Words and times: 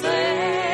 slain. 0.00 0.67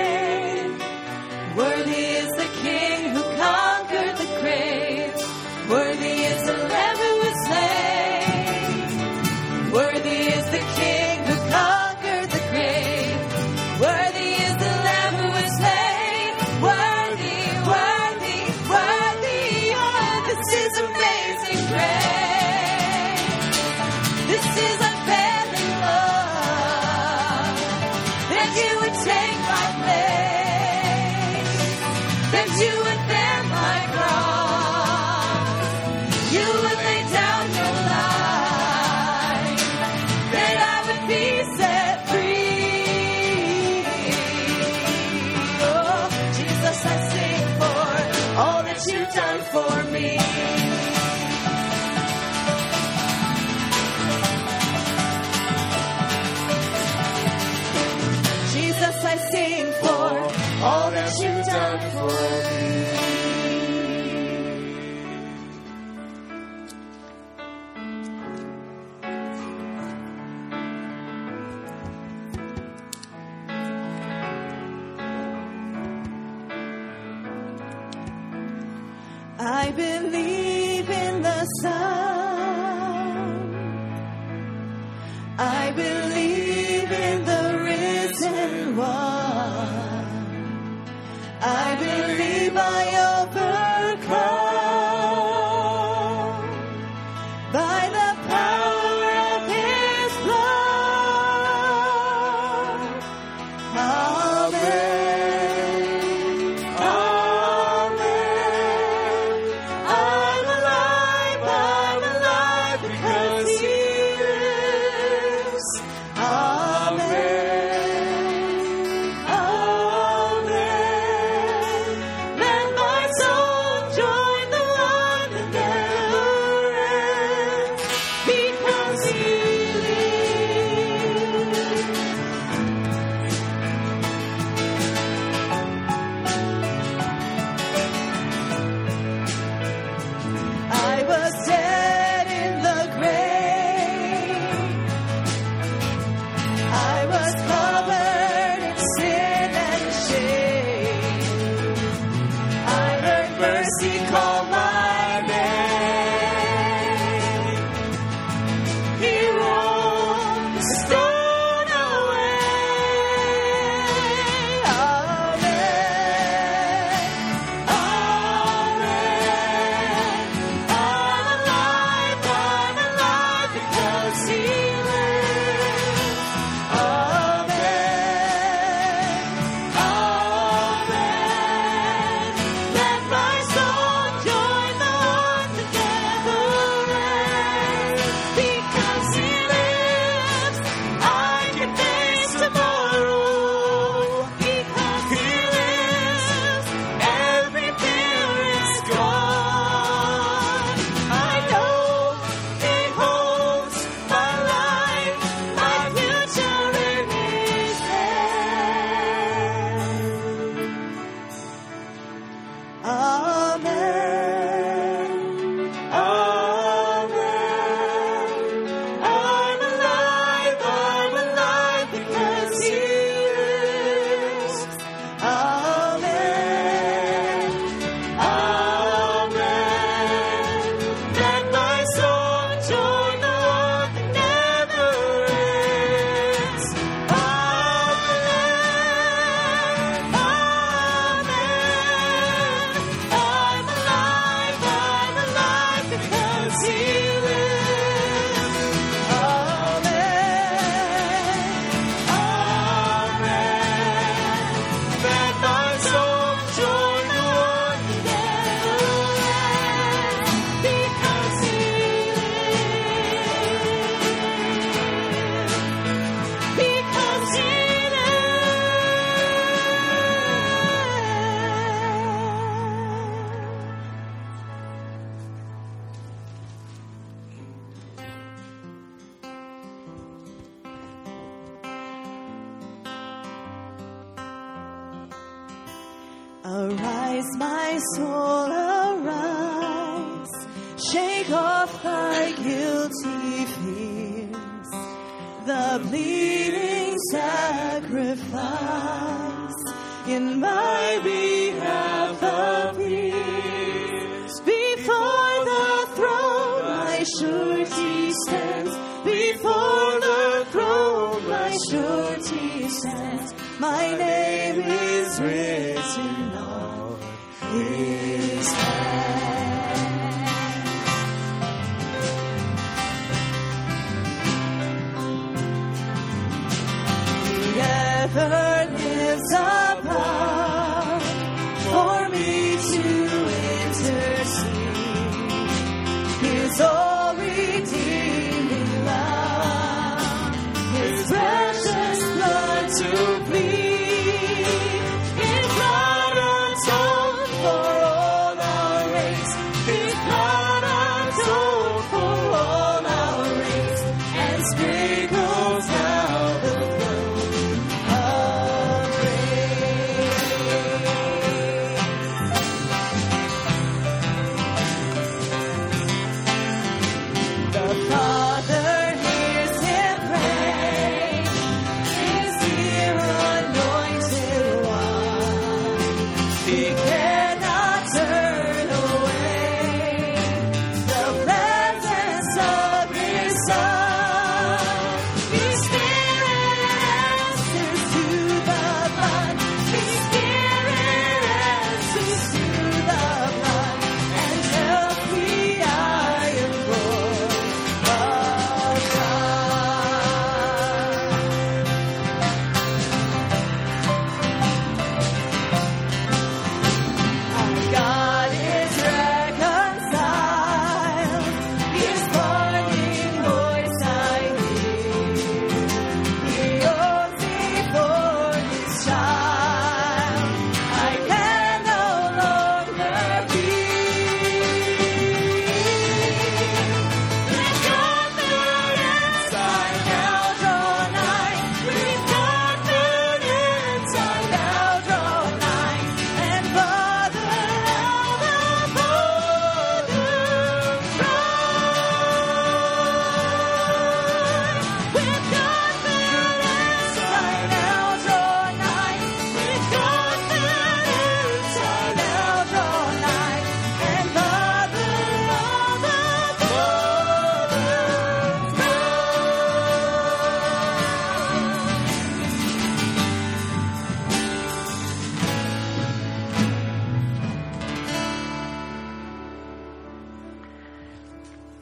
I 91.46 91.76
believe 91.76 92.56
I 92.56 92.60
overcome 92.96 93.13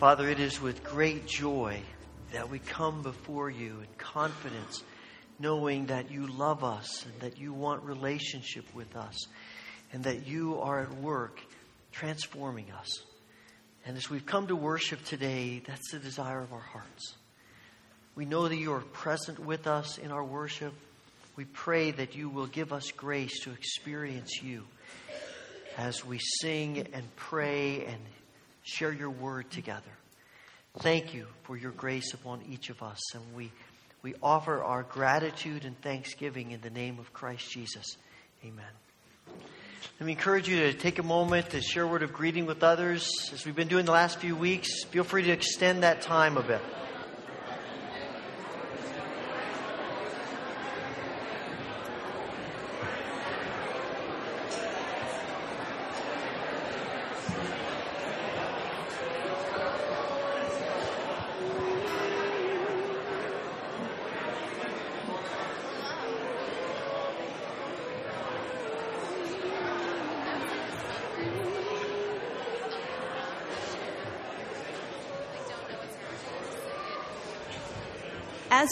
Father, 0.02 0.28
it 0.28 0.40
is 0.40 0.60
with 0.60 0.82
great 0.82 1.28
joy 1.28 1.80
that 2.32 2.50
we 2.50 2.58
come 2.58 3.02
before 3.02 3.48
you 3.48 3.78
in 3.78 3.86
confidence, 3.98 4.82
knowing 5.38 5.86
that 5.86 6.10
you 6.10 6.26
love 6.26 6.64
us 6.64 7.06
and 7.06 7.20
that 7.20 7.38
you 7.38 7.52
want 7.52 7.84
relationship 7.84 8.64
with 8.74 8.96
us 8.96 9.16
and 9.92 10.02
that 10.02 10.26
you 10.26 10.58
are 10.58 10.80
at 10.80 10.92
work 10.94 11.40
transforming 11.92 12.66
us. 12.72 13.04
And 13.86 13.96
as 13.96 14.10
we've 14.10 14.26
come 14.26 14.48
to 14.48 14.56
worship 14.56 15.04
today, 15.04 15.62
that's 15.64 15.92
the 15.92 16.00
desire 16.00 16.40
of 16.40 16.52
our 16.52 16.58
hearts. 16.58 17.14
We 18.16 18.24
know 18.24 18.48
that 18.48 18.56
you 18.56 18.72
are 18.72 18.80
present 18.80 19.38
with 19.38 19.68
us 19.68 19.98
in 19.98 20.10
our 20.10 20.24
worship. 20.24 20.74
We 21.36 21.44
pray 21.44 21.92
that 21.92 22.16
you 22.16 22.28
will 22.28 22.48
give 22.48 22.72
us 22.72 22.90
grace 22.90 23.38
to 23.44 23.52
experience 23.52 24.42
you 24.42 24.64
as 25.78 26.04
we 26.04 26.18
sing 26.18 26.88
and 26.92 27.04
pray 27.14 27.84
and 27.84 28.00
share 28.62 28.92
your 28.92 29.10
word 29.10 29.50
together. 29.50 29.82
Thank 30.78 31.14
you 31.14 31.26
for 31.42 31.56
your 31.56 31.72
grace 31.72 32.14
upon 32.14 32.40
each 32.50 32.70
of 32.70 32.82
us, 32.82 33.14
and 33.14 33.22
we, 33.34 33.52
we 34.02 34.14
offer 34.22 34.62
our 34.62 34.84
gratitude 34.84 35.64
and 35.64 35.78
thanksgiving 35.82 36.52
in 36.52 36.60
the 36.60 36.70
name 36.70 36.98
of 36.98 37.12
Christ 37.12 37.50
Jesus. 37.50 37.96
Amen. 38.44 38.64
Let 40.00 40.06
me 40.06 40.12
encourage 40.12 40.48
you 40.48 40.56
to 40.56 40.72
take 40.72 40.98
a 40.98 41.02
moment 41.02 41.50
to 41.50 41.60
share 41.60 41.84
a 41.84 41.86
word 41.86 42.02
of 42.02 42.12
greeting 42.12 42.46
with 42.46 42.62
others. 42.62 43.08
As 43.32 43.44
we've 43.44 43.54
been 43.54 43.68
doing 43.68 43.84
the 43.84 43.92
last 43.92 44.18
few 44.18 44.34
weeks, 44.34 44.84
feel 44.84 45.04
free 45.04 45.22
to 45.24 45.30
extend 45.30 45.82
that 45.82 46.00
time 46.00 46.36
a 46.36 46.42
bit. 46.42 46.60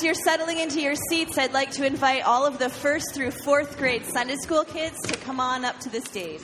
As 0.01 0.05
you're 0.05 0.15
settling 0.15 0.61
into 0.61 0.81
your 0.81 0.95
seats, 0.95 1.37
I'd 1.37 1.53
like 1.53 1.73
to 1.73 1.85
invite 1.85 2.23
all 2.23 2.47
of 2.47 2.59
the 2.59 2.71
first 2.71 3.15
through 3.15 3.33
fourth 3.33 3.77
grade 3.77 4.07
Sunday 4.07 4.37
school 4.37 4.65
kids 4.65 4.97
to 5.03 5.15
come 5.19 5.41
on 5.41 5.63
up 5.63 5.79
to 5.81 5.91
the 5.91 6.01
stage. 6.01 6.41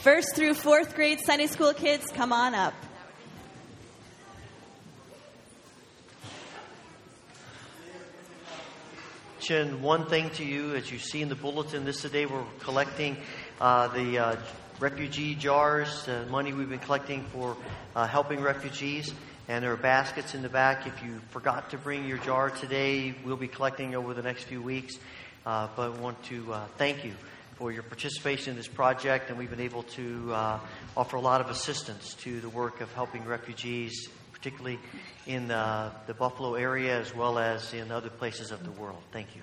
First 0.00 0.36
through 0.36 0.54
fourth 0.54 0.94
grade 0.94 1.18
Sunday 1.26 1.48
school 1.48 1.74
kids, 1.74 2.06
come 2.12 2.32
on 2.32 2.54
up. 2.54 2.72
one 9.80 10.06
thing 10.06 10.30
to 10.30 10.44
you 10.44 10.76
as 10.76 10.92
you 10.92 10.98
see 10.98 11.22
in 11.22 11.28
the 11.28 11.34
bulletin 11.34 11.84
this 11.84 12.02
today 12.02 12.26
we're 12.26 12.42
collecting 12.58 13.16
uh, 13.60 13.86
the 13.88 14.18
uh, 14.18 14.36
refugee 14.80 15.36
jars 15.36 16.08
uh, 16.08 16.24
money 16.28 16.52
we've 16.52 16.68
been 16.68 16.80
collecting 16.80 17.22
for 17.26 17.56
uh, 17.94 18.08
helping 18.08 18.40
refugees 18.40 19.14
and 19.48 19.62
there 19.62 19.72
are 19.72 19.76
baskets 19.76 20.34
in 20.34 20.42
the 20.42 20.48
back 20.48 20.86
if 20.86 21.02
you 21.02 21.20
forgot 21.30 21.70
to 21.70 21.78
bring 21.78 22.06
your 22.06 22.18
jar 22.18 22.50
today 22.50 23.14
we'll 23.24 23.36
be 23.36 23.48
collecting 23.48 23.94
over 23.94 24.14
the 24.14 24.22
next 24.22 24.44
few 24.44 24.62
weeks 24.62 24.98
uh, 25.46 25.68
but 25.76 25.92
I 25.92 26.00
want 26.00 26.20
to 26.24 26.52
uh, 26.52 26.66
thank 26.76 27.04
you 27.04 27.12
for 27.54 27.70
your 27.70 27.84
participation 27.84 28.50
in 28.50 28.56
this 28.56 28.66
project, 28.66 29.30
and 29.30 29.38
we've 29.38 29.48
been 29.48 29.60
able 29.60 29.84
to 29.84 30.34
uh, 30.34 30.58
offer 30.96 31.16
a 31.16 31.20
lot 31.20 31.40
of 31.40 31.48
assistance 31.48 32.14
to 32.14 32.40
the 32.40 32.48
work 32.48 32.80
of 32.80 32.92
helping 32.94 33.24
refugees, 33.24 34.08
particularly 34.32 34.78
in 35.26 35.46
the 35.46 35.92
Buffalo 36.18 36.54
area 36.54 36.98
as 36.98 37.14
well 37.14 37.38
as 37.38 37.72
in 37.72 37.92
other 37.92 38.10
places 38.10 38.50
of 38.50 38.64
the 38.64 38.72
world. 38.72 39.00
Thank 39.12 39.36
you. 39.36 39.42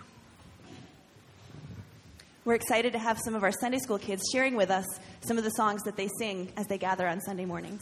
We're 2.45 2.55
excited 2.55 2.91
to 2.91 2.99
have 2.99 3.17
some 3.23 3.33
of 3.33 3.43
our 3.43 3.53
Sunday 3.53 3.79
school 3.79 3.97
kids 3.97 4.23
sharing 4.33 4.55
with 4.55 4.69
us 4.69 4.85
some 5.21 5.37
of 5.37 5.45
the 5.45 5.51
songs 5.51 5.81
that 5.83 5.95
they 5.95 6.09
sing 6.19 6.51
as 6.57 6.67
they 6.67 6.77
gather 6.77 7.07
on 7.07 7.21
Sunday 7.21 7.45
mornings. 7.45 7.81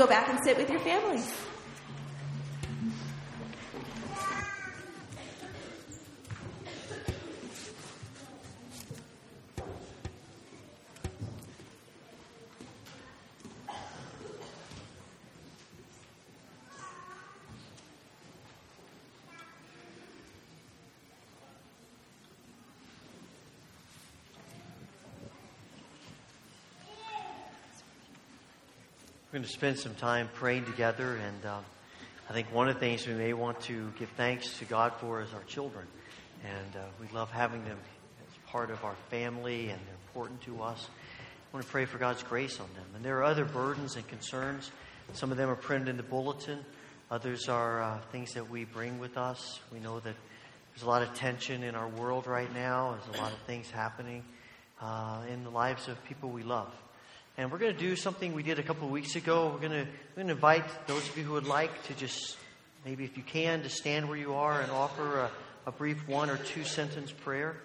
Go 0.00 0.06
back 0.06 0.30
and 0.30 0.42
sit 0.42 0.56
with 0.56 0.70
your 0.70 0.80
families. 0.80 1.49
Going 29.40 29.48
to 29.48 29.56
spend 29.56 29.78
some 29.78 29.94
time 29.94 30.28
praying 30.34 30.66
together, 30.66 31.16
and 31.16 31.46
um, 31.46 31.64
I 32.28 32.34
think 32.34 32.52
one 32.52 32.68
of 32.68 32.74
the 32.74 32.80
things 32.80 33.06
we 33.06 33.14
may 33.14 33.32
want 33.32 33.58
to 33.62 33.90
give 33.98 34.10
thanks 34.10 34.58
to 34.58 34.66
God 34.66 34.92
for 35.00 35.22
is 35.22 35.32
our 35.32 35.42
children. 35.44 35.86
And 36.44 36.76
uh, 36.76 36.80
we 37.00 37.08
love 37.08 37.30
having 37.30 37.64
them 37.64 37.78
as 38.28 38.50
part 38.50 38.70
of 38.70 38.84
our 38.84 38.94
family 39.08 39.70
and 39.70 39.80
they're 39.80 39.94
important 40.08 40.42
to 40.42 40.62
us. 40.62 40.86
I 40.90 41.56
want 41.56 41.64
to 41.64 41.72
pray 41.72 41.86
for 41.86 41.96
God's 41.96 42.22
grace 42.22 42.60
on 42.60 42.66
them. 42.74 42.84
And 42.94 43.02
there 43.02 43.16
are 43.16 43.24
other 43.24 43.46
burdens 43.46 43.96
and 43.96 44.06
concerns. 44.08 44.70
Some 45.14 45.30
of 45.30 45.38
them 45.38 45.48
are 45.48 45.56
printed 45.56 45.88
in 45.88 45.96
the 45.96 46.02
bulletin. 46.02 46.58
Others 47.10 47.48
are 47.48 47.80
uh, 47.80 47.98
things 48.12 48.34
that 48.34 48.50
we 48.50 48.66
bring 48.66 48.98
with 48.98 49.16
us. 49.16 49.58
We 49.72 49.80
know 49.80 50.00
that 50.00 50.16
there's 50.74 50.82
a 50.82 50.86
lot 50.86 51.00
of 51.00 51.14
tension 51.14 51.62
in 51.62 51.74
our 51.74 51.88
world 51.88 52.26
right 52.26 52.52
now. 52.52 52.98
There's 53.06 53.18
a 53.18 53.22
lot 53.22 53.32
of 53.32 53.38
things 53.46 53.70
happening 53.70 54.22
uh, 54.82 55.22
in 55.32 55.44
the 55.44 55.50
lives 55.50 55.88
of 55.88 56.04
people 56.04 56.28
we 56.28 56.42
love. 56.42 56.70
And 57.40 57.50
we're 57.50 57.56
going 57.56 57.72
to 57.72 57.80
do 57.80 57.96
something 57.96 58.34
we 58.34 58.42
did 58.42 58.58
a 58.58 58.62
couple 58.62 58.84
of 58.84 58.90
weeks 58.90 59.16
ago. 59.16 59.48
We're 59.48 59.66
going 59.66 59.86
to, 59.86 59.90
we're 60.10 60.24
going 60.24 60.26
to 60.26 60.34
invite 60.34 60.86
those 60.86 61.08
of 61.08 61.16
you 61.16 61.24
who 61.24 61.32
would 61.32 61.46
like 61.46 61.84
to 61.84 61.94
just, 61.94 62.36
maybe 62.84 63.02
if 63.04 63.16
you 63.16 63.22
can, 63.22 63.62
to 63.62 63.70
stand 63.70 64.10
where 64.10 64.18
you 64.18 64.34
are 64.34 64.60
and 64.60 64.70
offer 64.70 65.20
a, 65.20 65.30
a 65.64 65.72
brief 65.72 66.06
one 66.06 66.28
or 66.28 66.36
two 66.36 66.64
sentence 66.64 67.10
prayer 67.10 67.56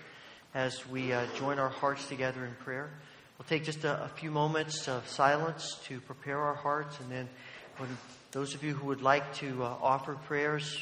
as 0.53 0.87
we 0.87 1.11
uh, 1.11 1.25
join 1.37 1.59
our 1.59 1.67
hearts 1.67 2.07
together 2.07 2.45
in 2.45 2.53
prayer. 2.53 2.89
We'll 3.37 3.47
take 3.49 3.65
just 3.65 3.83
a, 3.83 4.05
a, 4.05 4.07
few 4.07 4.31
moments 4.31 4.87
of 4.87 5.09
silence 5.09 5.77
to 5.87 5.99
prepare 5.99 6.39
our 6.39 6.55
hearts, 6.55 6.97
and 7.01 7.11
then 7.11 7.27
when 7.75 7.89
those 8.31 8.55
of 8.55 8.63
you 8.63 8.75
who 8.75 8.87
would 8.87 9.01
like 9.01 9.35
to 9.39 9.61
uh, 9.61 9.75
offer 9.81 10.13
prayers, 10.13 10.81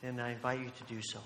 then 0.00 0.18
I 0.18 0.32
invite 0.32 0.60
you 0.60 0.70
to 0.70 0.94
do 0.94 1.02
so. 1.02 1.20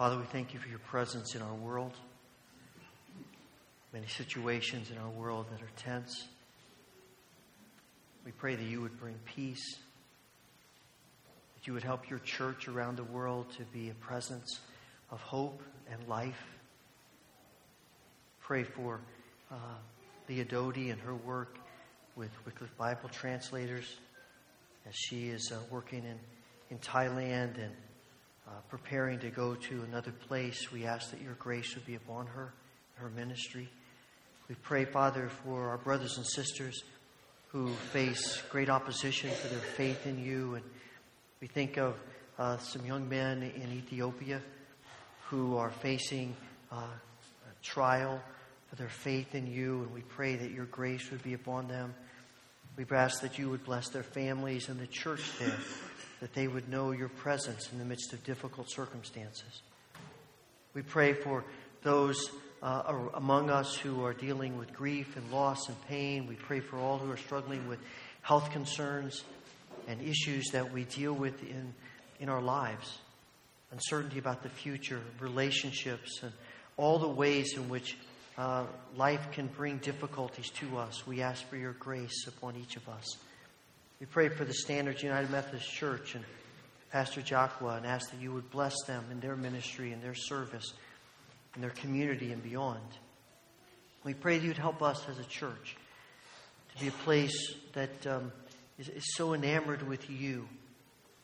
Father, 0.00 0.16
we 0.16 0.24
thank 0.24 0.54
you 0.54 0.58
for 0.58 0.68
your 0.70 0.78
presence 0.78 1.34
in 1.34 1.42
our 1.42 1.52
world. 1.52 1.92
Many 3.92 4.06
situations 4.06 4.90
in 4.90 4.96
our 4.96 5.10
world 5.10 5.44
that 5.52 5.60
are 5.60 5.70
tense. 5.76 6.26
We 8.24 8.32
pray 8.32 8.54
that 8.54 8.64
you 8.64 8.80
would 8.80 8.98
bring 8.98 9.16
peace, 9.26 9.76
that 11.54 11.66
you 11.66 11.74
would 11.74 11.82
help 11.82 12.08
your 12.08 12.20
church 12.20 12.66
around 12.66 12.96
the 12.96 13.04
world 13.04 13.52
to 13.58 13.64
be 13.74 13.90
a 13.90 13.94
presence 13.94 14.60
of 15.10 15.20
hope 15.20 15.62
and 15.92 16.08
life. 16.08 16.46
Pray 18.40 18.64
for 18.64 19.00
uh, 19.50 19.54
Leah 20.30 20.46
Doty 20.46 20.88
and 20.88 21.00
her 21.02 21.14
work 21.14 21.58
with 22.16 22.30
Wycliffe 22.46 22.74
Bible 22.78 23.10
translators 23.10 23.98
as 24.88 24.94
she 24.94 25.28
is 25.28 25.52
uh, 25.54 25.58
working 25.70 26.04
in, 26.04 26.18
in 26.70 26.78
Thailand 26.78 27.62
and 27.62 27.74
uh, 28.50 28.54
preparing 28.68 29.20
to 29.20 29.30
go 29.30 29.54
to 29.54 29.82
another 29.82 30.10
place, 30.10 30.72
we 30.72 30.84
ask 30.84 31.12
that 31.12 31.20
your 31.20 31.34
grace 31.34 31.74
would 31.76 31.86
be 31.86 31.94
upon 31.94 32.26
her, 32.26 32.52
her 32.96 33.08
ministry. 33.10 33.68
We 34.48 34.56
pray, 34.56 34.84
Father, 34.84 35.28
for 35.44 35.68
our 35.68 35.78
brothers 35.78 36.16
and 36.16 36.26
sisters 36.26 36.82
who 37.52 37.68
face 37.92 38.42
great 38.50 38.68
opposition 38.68 39.30
for 39.30 39.46
their 39.48 39.60
faith 39.60 40.04
in 40.04 40.18
you. 40.18 40.56
And 40.56 40.64
we 41.40 41.46
think 41.46 41.78
of 41.78 41.96
uh, 42.38 42.58
some 42.58 42.84
young 42.84 43.08
men 43.08 43.42
in 43.42 43.72
Ethiopia 43.72 44.42
who 45.28 45.56
are 45.56 45.70
facing 45.70 46.34
uh, 46.72 46.88
trial 47.62 48.20
for 48.68 48.76
their 48.76 48.88
faith 48.88 49.36
in 49.36 49.46
you. 49.46 49.82
And 49.82 49.94
we 49.94 50.00
pray 50.00 50.34
that 50.34 50.50
your 50.50 50.66
grace 50.66 51.08
would 51.12 51.22
be 51.22 51.34
upon 51.34 51.68
them. 51.68 51.94
We 52.76 52.84
ask 52.90 53.20
that 53.20 53.38
you 53.38 53.48
would 53.50 53.64
bless 53.64 53.90
their 53.90 54.02
families 54.02 54.68
and 54.68 54.80
the 54.80 54.86
church 54.88 55.38
there 55.38 55.56
that 56.20 56.34
they 56.34 56.46
would 56.46 56.68
know 56.68 56.92
your 56.92 57.08
presence 57.08 57.70
in 57.72 57.78
the 57.78 57.84
midst 57.84 58.12
of 58.12 58.22
difficult 58.24 58.70
circumstances. 58.70 59.62
We 60.74 60.82
pray 60.82 61.14
for 61.14 61.44
those 61.82 62.30
uh, 62.62 63.08
among 63.14 63.50
us 63.50 63.74
who 63.74 64.04
are 64.04 64.12
dealing 64.12 64.58
with 64.58 64.72
grief 64.72 65.16
and 65.16 65.30
loss 65.32 65.68
and 65.68 65.76
pain. 65.88 66.26
We 66.26 66.34
pray 66.34 66.60
for 66.60 66.76
all 66.76 66.98
who 66.98 67.10
are 67.10 67.16
struggling 67.16 67.66
with 67.66 67.78
health 68.22 68.52
concerns 68.52 69.24
and 69.88 70.00
issues 70.02 70.48
that 70.52 70.72
we 70.72 70.84
deal 70.84 71.14
with 71.14 71.42
in, 71.42 71.74
in 72.20 72.28
our 72.28 72.42
lives. 72.42 72.98
Uncertainty 73.72 74.18
about 74.18 74.42
the 74.42 74.48
future, 74.48 75.00
relationships, 75.20 76.20
and 76.22 76.32
all 76.76 76.98
the 76.98 77.08
ways 77.08 77.54
in 77.56 77.68
which 77.68 77.96
uh, 78.36 78.64
life 78.96 79.32
can 79.32 79.46
bring 79.46 79.78
difficulties 79.78 80.50
to 80.50 80.78
us. 80.78 81.06
We 81.06 81.22
ask 81.22 81.48
for 81.48 81.56
your 81.56 81.72
grace 81.74 82.26
upon 82.26 82.56
each 82.56 82.76
of 82.76 82.88
us. 82.88 83.16
We 84.00 84.06
pray 84.06 84.30
for 84.30 84.46
the 84.46 84.54
Standards 84.54 85.02
United 85.02 85.30
Methodist 85.30 85.70
Church 85.70 86.14
and 86.14 86.24
Pastor 86.90 87.20
Jacqua 87.20 87.76
and 87.76 87.84
ask 87.84 88.10
that 88.10 88.18
you 88.18 88.32
would 88.32 88.50
bless 88.50 88.74
them 88.86 89.04
in 89.12 89.20
their 89.20 89.36
ministry 89.36 89.92
and 89.92 90.02
their 90.02 90.14
service 90.14 90.72
in 91.54 91.60
their 91.60 91.70
community 91.70 92.32
and 92.32 92.42
beyond. 92.42 92.80
We 94.02 94.14
pray 94.14 94.38
that 94.38 94.46
you'd 94.46 94.56
help 94.56 94.80
us 94.80 95.06
as 95.06 95.18
a 95.18 95.24
church 95.24 95.76
to 96.74 96.82
be 96.82 96.88
a 96.88 96.92
place 97.04 97.54
that 97.74 98.06
um, 98.06 98.32
is, 98.78 98.88
is 98.88 99.14
so 99.16 99.34
enamored 99.34 99.86
with 99.86 100.08
you, 100.08 100.48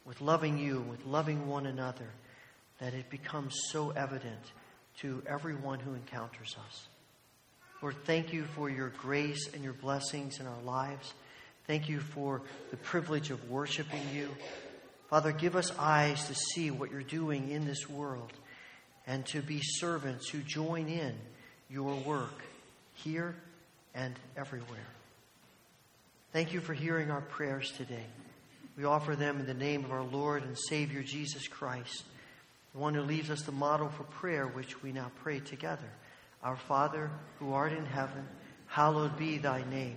with 0.05 0.21
loving 0.21 0.59
you, 0.59 0.81
with 0.83 1.07
loving 1.07 1.49
one 1.49 1.65
another, 1.65 2.11
that 2.81 2.93
it 2.93 3.09
becomes 3.09 3.57
so 3.71 3.91
evident 3.93 4.53
to 4.99 5.23
everyone 5.27 5.79
who 5.79 5.95
encounters 5.95 6.57
us. 6.69 6.89
Lord, 7.81 7.97
thank 8.05 8.35
you 8.35 8.45
for 8.55 8.69
your 8.69 8.91
grace 8.91 9.49
and 9.55 9.65
your 9.65 9.73
blessings 9.73 10.41
in 10.41 10.47
our 10.47 10.63
lives. 10.63 11.15
Thank 11.67 11.89
you 11.89 11.99
for 11.99 12.43
the 12.71 12.77
privilege 12.77 13.31
of 13.31 13.51
worshiping 13.51 14.03
you. 14.15 14.29
Father, 15.11 15.33
give 15.33 15.57
us 15.57 15.77
eyes 15.79 16.27
to 16.29 16.35
see 16.35 16.71
what 16.71 16.91
you're 16.91 17.03
doing 17.03 17.51
in 17.51 17.67
this 17.67 17.89
world 17.89 18.33
and 19.07 19.27
to 19.27 19.41
be 19.41 19.61
servants 19.63 20.29
who 20.29 20.39
join 20.39 20.89
in 20.89 21.15
your 21.69 21.95
work 21.95 22.43
here 22.95 23.35
and 23.95 24.15
everywhere. 24.37 24.87
Thank 26.33 26.53
you 26.53 26.61
for 26.61 26.75
hearing 26.75 27.11
our 27.11 27.21
prayers 27.21 27.73
today. 27.77 28.07
We 28.77 28.85
offer 28.85 29.17
them 29.17 29.41
in 29.41 29.47
the 29.47 29.55
name 29.55 29.85
of 29.85 29.93
our 29.93 30.03
Lord 30.03 30.43
and 30.43 30.57
Savior 30.69 31.03
Jesus 31.03 31.49
Christ, 31.49 32.05
the 32.75 32.79
one 32.79 32.95
who 32.95 33.03
leaves 33.03 33.31
us 33.31 33.43
the 33.43 33.53
model 33.53 33.89
for 33.89 34.05
prayer, 34.05 34.47
which 34.47 34.83
we 34.83 34.93
now 34.93 35.11
pray 35.23 35.41
together. 35.41 35.89
Our 36.43 36.57
Father, 36.57 37.11
who 37.39 37.55
art 37.55 37.73
in 37.73 37.87
heaven, 37.87 38.29
hallowed 38.67 39.17
be 39.17 39.39
thy 39.39 39.65
name. 39.71 39.97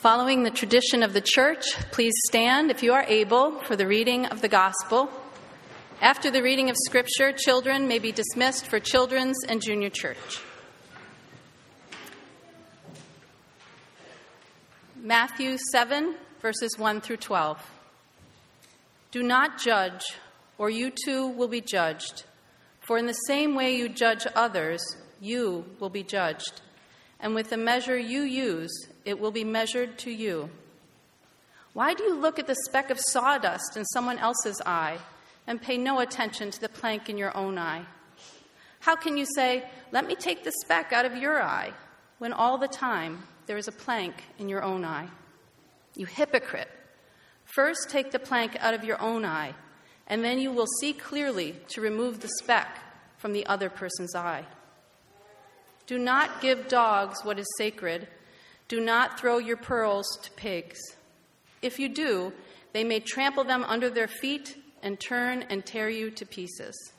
Following 0.00 0.44
the 0.44 0.50
tradition 0.50 1.02
of 1.02 1.12
the 1.12 1.20
church, 1.20 1.76
please 1.90 2.14
stand 2.24 2.70
if 2.70 2.82
you 2.82 2.94
are 2.94 3.04
able 3.06 3.60
for 3.60 3.76
the 3.76 3.86
reading 3.86 4.24
of 4.24 4.40
the 4.40 4.48
gospel. 4.48 5.10
After 6.00 6.30
the 6.30 6.42
reading 6.42 6.70
of 6.70 6.76
scripture, 6.86 7.32
children 7.32 7.86
may 7.86 7.98
be 7.98 8.10
dismissed 8.10 8.66
for 8.66 8.80
children's 8.80 9.36
and 9.46 9.60
junior 9.60 9.90
church. 9.90 10.40
Matthew 14.96 15.58
7, 15.70 16.14
verses 16.40 16.78
1 16.78 17.02
through 17.02 17.18
12. 17.18 17.70
Do 19.10 19.22
not 19.22 19.58
judge, 19.58 20.16
or 20.56 20.70
you 20.70 20.90
too 21.04 21.28
will 21.28 21.46
be 21.46 21.60
judged. 21.60 22.24
For 22.80 22.96
in 22.96 23.04
the 23.04 23.12
same 23.12 23.54
way 23.54 23.76
you 23.76 23.90
judge 23.90 24.26
others, 24.34 24.80
you 25.20 25.66
will 25.78 25.90
be 25.90 26.02
judged. 26.02 26.62
And 27.20 27.34
with 27.34 27.50
the 27.50 27.58
measure 27.58 27.98
you 27.98 28.22
use, 28.22 28.88
it 29.04 29.18
will 29.18 29.30
be 29.30 29.44
measured 29.44 29.98
to 29.98 30.10
you. 30.10 30.50
Why 31.72 31.94
do 31.94 32.02
you 32.02 32.16
look 32.16 32.38
at 32.38 32.46
the 32.46 32.56
speck 32.66 32.90
of 32.90 32.98
sawdust 32.98 33.76
in 33.76 33.84
someone 33.86 34.18
else's 34.18 34.60
eye 34.66 34.98
and 35.46 35.62
pay 35.62 35.76
no 35.76 36.00
attention 36.00 36.50
to 36.50 36.60
the 36.60 36.68
plank 36.68 37.08
in 37.08 37.16
your 37.16 37.36
own 37.36 37.58
eye? 37.58 37.84
How 38.80 38.96
can 38.96 39.16
you 39.16 39.26
say, 39.36 39.64
Let 39.92 40.06
me 40.06 40.14
take 40.14 40.42
the 40.42 40.52
speck 40.64 40.92
out 40.92 41.04
of 41.04 41.16
your 41.16 41.42
eye, 41.42 41.72
when 42.18 42.32
all 42.32 42.58
the 42.58 42.68
time 42.68 43.22
there 43.46 43.56
is 43.56 43.68
a 43.68 43.72
plank 43.72 44.14
in 44.38 44.48
your 44.48 44.62
own 44.62 44.84
eye? 44.84 45.08
You 45.94 46.06
hypocrite! 46.06 46.68
First 47.44 47.90
take 47.90 48.10
the 48.10 48.18
plank 48.18 48.56
out 48.60 48.74
of 48.74 48.84
your 48.84 49.00
own 49.00 49.24
eye, 49.24 49.54
and 50.06 50.24
then 50.24 50.38
you 50.38 50.52
will 50.52 50.66
see 50.80 50.92
clearly 50.92 51.56
to 51.68 51.80
remove 51.80 52.20
the 52.20 52.30
speck 52.40 52.78
from 53.18 53.32
the 53.32 53.46
other 53.46 53.68
person's 53.68 54.14
eye. 54.14 54.44
Do 55.86 55.98
not 55.98 56.40
give 56.40 56.68
dogs 56.68 57.24
what 57.24 57.38
is 57.38 57.46
sacred 57.58 58.06
do 58.70 58.80
not 58.80 59.18
throw 59.18 59.38
your 59.38 59.56
pearls 59.56 60.06
to 60.22 60.30
pigs. 60.30 60.78
If 61.60 61.80
you 61.80 61.88
do, 61.88 62.32
they 62.72 62.84
may 62.84 63.00
trample 63.00 63.42
them 63.42 63.64
under 63.64 63.90
their 63.90 64.06
feet 64.06 64.56
and 64.80 64.98
turn 64.98 65.42
and 65.50 65.66
tear 65.66 65.88
you 65.90 66.12
to 66.12 66.24
pieces. 66.24 66.92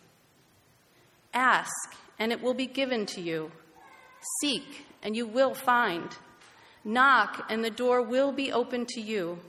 Ask, 1.33 1.95
and 2.19 2.33
it 2.33 2.43
will 2.43 2.53
be 2.53 2.67
given 2.67 3.05
to 3.07 3.21
you. 3.21 3.53
Seek, 4.41 4.85
and 5.01 5.15
you 5.15 5.25
will 5.25 5.53
find. 5.53 6.13
Knock, 6.83 7.45
and 7.49 7.63
the 7.63 7.71
door 7.71 8.01
will 8.01 8.33
be 8.33 8.51
opened 8.51 8.89
to 8.89 8.99
you. 8.99 9.39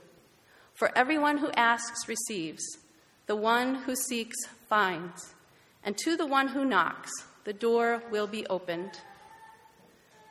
For 0.75 0.97
everyone 0.97 1.39
who 1.39 1.51
asks 1.51 2.07
receives, 2.07 2.63
the 3.27 3.35
one 3.35 3.75
who 3.75 3.97
seeks 3.97 4.37
finds, 4.69 5.33
and 5.83 5.97
to 5.97 6.15
the 6.15 6.25
one 6.25 6.47
who 6.47 6.63
knocks, 6.63 7.11
the 7.43 7.53
door 7.53 8.01
will 8.09 8.27
be 8.27 8.47
opened. 8.47 9.01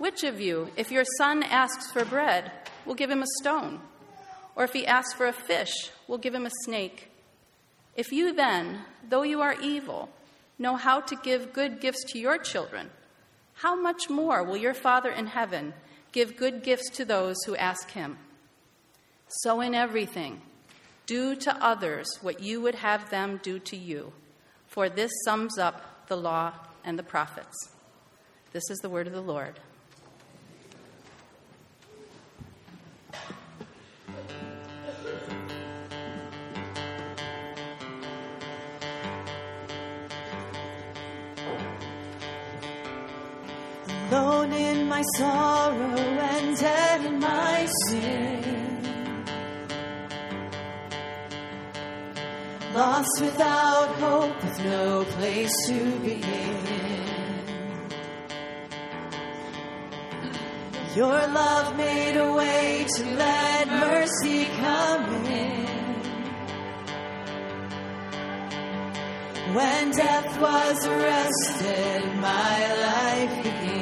Which 0.02 0.24
of 0.24 0.40
you, 0.40 0.68
if 0.76 0.90
your 0.90 1.04
son 1.16 1.44
asks 1.44 1.92
for 1.92 2.04
bread, 2.04 2.50
will 2.84 2.96
give 2.96 3.08
him 3.08 3.22
a 3.22 3.38
stone? 3.40 3.78
Or 4.56 4.64
if 4.64 4.72
he 4.72 4.84
asks 4.84 5.14
for 5.14 5.28
a 5.28 5.32
fish, 5.32 5.92
will 6.08 6.18
give 6.18 6.34
him 6.34 6.44
a 6.44 6.64
snake? 6.64 7.12
If 7.94 8.10
you 8.10 8.32
then, 8.32 8.80
though 9.08 9.22
you 9.22 9.40
are 9.42 9.54
evil, 9.62 10.08
know 10.58 10.74
how 10.74 11.02
to 11.02 11.14
give 11.14 11.52
good 11.52 11.80
gifts 11.80 12.02
to 12.08 12.18
your 12.18 12.36
children, 12.36 12.90
how 13.54 13.80
much 13.80 14.10
more 14.10 14.42
will 14.42 14.56
your 14.56 14.74
Father 14.74 15.12
in 15.12 15.28
heaven 15.28 15.72
give 16.10 16.36
good 16.36 16.64
gifts 16.64 16.90
to 16.96 17.04
those 17.04 17.36
who 17.46 17.54
ask 17.54 17.92
him? 17.92 18.18
So, 19.28 19.60
in 19.60 19.72
everything, 19.72 20.42
do 21.06 21.36
to 21.36 21.64
others 21.64 22.08
what 22.22 22.40
you 22.40 22.60
would 22.60 22.74
have 22.74 23.08
them 23.10 23.38
do 23.40 23.60
to 23.60 23.76
you, 23.76 24.12
for 24.66 24.88
this 24.88 25.12
sums 25.24 25.58
up 25.58 26.08
the 26.08 26.16
law 26.16 26.54
and 26.82 26.98
the 26.98 27.04
prophets. 27.04 27.68
This 28.52 28.68
is 28.68 28.78
the 28.78 28.90
word 28.90 29.06
of 29.06 29.12
the 29.12 29.20
Lord. 29.20 29.60
My 44.92 45.02
sorrow 45.16 45.96
and 46.36 46.62
in 47.06 47.18
my 47.18 47.66
sin. 47.86 48.84
Lost 52.74 53.16
without 53.26 53.88
hope, 54.04 54.36
with 54.44 54.58
no 54.64 55.04
place 55.14 55.54
to 55.68 55.78
begin. 56.00 56.56
Your 60.94 61.20
love 61.40 61.68
made 61.76 62.16
a 62.26 62.30
way 62.40 62.86
to 62.96 63.02
let 63.24 63.68
mercy 63.88 64.44
come 64.64 65.04
in. 65.24 65.66
When 69.56 69.90
death 70.02 70.32
was 70.46 70.78
arrested, 70.86 72.00
my 72.28 72.56
life 72.88 73.36
began. 73.42 73.81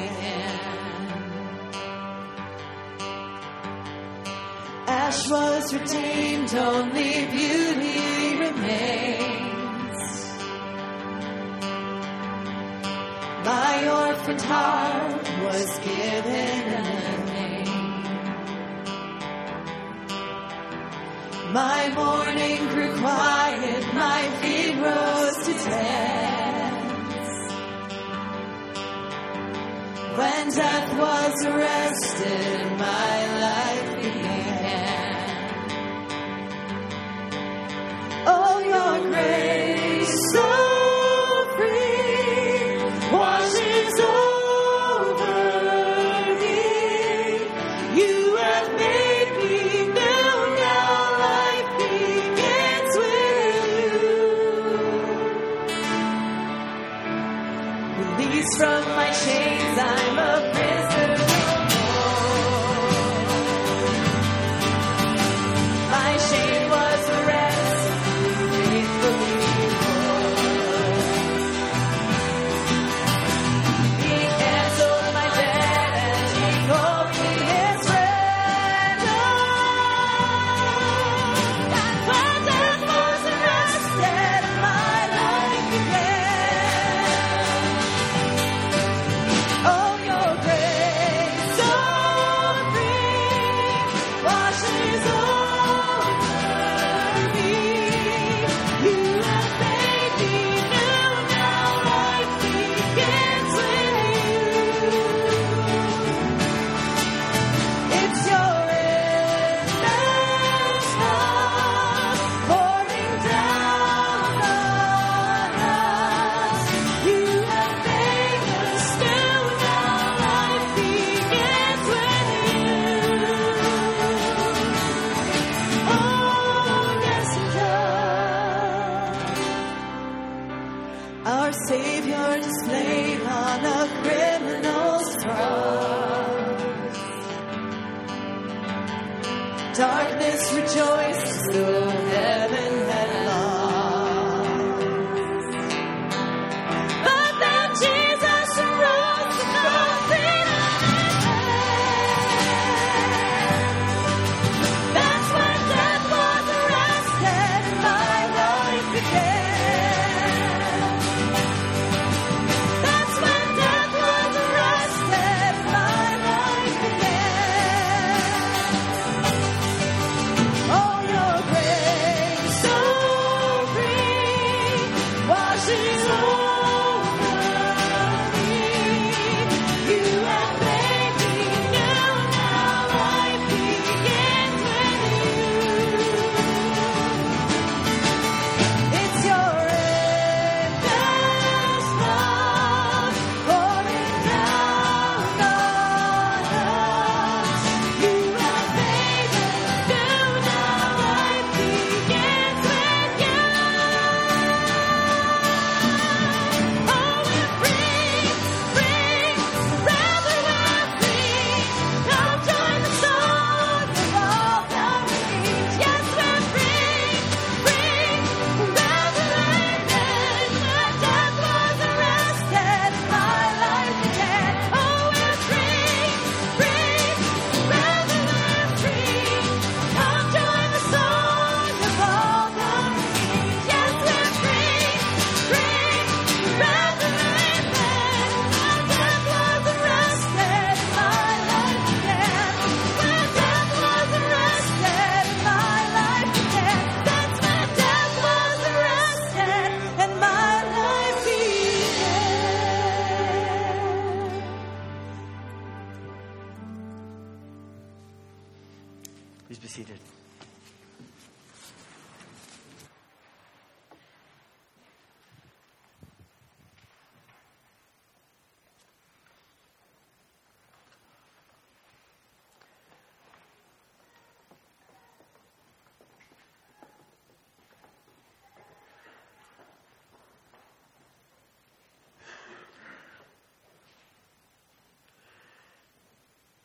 Ash 5.03 5.29
was 5.31 5.73
redeemed, 5.73 6.53
only 6.53 7.25
beauty 7.35 8.37
remains. 8.37 9.99
My 13.49 13.73
orphaned 13.99 14.41
heart 14.41 15.27
was 15.45 15.69
given 15.79 16.63
a 16.73 17.25
name. 17.31 18.03
My 21.51 21.81
mourning 21.99 22.61
grew 22.73 22.93
quiet, 22.99 23.83
my 23.95 24.21
feet 24.39 24.75
rose 24.85 25.39
to 25.47 25.53
dance. 25.67 27.33
When 30.19 30.43
death 30.61 30.89
was 31.03 31.35
arrested, 31.51 32.77
my 32.77 33.10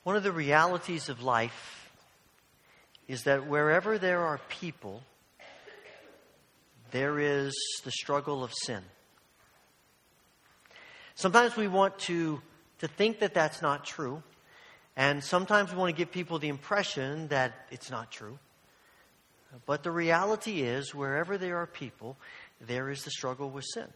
One 0.07 0.15
of 0.15 0.23
the 0.23 0.31
realities 0.31 1.09
of 1.09 1.25
life 1.25 1.91
is 3.09 3.25
that 3.25 3.49
wherever 3.49 3.99
there 3.99 4.21
are 4.21 4.39
people, 4.49 5.03
there 6.93 7.19
is 7.19 7.53
the 7.83 7.91
struggle 7.91 8.45
of 8.45 8.53
sin. 8.55 8.85
Sometimes 11.17 11.57
we 11.57 11.67
want 11.67 11.99
to, 11.99 12.41
to 12.79 12.87
think 12.87 13.19
that 13.19 13.35
that's 13.35 13.61
not 13.61 13.85
true, 13.85 14.23
and 14.97 15.25
sometimes 15.25 15.73
we 15.73 15.79
want 15.79 15.93
to 15.93 15.99
give 15.99 16.13
people 16.13 16.39
the 16.39 16.51
impression 16.51 17.27
that 17.27 17.67
it's 17.73 17.91
not 17.91 18.13
true. 18.13 18.39
But 19.67 19.83
the 19.83 19.91
reality 19.91 20.63
is, 20.63 20.95
wherever 20.95 21.37
there 21.37 21.57
are 21.57 21.67
people, 21.67 22.17
there 22.61 22.91
is 22.91 23.03
the 23.03 23.11
struggle 23.11 23.51
with 23.51 23.65
sin. 23.65 23.89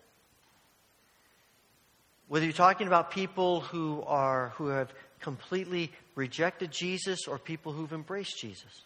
Whether 2.31 2.45
you're 2.45 2.53
talking 2.53 2.87
about 2.87 3.11
people 3.11 3.59
who 3.61 4.05
are 4.07 4.51
who 4.51 4.69
have 4.69 4.93
completely 5.19 5.91
rejected 6.15 6.71
Jesus 6.71 7.27
or 7.27 7.41
people 7.41 7.73
who've 7.73 7.93
embraced 7.93 8.39
Jesus. 8.41 8.85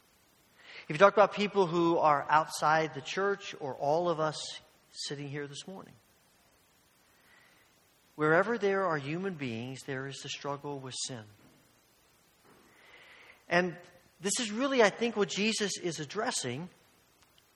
If 0.89 0.95
you 0.95 0.97
talk 0.97 1.13
about 1.13 1.35
people 1.35 1.67
who 1.67 1.99
are 1.99 2.25
outside 2.31 2.95
the 2.95 3.03
church 3.03 3.55
or 3.61 3.75
all 3.75 4.09
of 4.09 4.19
us 4.19 4.39
sitting 4.93 5.29
here 5.29 5.47
this 5.47 5.69
morning. 5.69 5.93
Wherever 8.17 8.57
there 8.57 8.87
are 8.87 8.97
human 8.97 9.35
beings, 9.35 9.81
there 9.87 10.07
is 10.07 10.17
the 10.23 10.31
struggle 10.31 10.79
with 10.79 10.95
sin. 11.07 11.25
And 13.51 13.77
this 14.23 14.41
is 14.41 14.53
really, 14.53 14.83
I 14.83 14.89
think, 14.89 15.19
what 15.19 15.29
Jesus 15.29 15.77
is 15.77 16.01
addressing 16.01 16.71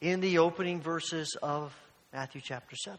in 0.02 0.20
the 0.20 0.36
opening 0.36 0.82
verses 0.82 1.34
of 1.42 1.74
Matthew 2.12 2.42
chapter 2.44 2.76
7. 2.76 2.98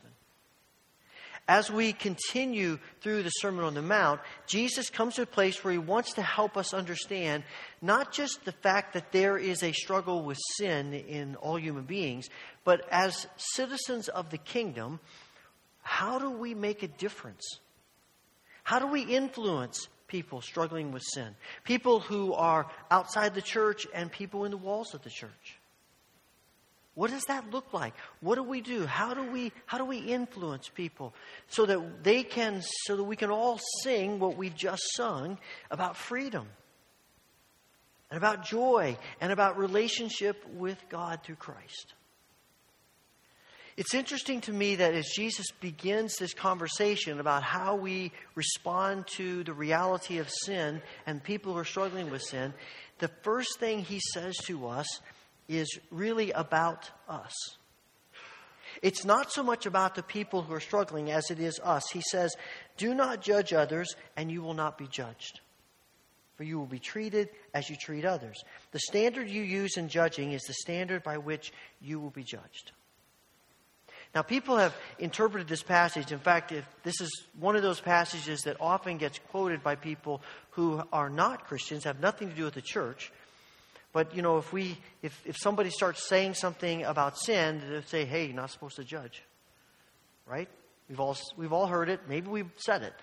As 1.49 1.71
we 1.71 1.93
continue 1.93 2.77
through 3.01 3.23
the 3.23 3.31
Sermon 3.31 3.65
on 3.65 3.73
the 3.73 3.81
Mount, 3.81 4.21
Jesus 4.45 4.91
comes 4.91 5.15
to 5.15 5.23
a 5.23 5.25
place 5.25 5.63
where 5.63 5.71
he 5.71 5.79
wants 5.79 6.13
to 6.13 6.21
help 6.21 6.55
us 6.55 6.75
understand 6.75 7.43
not 7.81 8.11
just 8.11 8.45
the 8.45 8.51
fact 8.51 8.93
that 8.93 9.11
there 9.11 9.35
is 9.35 9.63
a 9.63 9.71
struggle 9.71 10.21
with 10.21 10.37
sin 10.57 10.93
in 10.93 11.35
all 11.37 11.57
human 11.57 11.85
beings, 11.85 12.29
but 12.63 12.87
as 12.91 13.25
citizens 13.35 14.09
of 14.09 14.29
the 14.29 14.37
kingdom, 14.37 14.99
how 15.81 16.19
do 16.19 16.29
we 16.29 16.53
make 16.53 16.83
a 16.83 16.87
difference? 16.87 17.43
How 18.61 18.77
do 18.77 18.85
we 18.85 19.01
influence 19.01 19.87
people 20.07 20.41
struggling 20.41 20.91
with 20.91 21.01
sin? 21.01 21.35
People 21.63 21.99
who 21.99 22.31
are 22.33 22.67
outside 22.91 23.33
the 23.33 23.41
church 23.41 23.87
and 23.91 24.11
people 24.11 24.45
in 24.45 24.51
the 24.51 24.57
walls 24.57 24.93
of 24.93 25.01
the 25.01 25.09
church. 25.09 25.58
What 26.99 27.11
does 27.11 27.23
that 27.29 27.49
look 27.51 27.71
like? 27.71 27.93
What 28.19 28.35
do 28.35 28.43
we 28.43 28.59
do? 28.59 28.85
How 28.85 29.13
do 29.13 29.23
we 29.23 29.53
how 29.65 29.77
do 29.77 29.85
we 29.85 29.99
influence 29.99 30.67
people 30.67 31.13
so 31.47 31.65
that 31.65 32.03
they 32.03 32.23
can 32.23 32.61
so 32.87 32.97
that 32.97 33.05
we 33.05 33.15
can 33.15 33.31
all 33.31 33.57
sing 33.83 34.19
what 34.19 34.35
we've 34.35 34.53
just 34.53 34.81
sung 34.97 35.37
about 35.71 35.95
freedom 35.95 36.45
and 38.11 38.17
about 38.17 38.43
joy 38.43 38.97
and 39.21 39.31
about 39.31 39.57
relationship 39.57 40.45
with 40.57 40.77
God 40.89 41.21
through 41.23 41.37
Christ? 41.37 41.93
It's 43.77 43.93
interesting 43.93 44.41
to 44.41 44.51
me 44.51 44.75
that 44.75 44.93
as 44.93 45.07
Jesus 45.15 45.51
begins 45.61 46.17
this 46.17 46.33
conversation 46.33 47.21
about 47.21 47.43
how 47.43 47.77
we 47.77 48.11
respond 48.35 49.07
to 49.15 49.45
the 49.45 49.53
reality 49.53 50.17
of 50.17 50.29
sin 50.29 50.81
and 51.07 51.23
people 51.23 51.53
who 51.53 51.59
are 51.59 51.63
struggling 51.63 52.11
with 52.11 52.23
sin, 52.23 52.53
the 52.97 53.07
first 53.23 53.57
thing 53.57 53.79
he 53.79 54.01
says 54.13 54.35
to 54.47 54.67
us 54.67 54.99
is 55.49 55.79
really 55.91 56.31
about 56.31 56.89
us. 57.09 57.33
It's 58.81 59.03
not 59.03 59.31
so 59.31 59.43
much 59.43 59.65
about 59.65 59.95
the 59.95 60.03
people 60.03 60.43
who 60.43 60.53
are 60.53 60.59
struggling 60.59 61.11
as 61.11 61.29
it 61.31 61.39
is 61.39 61.59
us. 61.63 61.89
He 61.91 62.01
says, 62.01 62.35
Do 62.77 62.93
not 62.93 63.21
judge 63.21 63.51
others, 63.51 63.95
and 64.15 64.31
you 64.31 64.41
will 64.41 64.53
not 64.53 64.77
be 64.77 64.87
judged. 64.87 65.41
For 66.37 66.43
you 66.43 66.57
will 66.57 66.67
be 66.67 66.79
treated 66.79 67.29
as 67.53 67.69
you 67.69 67.75
treat 67.75 68.05
others. 68.05 68.41
The 68.71 68.79
standard 68.79 69.27
you 69.27 69.41
use 69.41 69.75
in 69.75 69.89
judging 69.89 70.31
is 70.31 70.43
the 70.43 70.53
standard 70.53 71.03
by 71.03 71.17
which 71.17 71.51
you 71.81 71.99
will 71.99 72.11
be 72.11 72.23
judged. 72.23 72.71
Now, 74.15 74.21
people 74.23 74.57
have 74.57 74.75
interpreted 74.97 75.47
this 75.47 75.61
passage. 75.61 76.11
In 76.11 76.19
fact, 76.19 76.53
this 76.83 77.01
is 77.01 77.25
one 77.39 77.55
of 77.55 77.61
those 77.61 77.79
passages 77.79 78.41
that 78.41 78.57
often 78.59 78.97
gets 78.97 79.19
quoted 79.29 79.61
by 79.61 79.75
people 79.75 80.21
who 80.51 80.81
are 80.91 81.09
not 81.09 81.45
Christians, 81.45 81.83
have 81.83 81.99
nothing 81.99 82.29
to 82.29 82.35
do 82.35 82.45
with 82.45 82.55
the 82.55 82.61
church. 82.61 83.11
But 83.91 84.15
you 84.15 84.21
know, 84.21 84.37
if 84.37 84.53
we 84.53 84.77
if, 85.01 85.19
if 85.25 85.37
somebody 85.37 85.69
starts 85.69 86.07
saying 86.07 86.35
something 86.35 86.83
about 86.83 87.17
sin, 87.17 87.61
they'll 87.69 87.81
say, 87.83 88.05
"Hey, 88.05 88.25
you're 88.25 88.35
not 88.35 88.51
supposed 88.51 88.75
to 88.75 88.83
judge," 88.83 89.23
right? 90.27 90.47
We've 90.89 90.99
all, 90.99 91.17
we've 91.37 91.53
all 91.53 91.67
heard 91.67 91.87
it. 91.89 92.01
Maybe 92.09 92.27
we've 92.27 92.51
said 92.57 92.81
it. 92.81 92.93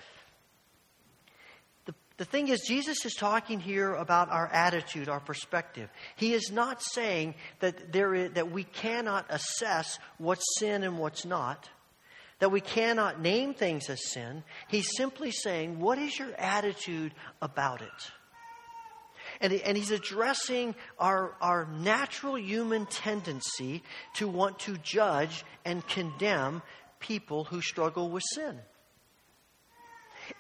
The, 1.85 1.94
the 2.16 2.25
thing 2.25 2.49
is, 2.49 2.62
Jesus 2.66 3.05
is 3.05 3.14
talking 3.14 3.61
here 3.61 3.94
about 3.94 4.29
our 4.29 4.49
attitude, 4.49 5.09
our 5.09 5.20
perspective. 5.20 5.88
He 6.16 6.33
is 6.33 6.51
not 6.51 6.83
saying 6.83 7.37
that, 7.61 7.92
there 7.92 8.12
is, 8.12 8.33
that 8.33 8.51
we 8.51 8.64
cannot 8.64 9.27
assess 9.29 10.01
what's 10.18 10.44
sin 10.59 10.83
and 10.83 10.99
what's 10.99 11.25
not, 11.25 11.70
that 12.40 12.51
we 12.51 12.61
cannot 12.61 13.20
name 13.20 13.55
things 13.55 13.88
as 13.88 14.11
sin. 14.11 14.42
He's 14.66 14.96
simply 14.96 15.31
saying, 15.31 15.79
what 15.79 15.99
is 15.99 16.18
your 16.18 16.35
attitude 16.35 17.14
about 17.40 17.83
it? 17.83 18.11
And, 19.40 19.53
and 19.53 19.77
he's 19.77 19.90
addressing 19.90 20.75
our, 20.99 21.35
our 21.40 21.66
natural 21.66 22.38
human 22.38 22.87
tendency 22.87 23.83
to 24.14 24.29
want 24.29 24.59
to 24.61 24.77
judge 24.79 25.44
and 25.64 25.87
condemn 25.87 26.62
people 27.01 27.44
who 27.44 27.61
struggle 27.61 28.11
with 28.11 28.25
sin. 28.35 28.59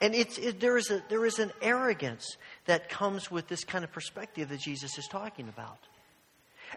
And 0.00 0.14
it's, 0.14 0.38
it, 0.38 0.60
there, 0.60 0.76
is 0.76 0.90
a, 0.90 1.02
there 1.08 1.24
is 1.24 1.38
an 1.38 1.52
arrogance 1.62 2.36
that 2.64 2.88
comes 2.88 3.30
with 3.30 3.46
this 3.48 3.64
kind 3.64 3.84
of 3.84 3.92
perspective 3.92 4.48
that 4.48 4.60
Jesus 4.60 4.98
is 4.98 5.06
talking 5.06 5.48
about. 5.48 5.78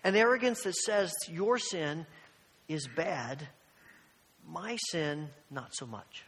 An 0.03 0.15
arrogance 0.15 0.61
that 0.63 0.75
says, 0.75 1.11
Your 1.27 1.57
sin 1.57 2.05
is 2.67 2.87
bad, 2.95 3.47
my 4.47 4.77
sin, 4.91 5.29
not 5.49 5.73
so 5.73 5.85
much. 5.85 6.23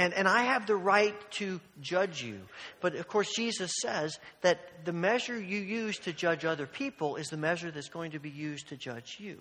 And, 0.00 0.14
and 0.14 0.26
I 0.26 0.44
have 0.44 0.66
the 0.66 0.76
right 0.76 1.14
to 1.32 1.60
judge 1.82 2.22
you. 2.22 2.40
But 2.80 2.94
of 2.94 3.06
course, 3.06 3.34
Jesus 3.36 3.70
says 3.82 4.18
that 4.40 4.86
the 4.86 4.94
measure 4.94 5.38
you 5.38 5.60
use 5.60 5.98
to 5.98 6.12
judge 6.14 6.46
other 6.46 6.66
people 6.66 7.16
is 7.16 7.26
the 7.26 7.36
measure 7.36 7.70
that's 7.70 7.90
going 7.90 8.12
to 8.12 8.18
be 8.18 8.30
used 8.30 8.68
to 8.70 8.78
judge 8.78 9.18
you. 9.20 9.36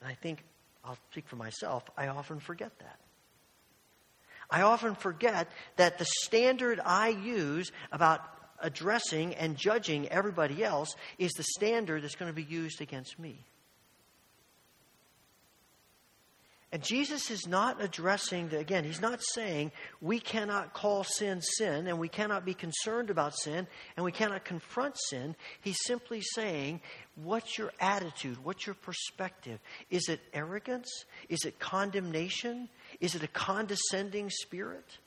And 0.00 0.08
I 0.08 0.14
think, 0.14 0.44
I'll 0.84 0.96
speak 1.10 1.26
for 1.26 1.34
myself, 1.34 1.82
I 1.96 2.06
often 2.06 2.38
forget 2.38 2.78
that. 2.78 3.00
I 4.48 4.62
often 4.62 4.94
forget 4.94 5.50
that 5.74 5.98
the 5.98 6.06
standard 6.22 6.78
I 6.84 7.08
use 7.08 7.72
about 7.90 8.20
addressing 8.60 9.34
and 9.34 9.56
judging 9.56 10.08
everybody 10.10 10.62
else 10.62 10.94
is 11.18 11.32
the 11.32 11.42
standard 11.56 12.04
that's 12.04 12.14
going 12.14 12.30
to 12.30 12.36
be 12.36 12.44
used 12.44 12.80
against 12.80 13.18
me. 13.18 13.44
And 16.76 16.84
Jesus 16.84 17.30
is 17.30 17.48
not 17.48 17.82
addressing, 17.82 18.48
the, 18.48 18.58
again, 18.58 18.84
he's 18.84 19.00
not 19.00 19.22
saying 19.32 19.72
we 20.02 20.20
cannot 20.20 20.74
call 20.74 21.04
sin 21.04 21.40
sin 21.40 21.86
and 21.86 21.98
we 21.98 22.10
cannot 22.10 22.44
be 22.44 22.52
concerned 22.52 23.08
about 23.08 23.34
sin 23.34 23.66
and 23.96 24.04
we 24.04 24.12
cannot 24.12 24.44
confront 24.44 24.94
sin. 25.08 25.36
He's 25.62 25.78
simply 25.86 26.20
saying, 26.20 26.82
what's 27.14 27.56
your 27.56 27.72
attitude? 27.80 28.36
What's 28.44 28.66
your 28.66 28.74
perspective? 28.74 29.58
Is 29.88 30.10
it 30.10 30.20
arrogance? 30.34 31.06
Is 31.30 31.46
it 31.46 31.58
condemnation? 31.58 32.68
Is 33.00 33.14
it 33.14 33.22
a 33.22 33.28
condescending 33.28 34.28
spirit? 34.28 34.98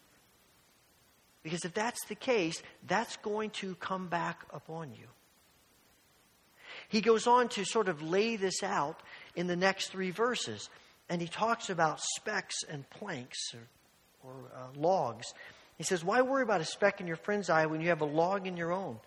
Because 1.44 1.66
if 1.66 1.76
that's 1.76 2.04
the 2.06 2.16
case, 2.16 2.64
that's 2.88 3.16
going 3.18 3.52
to 3.52 3.76
come 3.76 4.08
back 4.08 4.44
upon 4.52 4.94
you. 4.94 5.06
He 6.88 7.02
goes 7.02 7.28
on 7.28 7.48
to 7.50 7.64
sort 7.64 7.90
of 7.90 8.02
lay 8.02 8.38
this 8.38 8.64
out 8.64 9.04
in 9.36 9.46
the 9.46 9.56
next 9.56 9.90
three 9.90 10.10
verses 10.10 10.68
and 11.10 11.22
he 11.22 11.28
talks 11.28 11.70
about 11.70 12.00
specks 12.00 12.64
and 12.70 12.88
planks 12.90 13.54
or, 13.54 14.30
or 14.30 14.34
uh, 14.56 14.68
logs. 14.76 15.34
He 15.78 15.84
says, 15.84 16.04
Why 16.04 16.22
worry 16.22 16.44
about 16.44 16.62
a 16.62 16.66
speck 16.66 17.02
in 17.02 17.08
your 17.08 17.16
friend's 17.16 17.50
eye 17.50 17.66
when 17.66 17.82
you 17.82 17.90
have 17.90 18.02
a 18.02 18.06
log 18.06 18.48
in 18.48 18.58
your 18.58 18.72
own? 18.72 19.00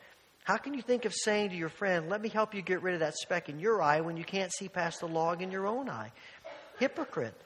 How 0.45 0.57
can 0.57 0.75
you 0.75 0.83
think 0.83 1.05
of 1.05 1.15
saying 1.15 1.51
to 1.51 1.57
your 1.57 1.69
friend, 1.69 2.09
Let 2.09 2.21
me 2.21 2.29
help 2.29 2.55
you 2.55 2.63
get 2.63 2.83
rid 2.83 2.95
of 2.95 3.01
that 3.01 3.15
speck 3.15 3.49
in 3.49 3.61
your 3.61 3.81
eye 3.81 4.01
when 4.01 4.17
you 4.17 4.25
can't 4.25 4.53
see 4.53 4.69
past 4.69 5.01
the 5.01 5.07
log 5.07 5.43
in 5.43 5.51
your 5.51 5.67
own 5.67 5.89
eye? 5.89 6.13
Hypocrite. 6.79 7.41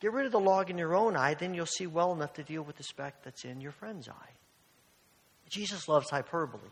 Get 0.00 0.12
rid 0.12 0.26
of 0.26 0.32
the 0.32 0.40
log 0.40 0.70
in 0.70 0.78
your 0.78 0.94
own 0.94 1.16
eye, 1.16 1.34
then 1.34 1.54
you'll 1.54 1.66
see 1.66 1.88
well 1.88 2.12
enough 2.12 2.34
to 2.34 2.44
deal 2.44 2.62
with 2.62 2.76
the 2.76 2.84
speck 2.84 3.22
that's 3.24 3.44
in 3.44 3.60
your 3.60 3.72
friend's 3.72 4.08
eye. 4.08 4.32
Jesus 5.50 5.88
loves 5.88 6.08
hyperbole. 6.10 6.70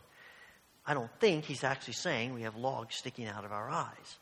I 0.85 0.93
don't 0.93 1.11
think 1.19 1.43
he's 1.43 1.65
actually 1.65 1.95
saying 1.95 2.33
we 2.33 2.43
have 2.43 2.55
logs 2.55 2.95
sticking 2.95 3.27
out 3.27 3.43
of 3.43 3.51
our 3.51 3.69
eyes. 3.69 4.17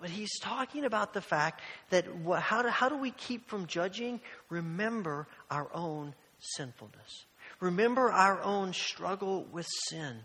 But 0.00 0.10
he's 0.10 0.38
talking 0.40 0.84
about 0.84 1.12
the 1.12 1.20
fact 1.20 1.60
that 1.90 2.06
how 2.40 2.62
do, 2.62 2.68
how 2.68 2.88
do 2.88 2.96
we 2.96 3.10
keep 3.10 3.48
from 3.48 3.66
judging? 3.66 4.20
Remember 4.48 5.28
our 5.50 5.68
own 5.74 6.14
sinfulness. 6.38 7.26
Remember 7.60 8.10
our 8.10 8.40
own 8.40 8.72
struggle 8.72 9.44
with 9.52 9.66
sin. 9.88 10.16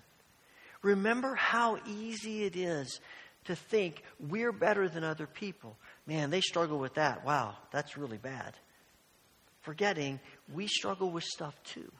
Remember 0.82 1.36
how 1.36 1.78
easy 1.86 2.46
it 2.46 2.56
is 2.56 3.02
to 3.46 3.56
think 3.56 4.04
we're 4.20 4.54
better 4.54 4.88
than 4.88 5.04
other 5.04 5.28
people. 5.28 5.76
Man, 6.08 6.30
they 6.30 6.42
struggle 6.42 6.80
with 6.80 6.94
that. 6.94 7.26
Wow, 7.26 7.56
that's 7.72 7.98
really 7.98 8.18
bad. 8.18 8.54
Forgetting 9.62 10.20
we 10.54 10.68
struggle 10.68 11.10
with 11.10 11.24
stuff 11.24 11.56
too. 11.64 11.92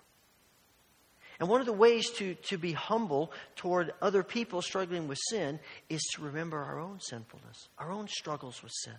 And 1.40 1.50
one 1.50 1.60
of 1.60 1.66
the 1.66 1.74
ways 1.74 2.10
to, 2.12 2.36
to 2.36 2.58
be 2.58 2.72
humble 2.72 3.32
toward 3.56 3.94
other 4.02 4.24
people 4.24 4.62
struggling 4.62 5.08
with 5.08 5.20
sin 5.30 5.60
is 5.90 6.02
to 6.16 6.24
remember 6.24 6.62
our 6.62 6.80
own 6.80 7.00
sinfulness, 7.00 7.68
our 7.78 7.92
own 7.92 8.08
struggles 8.08 8.64
with 8.64 8.72
sin. 8.72 8.96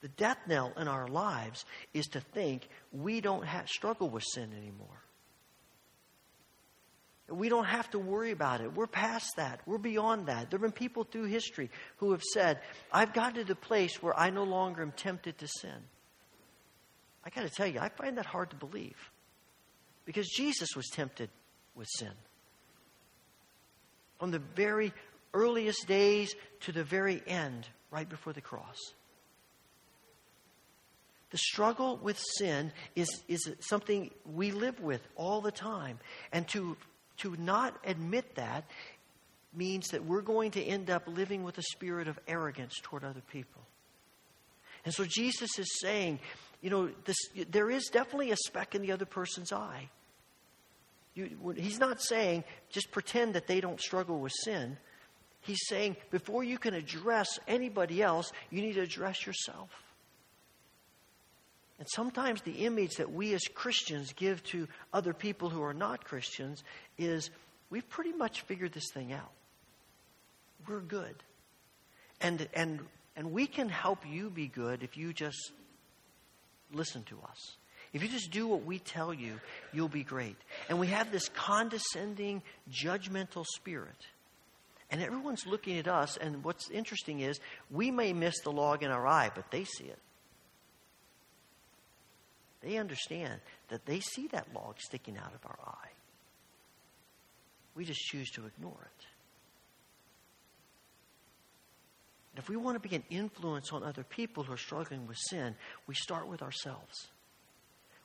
The 0.00 0.08
death 0.08 0.38
knell 0.46 0.72
in 0.76 0.88
our 0.88 1.08
lives 1.08 1.64
is 1.92 2.06
to 2.08 2.20
think 2.20 2.68
we 2.92 3.20
don't 3.20 3.44
have, 3.44 3.68
struggle 3.68 4.08
with 4.08 4.22
sin 4.22 4.52
anymore. 4.56 5.02
We 7.28 7.50
don't 7.50 7.66
have 7.66 7.90
to 7.90 7.98
worry 7.98 8.30
about 8.30 8.62
it. 8.62 8.74
We're 8.74 8.86
past 8.86 9.36
that. 9.36 9.60
We're 9.66 9.76
beyond 9.76 10.26
that. 10.28 10.50
There 10.50 10.58
have 10.58 10.62
been 10.62 10.72
people 10.72 11.04
through 11.04 11.24
history 11.24 11.68
who 11.98 12.12
have 12.12 12.22
said, 12.22 12.60
I've 12.90 13.12
gotten 13.12 13.34
to 13.34 13.44
the 13.44 13.54
place 13.54 14.02
where 14.02 14.18
I 14.18 14.30
no 14.30 14.44
longer 14.44 14.80
am 14.80 14.92
tempted 14.92 15.36
to 15.38 15.46
sin. 15.46 15.76
I 17.24 17.30
got 17.30 17.42
to 17.42 17.50
tell 17.50 17.66
you, 17.66 17.80
I 17.80 17.90
find 17.90 18.16
that 18.16 18.24
hard 18.24 18.50
to 18.50 18.56
believe. 18.56 18.96
Because 20.08 20.30
Jesus 20.30 20.70
was 20.74 20.86
tempted 20.86 21.28
with 21.74 21.86
sin. 21.86 22.12
From 24.18 24.30
the 24.30 24.38
very 24.38 24.94
earliest 25.34 25.86
days 25.86 26.34
to 26.60 26.72
the 26.72 26.82
very 26.82 27.22
end, 27.26 27.68
right 27.90 28.08
before 28.08 28.32
the 28.32 28.40
cross. 28.40 28.78
The 31.28 31.36
struggle 31.36 31.98
with 31.98 32.18
sin 32.38 32.72
is, 32.96 33.22
is 33.28 33.52
something 33.60 34.10
we 34.24 34.50
live 34.50 34.80
with 34.80 35.06
all 35.14 35.42
the 35.42 35.52
time. 35.52 35.98
And 36.32 36.48
to, 36.48 36.78
to 37.18 37.36
not 37.38 37.76
admit 37.84 38.36
that 38.36 38.64
means 39.54 39.88
that 39.88 40.06
we're 40.06 40.22
going 40.22 40.52
to 40.52 40.62
end 40.62 40.88
up 40.88 41.02
living 41.06 41.44
with 41.44 41.58
a 41.58 41.62
spirit 41.74 42.08
of 42.08 42.18
arrogance 42.26 42.80
toward 42.82 43.04
other 43.04 43.22
people. 43.30 43.60
And 44.86 44.94
so 44.94 45.04
Jesus 45.04 45.58
is 45.58 45.68
saying, 45.82 46.20
you 46.62 46.70
know, 46.70 46.88
this, 47.04 47.18
there 47.50 47.70
is 47.70 47.90
definitely 47.92 48.30
a 48.30 48.36
speck 48.36 48.74
in 48.74 48.80
the 48.80 48.92
other 48.92 49.04
person's 49.04 49.52
eye. 49.52 49.90
You, 51.18 51.54
he's 51.56 51.80
not 51.80 52.00
saying 52.00 52.44
just 52.70 52.92
pretend 52.92 53.34
that 53.34 53.48
they 53.48 53.60
don't 53.60 53.80
struggle 53.80 54.20
with 54.20 54.32
sin. 54.44 54.76
He's 55.40 55.66
saying 55.66 55.96
before 56.10 56.44
you 56.44 56.58
can 56.58 56.74
address 56.74 57.40
anybody 57.48 58.00
else, 58.00 58.30
you 58.50 58.62
need 58.62 58.74
to 58.74 58.82
address 58.82 59.26
yourself. 59.26 59.68
And 61.80 61.88
sometimes 61.92 62.42
the 62.42 62.64
image 62.64 62.96
that 62.98 63.12
we 63.12 63.34
as 63.34 63.42
Christians 63.52 64.12
give 64.12 64.44
to 64.44 64.68
other 64.92 65.12
people 65.12 65.48
who 65.48 65.62
are 65.62 65.74
not 65.74 66.04
Christians 66.04 66.62
is 66.98 67.30
we've 67.68 67.88
pretty 67.88 68.12
much 68.12 68.42
figured 68.42 68.72
this 68.72 68.90
thing 68.94 69.12
out. 69.12 69.32
We're 70.68 70.80
good. 70.80 71.16
And, 72.20 72.46
and, 72.54 72.78
and 73.16 73.32
we 73.32 73.48
can 73.48 73.68
help 73.68 74.06
you 74.08 74.30
be 74.30 74.46
good 74.46 74.84
if 74.84 74.96
you 74.96 75.12
just 75.12 75.50
listen 76.72 77.02
to 77.04 77.18
us. 77.28 77.56
If 77.92 78.02
you 78.02 78.08
just 78.08 78.30
do 78.30 78.46
what 78.46 78.64
we 78.64 78.78
tell 78.78 79.14
you, 79.14 79.40
you'll 79.72 79.88
be 79.88 80.04
great. 80.04 80.36
And 80.68 80.78
we 80.78 80.88
have 80.88 81.10
this 81.10 81.28
condescending, 81.30 82.42
judgmental 82.70 83.46
spirit. 83.46 83.96
And 84.90 85.02
everyone's 85.02 85.46
looking 85.46 85.78
at 85.78 85.88
us, 85.88 86.16
and 86.16 86.44
what's 86.44 86.70
interesting 86.70 87.20
is 87.20 87.40
we 87.70 87.90
may 87.90 88.12
miss 88.12 88.40
the 88.40 88.52
log 88.52 88.82
in 88.82 88.90
our 88.90 89.06
eye, 89.06 89.30
but 89.34 89.50
they 89.50 89.64
see 89.64 89.84
it. 89.84 89.98
They 92.60 92.76
understand 92.76 93.40
that 93.68 93.86
they 93.86 94.00
see 94.00 94.26
that 94.28 94.52
log 94.54 94.76
sticking 94.80 95.16
out 95.16 95.32
of 95.34 95.44
our 95.46 95.58
eye. 95.64 95.90
We 97.74 97.84
just 97.84 98.00
choose 98.00 98.30
to 98.32 98.46
ignore 98.46 98.80
it. 98.80 99.06
And 102.32 102.42
if 102.42 102.48
we 102.48 102.56
want 102.56 102.82
to 102.82 102.88
be 102.88 102.96
an 102.96 103.04
influence 103.10 103.72
on 103.72 103.82
other 103.82 104.02
people 104.02 104.42
who 104.42 104.52
are 104.52 104.58
struggling 104.58 105.06
with 105.06 105.16
sin, 105.28 105.54
we 105.86 105.94
start 105.94 106.28
with 106.28 106.42
ourselves. 106.42 107.08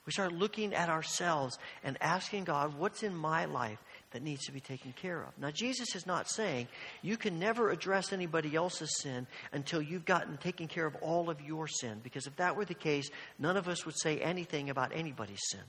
We 0.06 0.12
start 0.12 0.32
looking 0.32 0.74
at 0.74 0.90
ourselves 0.90 1.58
and 1.82 1.96
asking 2.00 2.44
God, 2.44 2.78
what's 2.78 3.02
in 3.02 3.16
my 3.16 3.46
life 3.46 3.78
that 4.10 4.22
needs 4.22 4.44
to 4.44 4.52
be 4.52 4.60
taken 4.60 4.92
care 4.92 5.22
of? 5.22 5.30
Now, 5.38 5.50
Jesus 5.50 5.96
is 5.96 6.06
not 6.06 6.28
saying 6.28 6.68
you 7.00 7.16
can 7.16 7.38
never 7.38 7.70
address 7.70 8.12
anybody 8.12 8.54
else's 8.54 9.00
sin 9.00 9.26
until 9.52 9.80
you've 9.80 10.04
gotten 10.04 10.36
taken 10.36 10.68
care 10.68 10.84
of 10.84 10.94
all 10.96 11.30
of 11.30 11.40
your 11.40 11.66
sin, 11.66 12.00
because 12.02 12.26
if 12.26 12.36
that 12.36 12.54
were 12.54 12.66
the 12.66 12.74
case, 12.74 13.08
none 13.38 13.56
of 13.56 13.66
us 13.66 13.86
would 13.86 13.98
say 13.98 14.18
anything 14.18 14.68
about 14.68 14.92
anybody's 14.94 15.40
sin. 15.50 15.64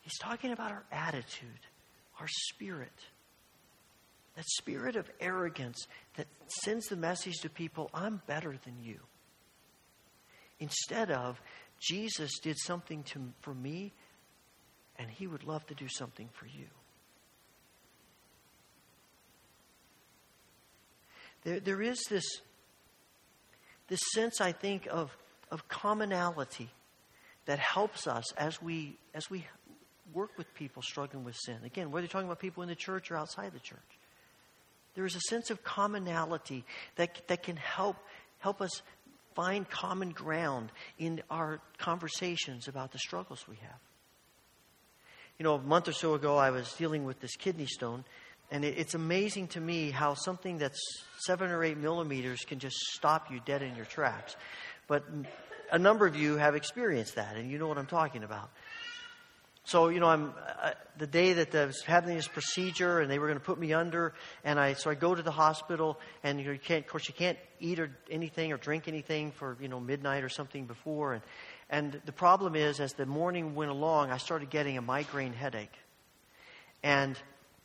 He's 0.00 0.18
talking 0.18 0.52
about 0.52 0.70
our 0.70 0.84
attitude, 0.90 1.60
our 2.20 2.28
spirit. 2.28 2.92
that 4.36 4.46
spirit 4.48 4.96
of 4.96 5.10
arrogance 5.18 5.88
that 6.16 6.26
sends 6.62 6.86
the 6.86 6.96
message 6.96 7.38
to 7.42 7.48
people, 7.48 7.90
I'm 7.92 8.20
better 8.26 8.54
than 8.64 8.74
you. 8.82 9.00
Instead 10.60 11.10
of, 11.10 11.40
Jesus 11.80 12.38
did 12.38 12.58
something 12.58 13.02
to, 13.04 13.32
for 13.40 13.54
me, 13.54 13.92
and 14.98 15.10
he 15.10 15.26
would 15.26 15.44
love 15.44 15.66
to 15.66 15.74
do 15.74 15.88
something 15.88 16.28
for 16.32 16.46
you. 16.46 16.66
There, 21.44 21.60
there 21.60 21.82
is 21.82 22.02
this, 22.10 22.24
this 23.88 24.00
sense, 24.14 24.40
I 24.40 24.52
think, 24.52 24.88
of, 24.90 25.16
of 25.50 25.68
commonality 25.68 26.70
that 27.44 27.58
helps 27.58 28.06
us 28.06 28.32
as 28.32 28.60
we, 28.60 28.96
as 29.14 29.30
we 29.30 29.46
work 30.12 30.30
with 30.36 30.52
people 30.54 30.82
struggling 30.82 31.24
with 31.24 31.36
sin. 31.36 31.58
Again, 31.64 31.90
whether 31.90 32.04
you're 32.04 32.08
talking 32.08 32.26
about 32.26 32.40
people 32.40 32.62
in 32.62 32.68
the 32.68 32.74
church 32.74 33.10
or 33.10 33.16
outside 33.16 33.52
the 33.52 33.60
church, 33.60 33.78
there 34.94 35.04
is 35.04 35.14
a 35.14 35.20
sense 35.20 35.50
of 35.50 35.62
commonality 35.62 36.64
that, 36.96 37.28
that 37.28 37.42
can 37.42 37.56
help, 37.56 37.96
help 38.38 38.60
us 38.60 38.82
find 39.36 39.68
common 39.68 40.10
ground 40.10 40.72
in 40.98 41.22
our 41.30 41.60
conversations 41.78 42.66
about 42.66 42.90
the 42.90 42.98
struggles 42.98 43.46
we 43.46 43.56
have. 43.56 43.78
You 45.38 45.44
know, 45.44 45.54
a 45.54 45.60
month 45.60 45.86
or 45.86 45.92
so 45.92 46.14
ago, 46.14 46.36
I 46.36 46.50
was 46.50 46.72
dealing 46.72 47.04
with 47.04 47.20
this 47.20 47.36
kidney 47.36 47.66
stone, 47.66 48.04
and 48.50 48.64
it, 48.64 48.78
it's 48.78 48.94
amazing 48.94 49.48
to 49.48 49.60
me 49.60 49.90
how 49.90 50.14
something 50.14 50.56
that's 50.56 50.80
seven 51.18 51.50
or 51.50 51.62
eight 51.62 51.76
millimeters 51.76 52.40
can 52.46 52.58
just 52.58 52.76
stop 52.94 53.30
you 53.30 53.40
dead 53.44 53.60
in 53.60 53.76
your 53.76 53.84
tracks. 53.84 54.34
But 54.88 55.04
a 55.70 55.78
number 55.78 56.06
of 56.06 56.16
you 56.16 56.36
have 56.36 56.54
experienced 56.54 57.16
that, 57.16 57.36
and 57.36 57.50
you 57.50 57.58
know 57.58 57.68
what 57.68 57.76
I'm 57.76 57.86
talking 57.86 58.24
about. 58.24 58.50
So, 59.66 59.88
you 59.88 59.98
know, 59.98 60.06
I'm 60.06 60.32
the 60.96 61.08
day 61.08 61.32
that 61.32 61.52
I 61.52 61.64
was 61.64 61.82
having 61.82 62.14
this 62.14 62.28
procedure 62.28 63.00
and 63.00 63.10
they 63.10 63.18
were 63.18 63.26
going 63.26 63.38
to 63.38 63.44
put 63.44 63.58
me 63.58 63.72
under, 63.72 64.14
and 64.44 64.60
I 64.60 64.74
so 64.74 64.90
I 64.90 64.94
go 64.94 65.12
to 65.12 65.22
the 65.22 65.32
hospital, 65.32 65.98
and 66.22 66.38
you, 66.38 66.44
know, 66.46 66.52
you 66.52 66.58
can't, 66.60 66.84
of 66.84 66.88
course, 66.88 67.08
you 67.08 67.14
can't 67.14 67.36
eat 67.58 67.80
or 67.80 67.90
anything 68.08 68.52
or 68.52 68.58
drink 68.58 68.86
anything 68.86 69.32
for 69.32 69.56
you 69.60 69.66
know 69.66 69.80
midnight 69.80 70.22
or 70.22 70.28
something 70.28 70.66
before, 70.66 71.14
and 71.14 71.22
and 71.68 72.00
the 72.04 72.12
problem 72.12 72.54
is, 72.54 72.78
as 72.78 72.92
the 72.92 73.06
morning 73.06 73.56
went 73.56 73.72
along, 73.72 74.12
I 74.12 74.18
started 74.18 74.50
getting 74.50 74.78
a 74.78 74.82
migraine 74.82 75.32
headache, 75.32 75.74
and 76.84 77.18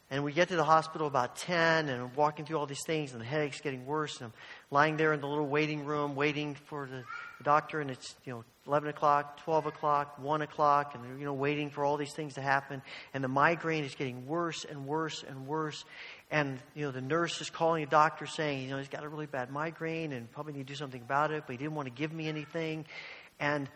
and 0.09 0.23
we 0.23 0.33
get 0.33 0.47
to 0.47 0.55
the 0.55 0.63
hospital 0.63 1.05
about 1.05 1.37
10 1.37 1.87
and 1.87 2.01
I'm 2.01 2.13
walking 2.15 2.45
through 2.45 2.57
all 2.57 2.65
these 2.65 2.83
things 2.85 3.13
and 3.13 3.21
the 3.21 3.25
headache's 3.25 3.61
getting 3.61 3.85
worse. 3.85 4.17
And 4.17 4.25
I'm 4.25 4.33
lying 4.69 4.97
there 4.97 5.13
in 5.13 5.21
the 5.21 5.27
little 5.27 5.47
waiting 5.47 5.85
room 5.85 6.17
waiting 6.17 6.55
for 6.65 6.85
the, 6.85 7.05
the 7.43 7.49
doctor 7.49 7.81
and 7.81 7.89
it's, 7.89 8.15
you 8.25 8.33
know, 8.33 8.43
11 8.67 8.89
o'clock, 8.89 9.37
12 9.43 9.65
o'clock, 9.65 10.19
1 10.19 10.41
o'clock 10.41 10.93
and, 10.95 11.19
you 11.19 11.25
know, 11.25 11.33
waiting 11.33 11.69
for 11.69 11.83
all 11.83 11.97
these 11.97 12.13
things 12.13 12.35
to 12.35 12.41
happen. 12.41 12.81
And 13.13 13.23
the 13.23 13.27
migraine 13.27 13.83
is 13.83 13.95
getting 13.95 14.27
worse 14.27 14.65
and 14.65 14.85
worse 14.85 15.23
and 15.27 15.47
worse. 15.47 15.83
And, 16.29 16.59
you 16.75 16.85
know, 16.85 16.91
the 16.91 17.01
nurse 17.01 17.41
is 17.41 17.49
calling 17.49 17.83
the 17.83 17.89
doctor 17.89 18.25
saying, 18.25 18.63
you 18.63 18.69
know, 18.69 18.77
he's 18.77 18.87
got 18.87 19.03
a 19.03 19.09
really 19.09 19.25
bad 19.25 19.49
migraine 19.51 20.11
and 20.13 20.31
probably 20.31 20.53
need 20.53 20.67
to 20.67 20.73
do 20.73 20.75
something 20.75 21.01
about 21.01 21.31
it, 21.31 21.43
but 21.47 21.53
he 21.53 21.57
didn't 21.57 21.73
want 21.73 21.87
to 21.87 21.93
give 21.93 22.13
me 22.13 22.27
anything. 22.27 22.85
And 23.39 23.67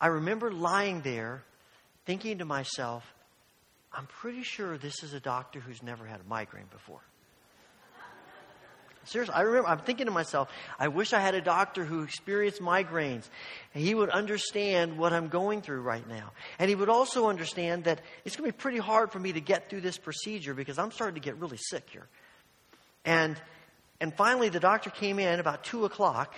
I 0.00 0.06
remember 0.06 0.50
lying 0.50 1.02
there 1.02 1.44
thinking 2.06 2.38
to 2.38 2.44
myself, 2.46 3.04
I'm 3.92 4.06
pretty 4.06 4.42
sure 4.42 4.78
this 4.78 5.02
is 5.02 5.12
a 5.12 5.20
doctor 5.20 5.60
who's 5.60 5.82
never 5.82 6.06
had 6.06 6.20
a 6.20 6.28
migraine 6.28 6.68
before. 6.70 7.00
Seriously, 9.04 9.34
I 9.34 9.42
remember, 9.42 9.68
I'm 9.68 9.78
thinking 9.78 10.06
to 10.06 10.12
myself, 10.12 10.50
I 10.78 10.88
wish 10.88 11.12
I 11.12 11.20
had 11.20 11.34
a 11.34 11.40
doctor 11.40 11.84
who 11.84 12.02
experienced 12.02 12.60
migraines 12.60 13.28
and 13.74 13.82
he 13.82 13.94
would 13.94 14.10
understand 14.10 14.98
what 14.98 15.12
I'm 15.12 15.28
going 15.28 15.62
through 15.62 15.80
right 15.80 16.06
now. 16.06 16.32
And 16.58 16.68
he 16.68 16.74
would 16.74 16.90
also 16.90 17.28
understand 17.28 17.84
that 17.84 18.02
it's 18.24 18.36
going 18.36 18.50
to 18.50 18.56
be 18.56 18.60
pretty 18.60 18.78
hard 18.78 19.10
for 19.10 19.18
me 19.18 19.32
to 19.32 19.40
get 19.40 19.70
through 19.70 19.80
this 19.80 19.96
procedure 19.96 20.52
because 20.52 20.78
I'm 20.78 20.92
starting 20.92 21.14
to 21.14 21.20
get 21.20 21.36
really 21.36 21.56
sick 21.56 21.88
here. 21.90 22.06
And, 23.06 23.40
and 24.00 24.14
finally, 24.14 24.50
the 24.50 24.60
doctor 24.60 24.90
came 24.90 25.18
in 25.18 25.40
about 25.40 25.64
2 25.64 25.86
o'clock 25.86 26.34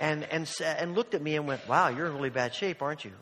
and, 0.00 0.24
and, 0.24 0.50
and 0.60 0.94
looked 0.96 1.14
at 1.14 1.22
me 1.22 1.36
and 1.36 1.46
went, 1.46 1.66
Wow, 1.68 1.88
you're 1.88 2.06
in 2.06 2.14
really 2.14 2.30
bad 2.30 2.54
shape, 2.54 2.82
aren't 2.82 3.04
you? 3.04 3.12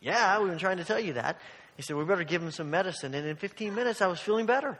Yeah, 0.00 0.38
we've 0.38 0.48
been 0.48 0.58
trying 0.58 0.78
to 0.78 0.84
tell 0.84 1.00
you 1.00 1.14
that. 1.14 1.38
He 1.76 1.82
said, 1.82 1.96
We 1.96 2.04
better 2.04 2.24
give 2.24 2.42
him 2.42 2.52
some 2.52 2.70
medicine. 2.70 3.14
And 3.14 3.26
in 3.26 3.36
15 3.36 3.74
minutes, 3.74 4.00
I 4.00 4.06
was 4.06 4.20
feeling 4.20 4.46
better. 4.46 4.78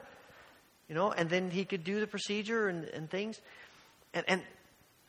You 0.92 0.98
know, 0.98 1.10
and 1.10 1.30
then 1.30 1.50
he 1.50 1.64
could 1.64 1.84
do 1.84 2.00
the 2.00 2.06
procedure 2.06 2.68
and, 2.68 2.84
and 2.84 3.08
things. 3.08 3.40
And, 4.12 4.26
and, 4.28 4.42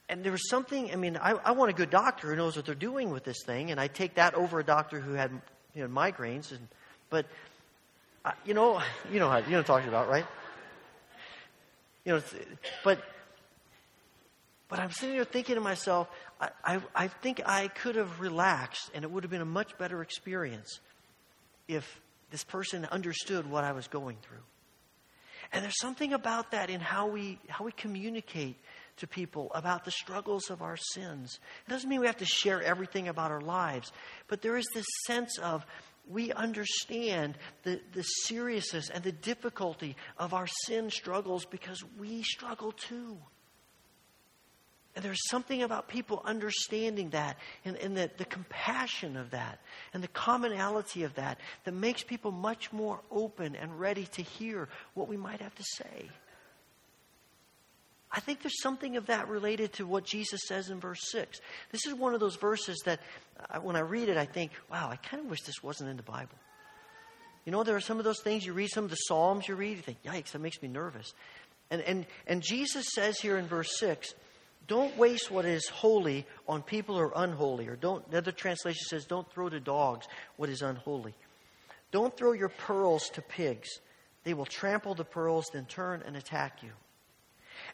and 0.08 0.24
there 0.24 0.32
was 0.32 0.50
something, 0.50 0.90
I 0.94 0.96
mean, 0.96 1.18
I, 1.18 1.32
I 1.32 1.52
want 1.52 1.72
a 1.72 1.74
good 1.74 1.90
doctor 1.90 2.30
who 2.30 2.38
knows 2.38 2.56
what 2.56 2.66
they're 2.66 2.74
doing 2.74 3.10
with 3.10 3.26
this 3.26 3.44
thing. 3.46 3.70
And 3.70 3.82
I 3.82 3.88
take 3.88 4.14
that 4.14 4.34
over 4.34 4.62
a 4.62 4.64
doctor 4.64 5.02
who 5.02 5.12
had 5.12 5.30
you 5.76 5.86
know, 5.86 5.90
migraines. 5.90 6.52
And, 6.52 6.70
but, 7.10 7.26
I, 8.24 8.32
you 8.46 8.54
know, 8.54 8.82
you 9.12 9.20
know, 9.20 9.30
how, 9.30 9.40
you 9.40 9.44
know 9.44 9.58
what 9.58 9.58
I'm 9.58 9.64
talking 9.66 9.90
about, 9.90 10.08
right? 10.08 10.26
You 12.06 12.14
know, 12.14 12.22
but 12.86 13.04
but 14.70 14.80
I'm 14.80 14.92
sitting 14.92 15.18
there 15.18 15.26
thinking 15.26 15.56
to 15.56 15.62
myself, 15.62 16.08
I, 16.40 16.50
I, 16.64 16.82
I, 16.96 17.08
think 17.10 17.42
I 17.46 17.68
could 17.68 17.98
have 17.98 18.22
relaxed 18.22 18.90
and 18.94 19.04
it 19.04 19.12
would 19.12 19.26
have 19.26 19.32
been 19.32 19.42
a 19.42 19.46
much 19.46 19.78
better 19.78 20.02
experience 20.02 20.80
if 21.68 22.00
this 22.32 22.46
person 22.46 22.86
understood 22.86 23.50
what 23.52 23.66
I 23.66 23.74
was 23.74 23.90
going 23.90 24.16
through. 24.22 24.40
And 25.54 25.64
there's 25.64 25.80
something 25.80 26.14
about 26.14 26.52
that 26.52 26.72
in 26.72 26.82
how 26.82 27.08
we, 27.08 27.40
how 27.48 27.64
we 27.64 27.72
communicate 27.72 28.58
to 28.98 29.08
people 29.08 29.52
about 29.54 29.86
the 29.86 29.92
struggles 29.92 30.50
of 30.50 30.64
our 30.64 30.78
sins. 30.78 31.40
It 31.68 31.70
doesn't 31.70 31.88
mean 31.88 32.00
we 32.00 32.08
have 32.08 32.18
to 32.18 32.26
share 32.26 32.62
everything 32.62 33.08
about 33.08 33.32
our 33.32 33.42
lives, 33.42 33.92
but 34.28 34.42
there 34.42 34.58
is 34.58 34.66
this 34.74 34.86
sense 35.06 35.38
of 35.38 35.66
we 36.10 36.34
understand 36.34 37.38
the, 37.64 37.80
the 37.94 38.02
seriousness 38.02 38.90
and 38.90 39.04
the 39.04 39.12
difficulty 39.12 39.96
of 40.18 40.34
our 40.34 40.48
sin 40.66 40.90
struggles 40.90 41.46
because 41.46 41.84
we 41.98 42.24
struggle 42.24 42.72
too. 42.72 43.18
And 44.96 45.04
there's 45.04 45.28
something 45.30 45.64
about 45.64 45.88
people 45.88 46.22
understanding 46.24 47.10
that 47.12 47.38
and, 47.66 47.76
and 47.78 47.98
the, 47.98 48.12
the 48.18 48.26
compassion 48.26 49.18
of 49.18 49.32
that 49.32 49.60
and 49.94 50.04
the 50.04 50.08
commonality 50.08 51.04
of 51.04 51.16
that 51.16 51.40
that 51.64 51.74
makes 51.74 52.04
people 52.04 52.32
much 52.32 52.72
more 52.72 53.00
open 53.10 53.56
and 53.56 53.80
ready 53.80 54.06
to 54.06 54.22
hear 54.22 54.70
what 54.94 55.08
we 55.08 55.18
might 55.18 55.42
have 55.42 55.56
to 55.56 55.64
say. 55.64 56.10
I 58.12 58.20
think 58.20 58.44
there's 58.44 58.62
something 58.62 58.96
of 58.96 59.08
that 59.08 59.28
related 59.28 59.74
to 59.74 59.88
what 59.88 60.06
Jesus 60.06 60.42
says 60.48 60.70
in 60.70 60.80
verse 60.80 61.10
6. 61.12 61.42
This 61.72 61.88
is 61.88 61.96
one 61.96 62.14
of 62.14 62.20
those 62.20 62.36
verses 62.36 62.80
that 62.86 63.00
uh, 63.50 63.60
when 63.60 63.76
I 63.76 63.80
read 63.80 64.08
it, 64.08 64.18
I 64.18 64.26
think, 64.26 64.52
wow, 64.72 64.90
I 64.92 64.98
kind 64.98 65.24
of 65.24 65.32
wish 65.32 65.42
this 65.42 65.64
wasn't 65.64 65.90
in 65.90 65.98
the 65.98 66.04
Bible. 66.04 66.38
You 67.46 67.52
know, 67.52 67.64
there 67.64 67.76
are 67.76 67.82
some 67.82 67.98
of 67.98 68.04
those 68.04 68.22
things 68.22 68.46
you 68.46 68.54
read, 68.54 68.70
some 68.70 68.84
of 68.84 68.92
the 68.92 68.96
Psalms 68.96 69.48
you 69.48 69.56
read, 69.56 69.78
you 69.78 69.84
think, 69.84 70.04
yikes, 70.04 70.32
that 70.34 70.40
makes 70.40 70.62
me 70.62 70.70
nervous. 70.70 71.16
And, 71.72 71.82
and, 71.82 72.06
and 72.28 72.44
Jesus 72.44 72.86
says 72.94 73.20
here 73.20 73.38
in 73.38 73.48
verse 73.48 73.80
6, 73.80 74.14
don't 74.68 74.98
waste 74.98 75.30
what 75.30 75.46
is 75.46 75.68
holy 75.68 76.26
on 76.48 76.62
people 76.62 76.96
who 76.96 77.02
are 77.02 77.14
unholy. 77.16 77.68
Or 77.68 77.76
don't, 77.76 78.06
another 78.08 78.32
translation 78.32 78.84
says, 78.88 79.06
don't 79.06 79.30
throw 79.32 79.50
to 79.50 79.60
dogs 79.60 80.08
what 80.38 80.50
is 80.50 80.62
unholy. 80.62 81.14
Don't 81.92 82.16
throw 82.16 82.32
your 82.32 82.50
pearls 82.50 83.10
to 83.10 83.22
pigs. 83.22 83.70
They 84.24 84.34
will 84.34 84.46
trample 84.46 84.96
the 84.96 85.04
pearls, 85.04 85.46
then 85.54 85.66
turn 85.66 86.02
and 86.06 86.16
attack 86.16 86.64
you. 86.64 86.72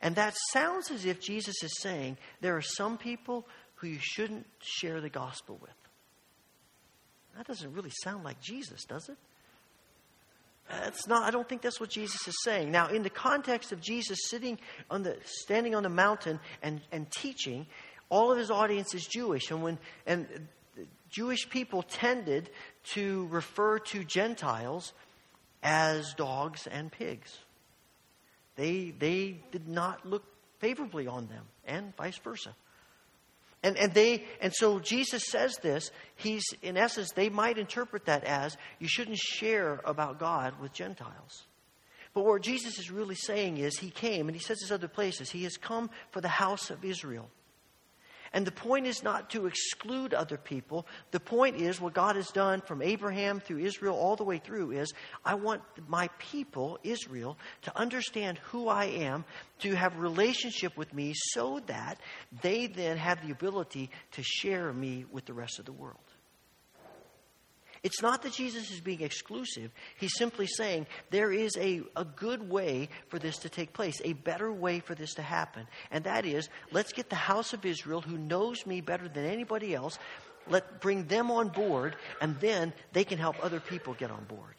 And 0.02 0.16
that 0.16 0.36
sounds 0.52 0.92
as 0.92 1.06
if 1.06 1.22
Jesus 1.22 1.64
is 1.64 1.80
saying 1.80 2.18
there 2.42 2.58
are 2.58 2.62
some 2.62 2.98
people 2.98 3.48
who 3.76 3.88
you 3.88 4.00
shouldn't 4.00 4.46
share 4.60 5.00
the 5.00 5.10
gospel 5.10 5.58
with. 5.62 5.72
That 7.38 7.48
doesn't 7.48 7.74
really 7.74 7.92
sound 8.04 8.24
like 8.24 8.42
Jesus, 8.42 8.84
does 8.84 9.08
it? 9.10 9.18
That's 10.70 11.08
not, 11.08 11.24
I 11.24 11.32
don't 11.32 11.48
think 11.48 11.62
that's 11.62 11.80
what 11.80 11.90
Jesus 11.90 12.28
is 12.28 12.36
saying. 12.44 12.72
Now, 12.72 12.88
in 12.88 13.02
the 13.02 13.10
context 13.10 13.72
of 13.72 13.82
Jesus 13.82 14.20
sitting 14.30 14.60
on 14.90 15.04
the, 15.04 15.18
standing 15.24 15.74
on 15.74 15.84
the 15.84 15.90
mountain 15.90 16.40
and, 16.62 16.82
and 16.92 17.10
teaching, 17.10 17.66
all 18.10 18.32
of 18.32 18.38
his 18.38 18.52
audience 18.52 18.94
is 18.94 19.06
Jewish. 19.06 19.50
And 19.50 19.64
when, 19.64 19.80
and 20.06 20.28
Jewish 21.10 21.50
people 21.50 21.84
tended 21.84 22.50
to 22.94 23.28
refer 23.28 23.80
to 23.80 24.04
Gentiles 24.04 24.94
as 25.64 26.14
dogs 26.14 26.68
and 26.68 26.92
pigs. 26.92 27.38
They, 28.56 28.94
they 28.98 29.38
did 29.52 29.68
not 29.68 30.06
look 30.06 30.24
favorably 30.60 31.08
on 31.08 31.28
them, 31.28 31.46
and 31.66 31.96
vice 31.96 32.18
versa. 32.18 32.54
And, 33.62 33.78
and 33.78 33.94
they 33.94 34.24
and 34.42 34.54
so 34.54 34.80
Jesus 34.80 35.26
says 35.28 35.58
this. 35.58 35.92
He's 36.16 36.44
in 36.62 36.78
essence 36.78 37.12
they 37.12 37.30
might 37.30 37.58
interpret 37.58 38.06
that 38.06 38.24
as 38.24 38.58
you 38.80 38.88
shouldn't 38.88 39.18
share 39.18 39.82
about 39.84 40.20
God 40.20 40.60
with 40.62 40.72
Gentiles. 40.74 41.46
But 42.14 42.26
what 42.26 42.42
Jesus 42.42 42.80
is 42.80 42.90
really 42.90 43.16
saying 43.16 43.58
is 43.58 43.78
he 43.78 43.92
came, 43.92 44.28
and 44.28 44.36
he 44.36 44.42
says 44.42 44.60
this 44.60 44.72
other 44.72 44.88
places, 44.88 45.30
he 45.30 45.44
has 45.44 45.58
come 45.58 45.90
for 46.12 46.22
the 46.22 46.28
house 46.28 46.72
of 46.72 46.84
Israel. 46.84 47.30
And 48.34 48.46
the 48.46 48.52
point 48.52 48.86
is 48.86 49.04
not 49.04 49.30
to 49.32 49.48
exclude 49.48 50.14
other 50.14 50.38
people. 50.38 50.86
The 51.12 51.20
point 51.20 51.56
is 51.56 51.82
what 51.82 51.94
God 51.94 52.16
has 52.16 52.30
done 52.30 52.62
from 52.62 52.82
Abraham 52.82 53.40
through 53.40 53.60
Israel 53.60 53.96
all 53.96 54.16
the 54.16 54.24
way 54.24 54.38
through 54.38 54.72
is 54.72 54.94
I 55.26 55.36
want 55.36 55.62
my 55.88 56.10
people, 56.20 56.80
Israel, 56.84 57.38
to 57.64 57.78
understand 57.78 58.38
who 58.38 58.68
I 58.68 58.86
am, 58.86 59.26
to 59.60 59.76
have 59.76 59.98
relationship 59.98 60.78
with 60.78 60.94
me 60.94 61.14
so 61.16 61.60
that 61.68 62.00
they 62.42 62.68
then 62.68 62.98
have 62.98 63.26
the 63.26 63.32
ability 63.32 63.90
to 64.12 64.24
share 64.24 64.72
me 64.74 65.06
with 65.12 65.26
the 65.26 65.34
rest 65.34 65.60
of 65.60 65.66
the 65.66 65.72
world. 65.72 66.09
It's 67.82 68.02
not 68.02 68.24
that 68.24 68.34
Jesus 68.34 68.72
is 68.72 68.82
being 68.82 69.02
exclusive. 69.02 69.72
He's 69.98 70.18
simply 70.18 70.48
saying 70.48 70.88
there 71.12 71.32
is 71.32 71.56
a, 71.58 71.82
a 71.96 72.04
good 72.04 72.50
way 72.50 72.90
for 73.08 73.20
this 73.20 73.38
to 73.40 73.50
take 73.50 73.72
place, 73.72 74.02
a 74.04 74.14
better 74.14 74.52
way 74.52 74.80
for 74.80 74.96
this 74.96 75.14
to 75.14 75.22
happen. 75.22 75.66
And 75.90 76.04
that 76.04 76.26
is, 76.26 76.50
let's 76.72 76.92
get 76.92 77.10
the 77.10 77.16
house 77.16 77.54
of 77.54 77.66
Israel, 77.66 78.02
who 78.02 78.18
knows 78.18 78.66
me 78.66 78.82
better 78.82 79.08
than 79.08 79.26
anybody 79.26 79.74
else, 79.74 79.98
let 80.48 80.82
bring 80.82 81.06
them 81.06 81.32
on 81.32 81.50
board, 81.50 81.96
and 82.22 82.38
then 82.40 82.74
they 82.92 83.04
can 83.04 83.18
help 83.18 83.44
other 83.44 83.60
people 83.60 83.94
get 83.94 84.12
on 84.12 84.24
board. 84.26 84.56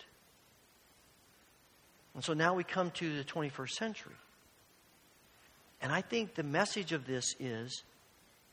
And 2.15 2.25
so 2.25 2.33
now 2.33 2.55
we 2.55 2.65
come 2.65 2.91
to 2.93 3.17
the 3.17 3.25
21st 3.25 3.71
century. 3.71 4.15
And 5.83 5.93
I 5.93 6.01
think 6.01 6.35
the 6.35 6.43
message 6.43 6.93
of 6.93 7.07
this 7.07 7.35
is 7.39 7.83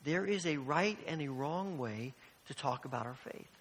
there 0.03 0.26
is 0.26 0.45
a 0.45 0.57
right 0.57 0.97
and 1.07 1.22
a 1.22 1.28
wrong 1.28 1.78
way 1.78 2.13
to 2.47 2.53
talk 2.53 2.86
about 2.86 3.05
our 3.05 3.18
faith. 3.24 3.57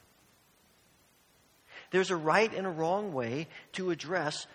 There's 1.91 2.11
a 2.11 2.17
right 2.17 2.53
and 2.53 2.67
a 2.67 2.71
wrong 2.71 3.13
way 3.13 3.49
to 3.73 3.91
address 3.91 4.47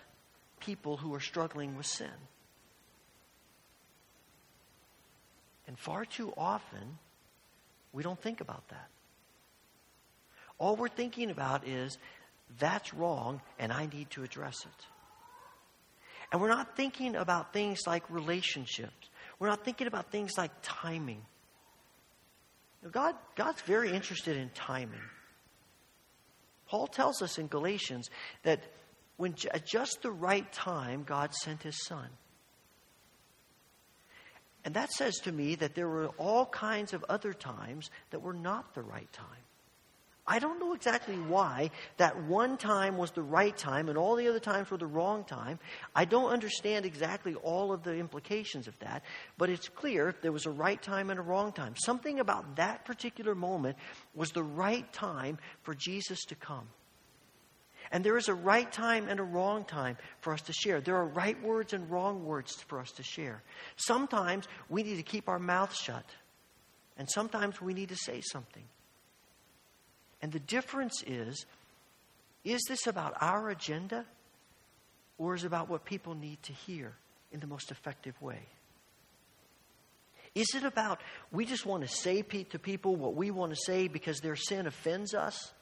people 0.60 0.96
who 0.96 1.14
are 1.14 1.20
struggling 1.20 1.76
with 1.76 1.86
sin. 1.86 2.10
And 5.66 5.78
far 5.78 6.04
too 6.04 6.32
often, 6.36 6.98
we 7.92 8.02
don't 8.02 8.20
think 8.20 8.40
about 8.40 8.68
that. 8.68 8.88
All 10.58 10.76
we're 10.76 10.88
thinking 10.88 11.30
about 11.30 11.66
is 11.66 11.98
that's 12.58 12.92
wrong 12.94 13.40
and 13.58 13.72
I 13.72 13.86
need 13.86 14.10
to 14.10 14.22
address 14.22 14.56
it. 14.64 14.86
And 16.30 16.40
we're 16.40 16.48
not 16.48 16.76
thinking 16.76 17.16
about 17.16 17.52
things 17.52 17.80
like 17.86 18.08
relationships. 18.08 19.08
We're 19.38 19.48
not 19.48 19.64
thinking 19.64 19.86
about 19.86 20.10
things 20.10 20.32
like 20.38 20.50
timing. 20.62 21.22
God, 22.90 23.14
God's 23.36 23.60
very 23.62 23.92
interested 23.92 24.36
in 24.36 24.50
timing. 24.50 25.00
Paul 26.72 26.86
tells 26.86 27.20
us 27.20 27.36
in 27.36 27.48
Galatians 27.48 28.08
that 28.44 28.62
when 29.18 29.34
at 29.52 29.66
just 29.66 30.00
the 30.00 30.10
right 30.10 30.50
time, 30.54 31.04
God 31.04 31.34
sent 31.34 31.62
his 31.62 31.84
son. 31.84 32.08
And 34.64 34.72
that 34.72 34.90
says 34.90 35.16
to 35.24 35.32
me 35.32 35.54
that 35.56 35.74
there 35.74 35.86
were 35.86 36.08
all 36.16 36.46
kinds 36.46 36.94
of 36.94 37.04
other 37.10 37.34
times 37.34 37.90
that 38.08 38.22
were 38.22 38.32
not 38.32 38.72
the 38.72 38.80
right 38.80 39.12
time. 39.12 39.26
I 40.24 40.38
don't 40.38 40.60
know 40.60 40.72
exactly 40.72 41.16
why 41.16 41.70
that 41.96 42.22
one 42.24 42.56
time 42.56 42.96
was 42.96 43.10
the 43.10 43.22
right 43.22 43.56
time 43.56 43.88
and 43.88 43.98
all 43.98 44.14
the 44.14 44.28
other 44.28 44.38
times 44.38 44.70
were 44.70 44.76
the 44.76 44.86
wrong 44.86 45.24
time. 45.24 45.58
I 45.96 46.04
don't 46.04 46.30
understand 46.30 46.86
exactly 46.86 47.34
all 47.34 47.72
of 47.72 47.82
the 47.82 47.96
implications 47.96 48.68
of 48.68 48.78
that, 48.78 49.02
but 49.36 49.50
it's 49.50 49.68
clear 49.68 50.14
there 50.22 50.30
was 50.30 50.46
a 50.46 50.50
right 50.50 50.80
time 50.80 51.10
and 51.10 51.18
a 51.18 51.22
wrong 51.22 51.52
time. 51.52 51.74
Something 51.76 52.20
about 52.20 52.54
that 52.56 52.84
particular 52.84 53.34
moment 53.34 53.76
was 54.14 54.30
the 54.30 54.44
right 54.44 54.90
time 54.92 55.38
for 55.62 55.74
Jesus 55.74 56.24
to 56.26 56.36
come. 56.36 56.68
And 57.90 58.04
there 58.04 58.16
is 58.16 58.28
a 58.28 58.34
right 58.34 58.70
time 58.70 59.08
and 59.08 59.18
a 59.18 59.24
wrong 59.24 59.64
time 59.64 59.98
for 60.20 60.32
us 60.32 60.42
to 60.42 60.52
share. 60.52 60.80
There 60.80 60.96
are 60.96 61.04
right 61.04 61.40
words 61.42 61.72
and 61.72 61.90
wrong 61.90 62.24
words 62.24 62.54
for 62.68 62.78
us 62.78 62.92
to 62.92 63.02
share. 63.02 63.42
Sometimes 63.76 64.46
we 64.70 64.84
need 64.84 64.96
to 64.96 65.02
keep 65.02 65.28
our 65.28 65.40
mouth 65.40 65.74
shut, 65.74 66.06
and 66.96 67.10
sometimes 67.10 67.60
we 67.60 67.74
need 67.74 67.88
to 67.88 67.96
say 67.96 68.20
something. 68.20 68.62
And 70.22 70.30
the 70.30 70.38
difference 70.38 71.02
is 71.06 71.44
is 72.44 72.62
this 72.68 72.86
about 72.86 73.14
our 73.20 73.50
agenda 73.50 74.04
or 75.18 75.34
is 75.34 75.44
it 75.44 75.46
about 75.46 75.68
what 75.68 75.84
people 75.84 76.14
need 76.14 76.42
to 76.44 76.52
hear 76.52 76.92
in 77.30 77.38
the 77.38 77.46
most 77.46 77.70
effective 77.70 78.20
way? 78.20 78.40
Is 80.34 80.54
it 80.54 80.64
about 80.64 81.00
we 81.30 81.44
just 81.44 81.66
want 81.66 81.82
to 81.82 81.88
say 81.88 82.22
to 82.22 82.58
people 82.58 82.96
what 82.96 83.14
we 83.14 83.30
want 83.30 83.52
to 83.52 83.60
say 83.64 83.88
because 83.88 84.20
their 84.20 84.36
sin 84.36 84.66
offends 84.66 85.14
us? 85.14 85.52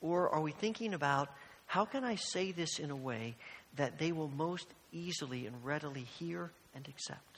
Or 0.00 0.28
are 0.30 0.40
we 0.40 0.52
thinking 0.52 0.94
about 0.94 1.28
how 1.66 1.84
can 1.84 2.04
I 2.04 2.14
say 2.14 2.52
this 2.52 2.78
in 2.78 2.90
a 2.90 2.96
way 2.96 3.34
that 3.76 3.98
they 3.98 4.12
will 4.12 4.28
most 4.28 4.68
easily 4.92 5.46
and 5.46 5.64
readily 5.64 6.06
hear 6.18 6.50
and 6.74 6.86
accept? 6.88 7.37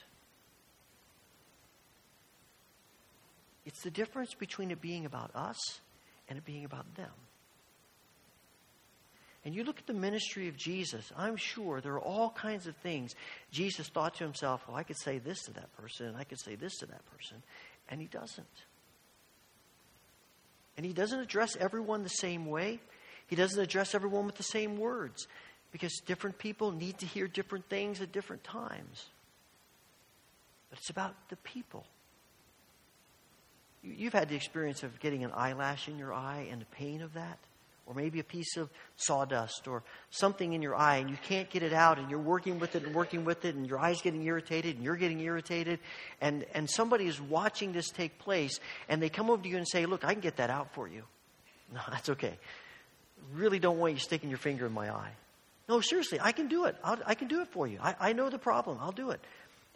It's 3.66 3.82
the 3.82 3.90
difference 3.90 4.34
between 4.34 4.70
it 4.70 4.80
being 4.80 5.04
about 5.04 5.30
us 5.34 5.80
and 6.28 6.38
it 6.38 6.44
being 6.44 6.64
about 6.64 6.94
them. 6.94 7.11
And 9.44 9.54
you 9.54 9.64
look 9.64 9.78
at 9.78 9.86
the 9.86 9.94
ministry 9.94 10.48
of 10.48 10.56
Jesus, 10.56 11.11
I'm 11.16 11.36
sure 11.36 11.80
there 11.80 11.94
are 11.94 12.00
all 12.00 12.30
kinds 12.30 12.66
of 12.66 12.76
things 12.76 13.14
Jesus 13.50 13.88
thought 13.88 14.14
to 14.16 14.24
himself, 14.24 14.62
well, 14.68 14.76
I 14.76 14.82
could 14.82 14.98
say 14.98 15.18
this 15.18 15.42
to 15.44 15.52
that 15.54 15.74
person, 15.76 16.06
and 16.06 16.16
I 16.16 16.24
could 16.24 16.40
say 16.40 16.56
this 16.56 16.76
to 16.78 16.86
that 16.86 17.04
person. 17.16 17.42
And 17.88 18.00
he 18.00 18.06
doesn't. 18.06 18.46
And 20.76 20.84
he 20.84 20.92
doesn't 20.92 21.20
address 21.20 21.56
everyone 21.56 22.02
the 22.02 22.08
same 22.08 22.46
way. 22.46 22.80
He 23.28 23.36
doesn't 23.36 23.61
address 23.61 23.94
everyone 23.94 24.26
with 24.26 24.36
the 24.36 24.42
same 24.42 24.78
words 24.78 25.26
because 25.72 25.92
different 26.04 26.38
people 26.38 26.72
need 26.72 26.98
to 26.98 27.06
hear 27.06 27.26
different 27.26 27.68
things 27.68 28.00
at 28.00 28.12
different 28.12 28.44
times. 28.44 29.06
But 30.68 30.78
it's 30.80 30.90
about 30.90 31.14
the 31.28 31.36
people. 31.36 31.86
You've 33.82 34.12
had 34.12 34.28
the 34.28 34.36
experience 34.36 34.82
of 34.82 34.98
getting 35.00 35.24
an 35.24 35.32
eyelash 35.34 35.88
in 35.88 35.98
your 35.98 36.12
eye 36.12 36.48
and 36.50 36.60
the 36.60 36.66
pain 36.66 37.02
of 37.02 37.14
that. 37.14 37.38
Or 37.86 37.94
maybe 37.94 38.20
a 38.20 38.24
piece 38.24 38.56
of 38.56 38.70
sawdust 38.96 39.66
or 39.66 39.82
something 40.10 40.52
in 40.52 40.62
your 40.62 40.76
eye 40.76 40.96
and 40.98 41.10
you 41.10 41.16
can't 41.24 41.50
get 41.50 41.64
it 41.64 41.72
out 41.72 41.98
and 41.98 42.08
you're 42.08 42.20
working 42.20 42.60
with 42.60 42.76
it 42.76 42.84
and 42.84 42.94
working 42.94 43.24
with 43.24 43.44
it 43.44 43.56
and 43.56 43.66
your 43.66 43.80
eye's 43.80 44.00
getting 44.00 44.22
irritated 44.22 44.76
and 44.76 44.84
you're 44.84 44.96
getting 44.96 45.18
irritated 45.20 45.80
and, 46.20 46.46
and 46.54 46.70
somebody 46.70 47.06
is 47.06 47.20
watching 47.20 47.72
this 47.72 47.90
take 47.90 48.16
place 48.20 48.60
and 48.88 49.02
they 49.02 49.08
come 49.08 49.28
over 49.28 49.42
to 49.42 49.48
you 49.48 49.56
and 49.56 49.66
say, 49.66 49.86
Look, 49.86 50.04
I 50.04 50.12
can 50.12 50.20
get 50.20 50.36
that 50.36 50.50
out 50.50 50.72
for 50.74 50.86
you. 50.86 51.02
No, 51.72 51.80
that's 51.88 52.08
okay. 52.08 52.36
Really 53.32 53.60
don't 53.60 53.78
want 53.78 53.92
you 53.92 54.00
sticking 54.00 54.28
your 54.28 54.38
finger 54.38 54.66
in 54.66 54.72
my 54.72 54.90
eye. 54.90 55.12
No, 55.68 55.80
seriously, 55.80 56.18
I 56.20 56.32
can 56.32 56.48
do 56.48 56.64
it. 56.64 56.74
I'll, 56.82 56.98
I 57.06 57.14
can 57.14 57.28
do 57.28 57.42
it 57.42 57.48
for 57.48 57.64
you. 57.64 57.78
I, 57.80 57.94
I 58.00 58.12
know 58.12 58.28
the 58.28 58.40
problem. 58.40 58.78
I'll 58.80 58.90
do 58.90 59.10
it. 59.10 59.20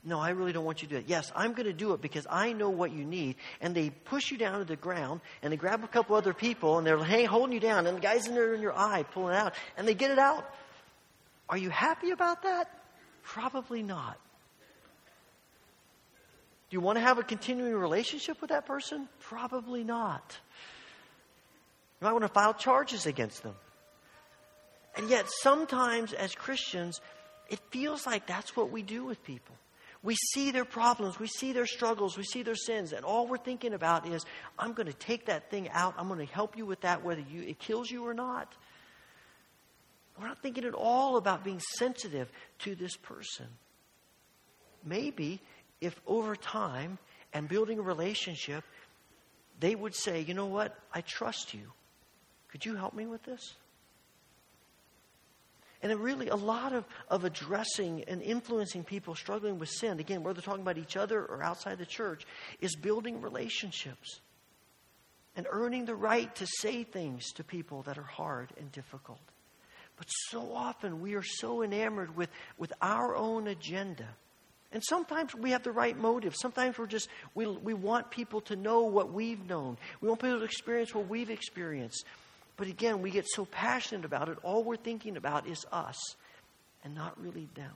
No, 0.06 0.20
I 0.20 0.30
really 0.30 0.52
don't 0.52 0.66
want 0.66 0.82
you 0.82 0.88
to 0.88 0.94
do 0.94 1.00
it. 1.00 1.04
Yes, 1.08 1.32
I'm 1.34 1.52
going 1.52 1.66
to 1.66 1.72
do 1.72 1.94
it 1.94 2.02
because 2.02 2.26
I 2.28 2.52
know 2.52 2.68
what 2.68 2.92
you 2.92 3.06
need. 3.06 3.36
And 3.62 3.74
they 3.74 3.88
push 3.88 4.30
you 4.30 4.36
down 4.36 4.58
to 4.58 4.64
the 4.66 4.76
ground 4.76 5.22
and 5.42 5.50
they 5.50 5.56
grab 5.56 5.82
a 5.82 5.88
couple 5.88 6.14
other 6.14 6.34
people 6.34 6.76
and 6.76 6.86
they're 6.86 7.02
hey, 7.02 7.24
holding 7.24 7.54
you 7.54 7.60
down 7.60 7.86
and 7.86 7.96
the 7.96 8.02
guy's 8.02 8.26
in 8.26 8.34
there 8.34 8.52
in 8.52 8.60
your 8.60 8.76
eye 8.76 9.04
pulling 9.14 9.34
out 9.34 9.54
and 9.78 9.88
they 9.88 9.94
get 9.94 10.10
it 10.10 10.18
out. 10.18 10.44
Are 11.48 11.56
you 11.56 11.70
happy 11.70 12.10
about 12.10 12.42
that? 12.42 12.68
Probably 13.22 13.82
not. 13.82 14.18
Do 16.68 16.76
you 16.76 16.80
want 16.80 16.96
to 16.96 17.02
have 17.02 17.18
a 17.18 17.22
continuing 17.22 17.74
relationship 17.74 18.40
with 18.42 18.50
that 18.50 18.66
person? 18.66 19.08
Probably 19.20 19.84
not. 19.84 20.38
You 22.00 22.06
might 22.06 22.12
want 22.12 22.24
to 22.24 22.28
file 22.28 22.52
charges 22.52 23.06
against 23.06 23.42
them. 23.42 23.54
And 24.96 25.08
yet, 25.08 25.26
sometimes 25.28 26.12
as 26.12 26.34
Christians, 26.34 27.00
it 27.48 27.58
feels 27.70 28.06
like 28.06 28.26
that's 28.26 28.54
what 28.54 28.70
we 28.70 28.82
do 28.82 29.04
with 29.04 29.22
people. 29.24 29.54
We 30.04 30.16
see 30.34 30.50
their 30.50 30.66
problems, 30.66 31.18
we 31.18 31.26
see 31.26 31.52
their 31.52 31.66
struggles, 31.66 32.18
we 32.18 32.24
see 32.24 32.42
their 32.42 32.54
sins, 32.54 32.92
and 32.92 33.06
all 33.06 33.26
we're 33.26 33.38
thinking 33.38 33.72
about 33.72 34.06
is, 34.06 34.22
I'm 34.58 34.74
going 34.74 34.86
to 34.86 34.92
take 34.92 35.26
that 35.26 35.50
thing 35.50 35.70
out, 35.70 35.94
I'm 35.96 36.08
going 36.08 36.24
to 36.24 36.30
help 36.32 36.58
you 36.58 36.66
with 36.66 36.82
that, 36.82 37.02
whether 37.02 37.22
you, 37.22 37.40
it 37.40 37.58
kills 37.58 37.90
you 37.90 38.06
or 38.06 38.12
not. 38.12 38.54
We're 40.20 40.28
not 40.28 40.42
thinking 40.42 40.66
at 40.66 40.74
all 40.74 41.16
about 41.16 41.42
being 41.42 41.58
sensitive 41.78 42.30
to 42.60 42.74
this 42.74 42.96
person. 42.96 43.46
Maybe 44.84 45.40
if 45.80 45.98
over 46.06 46.36
time 46.36 46.98
and 47.32 47.48
building 47.48 47.78
a 47.78 47.82
relationship, 47.82 48.62
they 49.58 49.74
would 49.74 49.94
say, 49.94 50.20
you 50.20 50.34
know 50.34 50.46
what, 50.46 50.78
I 50.92 51.00
trust 51.00 51.54
you. 51.54 51.72
Could 52.48 52.66
you 52.66 52.76
help 52.76 52.92
me 52.92 53.06
with 53.06 53.22
this? 53.22 53.54
And 55.84 56.00
really, 56.00 56.28
a 56.28 56.34
lot 56.34 56.72
of, 56.72 56.86
of 57.08 57.24
addressing 57.24 58.04
and 58.08 58.22
influencing 58.22 58.84
people 58.84 59.14
struggling 59.14 59.58
with 59.58 59.68
sin, 59.68 60.00
again, 60.00 60.22
whether 60.22 60.40
talking 60.40 60.62
about 60.62 60.78
each 60.78 60.96
other 60.96 61.22
or 61.22 61.42
outside 61.42 61.76
the 61.76 61.84
church, 61.84 62.26
is 62.62 62.74
building 62.74 63.20
relationships 63.20 64.20
and 65.36 65.46
earning 65.50 65.84
the 65.84 65.94
right 65.94 66.34
to 66.36 66.46
say 66.46 66.84
things 66.84 67.30
to 67.32 67.44
people 67.44 67.82
that 67.82 67.98
are 67.98 68.02
hard 68.02 68.48
and 68.58 68.72
difficult. 68.72 69.20
But 69.98 70.06
so 70.06 70.54
often 70.54 71.02
we 71.02 71.16
are 71.16 71.22
so 71.22 71.62
enamored 71.62 72.16
with, 72.16 72.30
with 72.56 72.72
our 72.80 73.14
own 73.14 73.46
agenda. 73.46 74.08
And 74.72 74.82
sometimes 74.82 75.34
we 75.34 75.50
have 75.50 75.64
the 75.64 75.70
right 75.70 75.96
motive. 75.96 76.34
Sometimes 76.34 76.78
we're 76.78 76.86
just, 76.86 77.10
we, 77.34 77.46
we 77.46 77.74
want 77.74 78.10
people 78.10 78.40
to 78.42 78.56
know 78.56 78.84
what 78.84 79.12
we've 79.12 79.46
known. 79.46 79.76
We 80.00 80.08
want 80.08 80.22
people 80.22 80.38
to 80.38 80.44
experience 80.44 80.94
what 80.94 81.08
we've 81.08 81.28
experienced. 81.28 82.06
But 82.56 82.68
again, 82.68 83.02
we 83.02 83.10
get 83.10 83.26
so 83.28 83.44
passionate 83.44 84.04
about 84.04 84.28
it, 84.28 84.38
all 84.42 84.62
we're 84.62 84.76
thinking 84.76 85.16
about 85.16 85.46
is 85.46 85.64
us 85.72 85.98
and 86.84 86.94
not 86.94 87.20
really 87.20 87.48
them. 87.54 87.72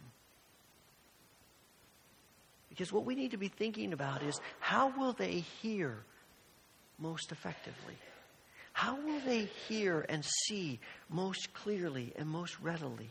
Because 2.68 2.92
what 2.92 3.04
we 3.04 3.14
need 3.14 3.32
to 3.32 3.38
be 3.38 3.48
thinking 3.48 3.92
about 3.92 4.22
is 4.22 4.40
how 4.60 4.92
will 4.96 5.12
they 5.12 5.40
hear 5.62 6.04
most 6.98 7.32
effectively? 7.32 7.96
How 8.72 8.94
will 8.94 9.20
they 9.20 9.48
hear 9.66 10.06
and 10.08 10.24
see 10.46 10.78
most 11.08 11.52
clearly 11.54 12.12
and 12.14 12.28
most 12.28 12.60
readily? 12.60 13.10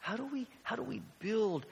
How 0.00 0.16
do 0.16 0.26
we, 0.26 0.48
how 0.64 0.74
do 0.74 0.82
we 0.82 1.02
build 1.20 1.66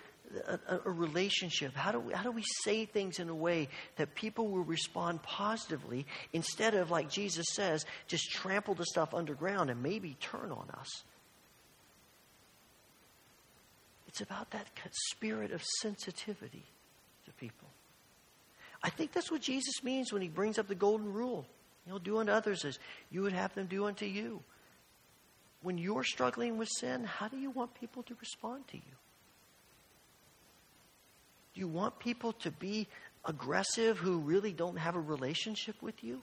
a, 0.68 0.80
a 0.84 0.90
relationship? 0.90 1.74
How 1.74 1.92
do, 1.92 2.00
we, 2.00 2.12
how 2.12 2.22
do 2.22 2.30
we 2.30 2.44
say 2.64 2.84
things 2.84 3.18
in 3.18 3.28
a 3.28 3.34
way 3.34 3.68
that 3.96 4.14
people 4.14 4.48
will 4.48 4.64
respond 4.64 5.22
positively 5.22 6.06
instead 6.32 6.74
of, 6.74 6.90
like 6.90 7.10
Jesus 7.10 7.46
says, 7.52 7.84
just 8.06 8.30
trample 8.30 8.74
the 8.74 8.86
stuff 8.86 9.14
underground 9.14 9.70
and 9.70 9.82
maybe 9.82 10.16
turn 10.20 10.50
on 10.50 10.68
us? 10.78 10.88
It's 14.08 14.20
about 14.20 14.50
that 14.52 14.68
spirit 15.10 15.50
of 15.50 15.62
sensitivity 15.80 16.64
to 17.26 17.32
people. 17.32 17.68
I 18.82 18.90
think 18.90 19.12
that's 19.12 19.30
what 19.30 19.40
Jesus 19.40 19.82
means 19.82 20.12
when 20.12 20.22
he 20.22 20.28
brings 20.28 20.58
up 20.58 20.68
the 20.68 20.74
golden 20.74 21.12
rule. 21.12 21.46
You 21.86 21.92
know, 21.92 21.98
do 21.98 22.18
unto 22.18 22.32
others 22.32 22.64
as 22.64 22.78
you 23.10 23.22
would 23.22 23.32
have 23.32 23.54
them 23.54 23.66
do 23.66 23.86
unto 23.86 24.06
you. 24.06 24.42
When 25.62 25.78
you're 25.78 26.04
struggling 26.04 26.58
with 26.58 26.68
sin, 26.78 27.04
how 27.04 27.28
do 27.28 27.38
you 27.38 27.50
want 27.50 27.74
people 27.74 28.02
to 28.04 28.14
respond 28.20 28.68
to 28.68 28.76
you? 28.76 28.82
Do 31.54 31.60
you 31.60 31.68
want 31.68 31.98
people 31.98 32.32
to 32.34 32.50
be 32.50 32.88
aggressive 33.24 33.98
who 33.98 34.18
really 34.18 34.52
don't 34.52 34.76
have 34.76 34.96
a 34.96 35.00
relationship 35.00 35.80
with 35.80 36.02
you? 36.02 36.20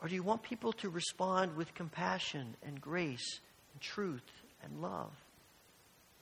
Or 0.00 0.08
do 0.08 0.14
you 0.14 0.22
want 0.22 0.42
people 0.42 0.72
to 0.74 0.90
respond 0.90 1.56
with 1.56 1.74
compassion 1.74 2.54
and 2.66 2.80
grace 2.80 3.40
and 3.72 3.80
truth 3.80 4.22
and 4.62 4.82
love? 4.82 5.10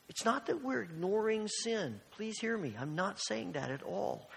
It's 0.09 0.25
not 0.25 0.47
that 0.47 0.62
we're 0.62 0.83
ignoring 0.83 1.49
sin. 1.49 2.01
Please 2.12 2.39
hear 2.39 2.57
me. 2.57 2.75
I'm 2.79 2.95
not 2.95 3.19
saying 3.21 3.53
that 3.53 3.71
at 3.71 3.83
all. 3.83 4.29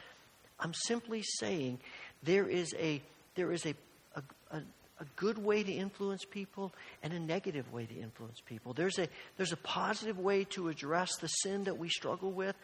I'm 0.60 0.74
simply 0.74 1.24
saying 1.24 1.80
there 2.24 2.48
is 2.48 2.74
a, 2.80 3.02
there 3.36 3.52
is 3.52 3.66
a, 3.66 3.76
a, 4.16 4.24
a, 4.52 4.62
a 5.00 5.06
good 5.16 5.38
way 5.38 5.64
to 5.64 5.72
influence 5.72 6.26
people 6.26 6.74
and 7.04 7.14
a 7.14 7.20
negative 7.20 7.72
way 7.72 7.86
to 7.86 7.96
influence 7.96 8.42
people. 8.46 8.74
There's 8.74 8.98
a, 8.98 9.08
there's 9.38 9.52
a 9.52 9.58
positive 9.58 10.18
way 10.18 10.44
to 10.46 10.70
address 10.70 11.16
the 11.18 11.28
sin 11.28 11.66
that 11.66 11.78
we 11.78 11.90
struggle 11.90 12.32
with 12.32 12.56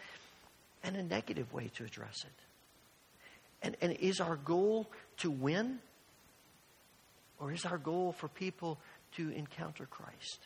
and 0.84 0.96
a 0.96 1.04
negative 1.04 1.54
way 1.54 1.70
to 1.76 1.84
address 1.84 2.24
it. 2.24 3.66
And, 3.66 3.78
and 3.82 3.94
is 3.94 4.20
our 4.20 4.36
goal 4.36 4.90
to 5.18 5.30
win? 5.30 5.80
Or 7.40 7.52
is 7.52 7.66
our 7.66 7.78
goal 7.78 8.14
for 8.14 8.28
people 8.28 8.80
to 9.16 9.30
encounter 9.30 9.86
Christ? 9.86 10.40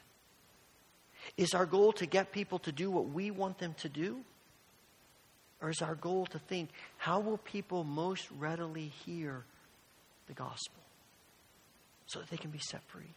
Is 1.37 1.53
our 1.53 1.65
goal 1.65 1.93
to 1.93 2.05
get 2.05 2.31
people 2.31 2.59
to 2.59 2.71
do 2.71 2.91
what 2.91 3.09
we 3.09 3.31
want 3.31 3.59
them 3.59 3.75
to 3.79 3.89
do? 3.89 4.19
Or 5.61 5.69
is 5.69 5.81
our 5.81 5.95
goal 5.95 6.25
to 6.27 6.39
think, 6.39 6.69
how 6.97 7.19
will 7.19 7.37
people 7.37 7.83
most 7.83 8.27
readily 8.37 8.91
hear 9.05 9.43
the 10.27 10.33
gospel 10.33 10.83
so 12.07 12.19
that 12.19 12.29
they 12.29 12.37
can 12.37 12.51
be 12.51 12.59
set 12.59 12.83
free? 12.87 13.13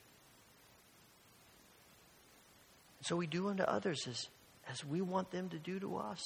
so 3.03 3.16
we 3.16 3.26
do 3.26 3.49
unto 3.49 3.62
others 3.62 4.07
as, 4.09 4.28
as 4.70 4.84
we 4.84 5.01
want 5.01 5.30
them 5.30 5.49
to 5.49 5.59
do 5.59 5.80
to 5.80 5.97
us. 5.97 6.20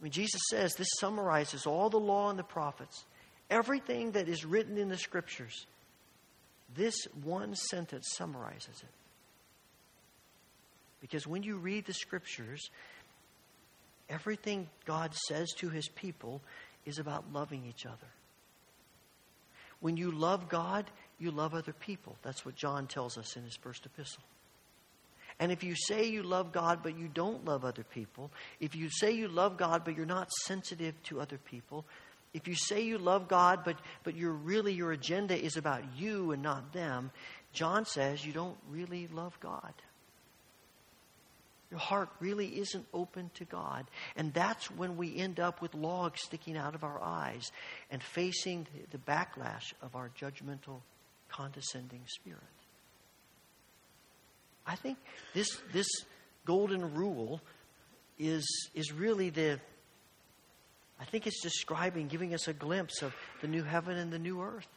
I 0.00 0.04
mean, 0.04 0.12
Jesus 0.12 0.40
says 0.50 0.74
this 0.74 0.88
summarizes 0.98 1.66
all 1.66 1.90
the 1.90 2.00
law 2.00 2.30
and 2.30 2.38
the 2.38 2.44
prophets, 2.44 3.04
everything 3.50 4.12
that 4.12 4.28
is 4.28 4.44
written 4.44 4.78
in 4.78 4.88
the 4.88 4.96
scriptures. 4.96 5.66
This 6.74 6.94
one 7.22 7.54
sentence 7.54 8.08
summarizes 8.16 8.82
it. 8.82 8.88
Because 11.00 11.26
when 11.26 11.42
you 11.42 11.56
read 11.56 11.84
the 11.86 11.94
scriptures, 11.94 12.70
everything 14.08 14.68
God 14.86 15.14
says 15.28 15.52
to 15.58 15.68
his 15.68 15.88
people 15.88 16.40
is 16.86 16.98
about 16.98 17.32
loving 17.32 17.66
each 17.66 17.84
other. 17.84 18.08
When 19.80 19.96
you 19.96 20.10
love 20.10 20.48
God, 20.48 20.86
you 21.18 21.30
love 21.30 21.54
other 21.54 21.72
people. 21.72 22.16
That's 22.22 22.44
what 22.44 22.54
John 22.54 22.86
tells 22.86 23.18
us 23.18 23.36
in 23.36 23.44
his 23.44 23.56
first 23.56 23.86
epistle. 23.86 24.22
And 25.38 25.50
if 25.50 25.64
you 25.64 25.74
say 25.74 26.06
you 26.06 26.22
love 26.22 26.52
God 26.52 26.80
but 26.82 26.98
you 26.98 27.08
don't 27.08 27.44
love 27.46 27.64
other 27.64 27.82
people, 27.82 28.30
if 28.60 28.76
you 28.76 28.90
say 28.90 29.12
you 29.12 29.26
love 29.26 29.56
God 29.56 29.82
but 29.84 29.96
you're 29.96 30.04
not 30.04 30.30
sensitive 30.30 31.02
to 31.04 31.20
other 31.20 31.38
people, 31.38 31.86
if 32.34 32.46
you 32.46 32.54
say 32.54 32.82
you 32.82 32.98
love 32.98 33.26
God 33.26 33.60
but, 33.64 33.76
but 34.04 34.14
you're 34.14 34.32
really 34.32 34.72
your 34.74 34.92
agenda 34.92 35.34
is 35.36 35.56
about 35.56 35.82
you 35.96 36.32
and 36.32 36.42
not 36.42 36.72
them, 36.74 37.10
John 37.52 37.86
says 37.86 38.24
you 38.24 38.32
don't 38.32 38.58
really 38.70 39.08
love 39.08 39.38
God. 39.40 39.72
Your 41.70 41.80
heart 41.80 42.08
really 42.18 42.58
isn't 42.58 42.86
open 42.92 43.30
to 43.34 43.44
God. 43.44 43.86
And 44.16 44.34
that's 44.34 44.70
when 44.72 44.96
we 44.96 45.16
end 45.16 45.38
up 45.38 45.62
with 45.62 45.74
logs 45.74 46.20
sticking 46.22 46.56
out 46.56 46.74
of 46.74 46.82
our 46.82 47.00
eyes 47.00 47.52
and 47.90 48.02
facing 48.02 48.66
the 48.90 48.98
backlash 48.98 49.72
of 49.80 49.94
our 49.94 50.10
judgmental, 50.20 50.80
condescending 51.28 52.02
spirit. 52.06 52.40
I 54.66 54.74
think 54.74 54.98
this, 55.32 55.60
this 55.72 55.88
golden 56.44 56.94
rule 56.94 57.40
is, 58.18 58.44
is 58.74 58.92
really 58.92 59.30
the, 59.30 59.60
I 61.00 61.04
think 61.04 61.26
it's 61.26 61.40
describing, 61.40 62.08
giving 62.08 62.34
us 62.34 62.48
a 62.48 62.52
glimpse 62.52 63.02
of 63.02 63.14
the 63.40 63.48
new 63.48 63.62
heaven 63.62 63.96
and 63.96 64.12
the 64.12 64.18
new 64.18 64.42
earth. 64.42 64.68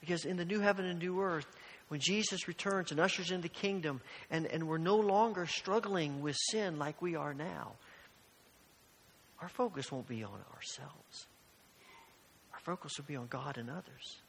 Because 0.00 0.24
in 0.24 0.36
the 0.36 0.44
new 0.44 0.58
heaven 0.58 0.84
and 0.84 0.98
new 0.98 1.20
earth, 1.20 1.46
when 1.92 2.00
Jesus 2.00 2.48
returns 2.48 2.90
and 2.90 2.98
ushers 2.98 3.32
in 3.32 3.42
the 3.42 3.50
kingdom, 3.50 4.00
and, 4.30 4.46
and 4.46 4.66
we're 4.66 4.78
no 4.78 4.96
longer 4.96 5.44
struggling 5.44 6.22
with 6.22 6.34
sin 6.50 6.78
like 6.78 7.02
we 7.02 7.16
are 7.16 7.34
now, 7.34 7.72
our 9.42 9.50
focus 9.50 9.92
won't 9.92 10.08
be 10.08 10.24
on 10.24 10.40
ourselves. 10.54 11.26
Our 12.54 12.60
focus 12.60 12.92
will 12.96 13.04
be 13.04 13.16
on 13.16 13.26
God 13.26 13.58
and 13.58 13.68
others. 13.68 14.22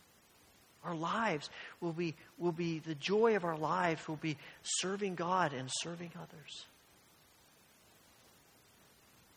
Our 0.84 0.93
lives 0.93 1.49
will 1.80 1.93
be, 1.93 2.16
will 2.38 2.51
be 2.51 2.80
the 2.80 2.95
joy 2.95 3.38
of 3.38 3.45
our 3.45 3.57
lives 3.57 4.09
will 4.09 4.18
be 4.18 4.36
serving 4.64 5.16
God 5.16 5.53
and 5.53 5.70
serving 5.72 6.11
others. 6.18 6.66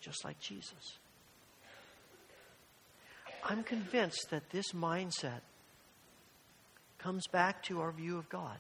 Just 0.01 0.25
like 0.25 0.41
Jesus. 0.41 0.99
I'm 3.45 3.63
convinced 3.63 4.31
that 4.31 4.51
this 4.51 4.73
mindset 4.73 5.43
comes 7.07 7.29
back 7.29 7.63
to 7.63 7.81
our 7.81 7.93
view 7.93 8.19
of 8.19 8.29
God. 8.29 8.59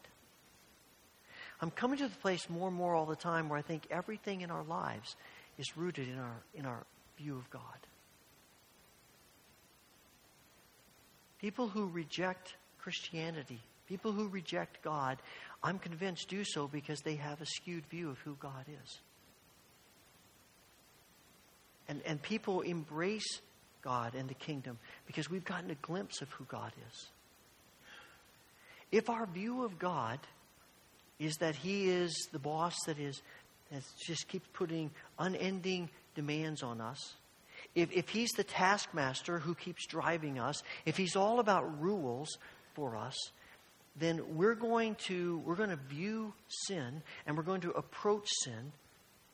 I'm 1.61 1.73
coming 1.73 1.99
to 1.99 2.07
the 2.07 2.15
place 2.19 2.49
more 2.49 2.69
and 2.69 2.77
more 2.77 2.95
all 2.95 3.05
the 3.05 3.17
time 3.17 3.49
where 3.49 3.59
I 3.59 3.63
think 3.63 3.89
everything 3.91 4.43
in 4.43 4.53
our 4.53 4.63
lives 4.63 5.17
is 5.59 5.77
rooted 5.77 6.07
in 6.07 6.17
our, 6.17 6.37
in 6.55 6.65
our 6.65 6.87
view 7.19 7.35
of 7.35 7.51
God. 7.51 7.63
People 11.41 11.67
who 11.67 11.89
reject 11.89 12.55
Christianity, 12.79 13.59
people 13.89 14.13
who 14.13 14.29
reject 14.29 14.81
God, 14.81 15.19
I'm 15.65 15.81
convinced 15.81 16.29
do 16.29 16.45
so 16.45 16.69
because 16.69 17.01
they 17.01 17.17
have 17.17 17.41
a 17.41 17.47
skewed 17.47 17.87
view 17.87 18.11
of 18.11 18.19
who 18.19 18.37
God 18.39 18.67
is. 18.85 19.01
And, 21.89 22.01
and 22.07 22.23
people 22.23 22.61
embrace 22.61 23.41
God 23.83 24.15
and 24.15 24.29
the 24.29 24.35
kingdom 24.35 24.79
because 25.05 25.29
we've 25.29 25.45
gotten 25.45 25.73
a 25.73 25.77
glimpse 25.83 26.23
of 26.23 26.31
who 26.31 26.45
God 26.45 26.71
is. 26.89 27.09
If 28.93 29.11
our 29.11 29.27
view 29.27 29.65
of 29.65 29.79
God 29.79 30.19
is 31.19 31.37
that 31.37 31.57
He 31.57 31.91
is 31.91 32.29
the 32.33 32.39
boss 32.39 32.75
that 32.87 32.99
is 32.99 33.23
that 33.71 33.83
just 34.07 34.29
keeps 34.29 34.47
putting 34.53 34.91
unending 35.19 35.91
demands 36.15 36.63
on 36.63 36.81
us, 36.81 37.15
if, 37.75 37.91
if 37.93 38.09
He's 38.09 38.31
the 38.33 38.45
taskmaster 38.45 39.39
who 39.39 39.55
keeps 39.55 39.87
driving 39.87 40.39
us, 40.39 40.63
if 40.85 40.97
He's 40.97 41.17
all 41.17 41.41
about 41.41 41.81
rules 41.81 42.39
for 42.75 42.97
us, 42.97 43.17
then 43.99 44.37
we're 44.37 44.55
going 44.55 44.95
to 45.07 45.39
we're 45.45 45.57
going 45.57 45.71
to 45.71 45.77
view 45.77 46.33
sin 46.67 47.03
and 47.27 47.37
we're 47.37 47.43
going 47.43 47.63
to 47.63 47.71
approach 47.71 48.29
sin 48.45 48.73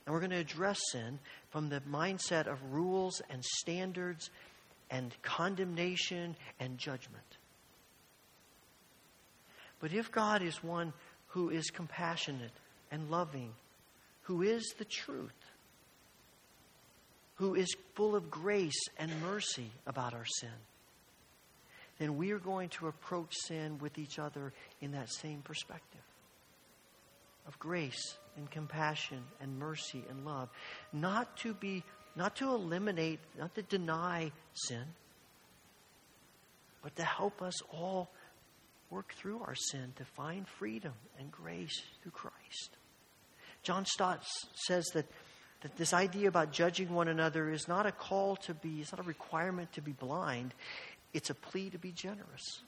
and 0.07 0.13
we're 0.13 0.21
going 0.21 0.31
to 0.31 0.39
address 0.39 0.81
sin 0.93 1.19
from 1.51 1.69
the 1.69 1.81
mindset 1.81 2.47
of 2.47 2.59
rules 2.73 3.21
and 3.31 3.45
standards 3.45 4.31
and 4.91 5.15
condemnation 5.23 6.37
and 6.61 6.79
judgment. 6.79 7.25
But 9.83 9.93
if 9.93 10.13
God 10.13 10.43
is 10.43 10.63
one 10.63 10.93
who 11.27 11.51
is 11.51 11.69
compassionate 11.71 12.53
and 12.93 13.11
loving, 13.11 13.53
who 14.23 14.43
is 14.43 14.63
the 14.79 14.85
truth, 14.85 15.31
who 17.35 17.57
is 17.57 17.75
full 17.95 18.15
of 18.15 18.31
grace 18.31 18.81
and 18.97 19.11
mercy 19.21 19.73
about 19.85 20.15
our 20.15 20.25
sin, 20.25 20.55
then 21.99 22.17
we 22.17 22.31
are 22.31 22.39
going 22.39 22.69
to 22.69 22.87
approach 22.87 23.35
sin 23.35 23.79
with 23.81 23.99
each 23.99 24.21
other 24.21 24.53
in 24.81 24.93
that 24.93 25.13
same 25.13 25.43
perspective 25.43 26.01
of 27.49 27.59
grace 27.59 28.17
and 28.37 28.49
compassion 28.53 29.19
and 29.41 29.59
mercy 29.59 30.05
and 30.09 30.25
love. 30.25 30.49
Not 30.93 31.37
to 31.39 31.55
be, 31.55 31.83
not 32.15 32.37
to 32.37 32.51
eliminate, 32.51 33.19
not 33.37 33.53
to 33.57 33.63
deny 33.63 34.31
sin, 34.55 34.85
but 36.85 36.95
to 36.97 37.03
help 37.03 37.43
us 37.43 37.61
all 37.73 38.11
work 38.93 39.15
through 39.15 39.41
our 39.41 39.55
sin 39.55 39.93
to 39.97 40.05
find 40.05 40.47
freedom 40.47 40.93
and 41.19 41.33
grace 41.33 41.83
through 42.03 42.13
Christ. 42.13 42.77
John 43.63 43.87
Stott 43.87 44.23
says 44.55 44.85
that, 44.93 45.07
that 45.63 45.77
this 45.77 45.95
idea 45.95 46.29
about 46.29 46.53
judging 46.53 46.91
one 46.91 47.09
another 47.09 47.51
is 47.51 47.67
not 47.67 47.87
a 47.87 47.93
call 47.93 48.37
to 48.37 48.53
be, 48.53 48.81
it's 48.81 48.93
not 48.93 49.01
a 49.01 49.09
requirement 49.09 49.73
to 49.73 49.81
be 49.81 49.93
blind, 49.93 50.53
it's 51.15 51.31
a 51.31 51.35
plea 51.35 51.71
to 51.71 51.79
be 51.79 51.91
generous. 51.91 52.61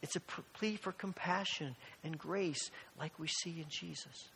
It's 0.00 0.14
a 0.14 0.20
plea 0.20 0.76
for 0.76 0.92
compassion 0.92 1.74
and 2.04 2.16
grace 2.16 2.70
like 3.00 3.18
we 3.18 3.26
see 3.26 3.58
in 3.58 3.66
Jesus. 3.68 4.28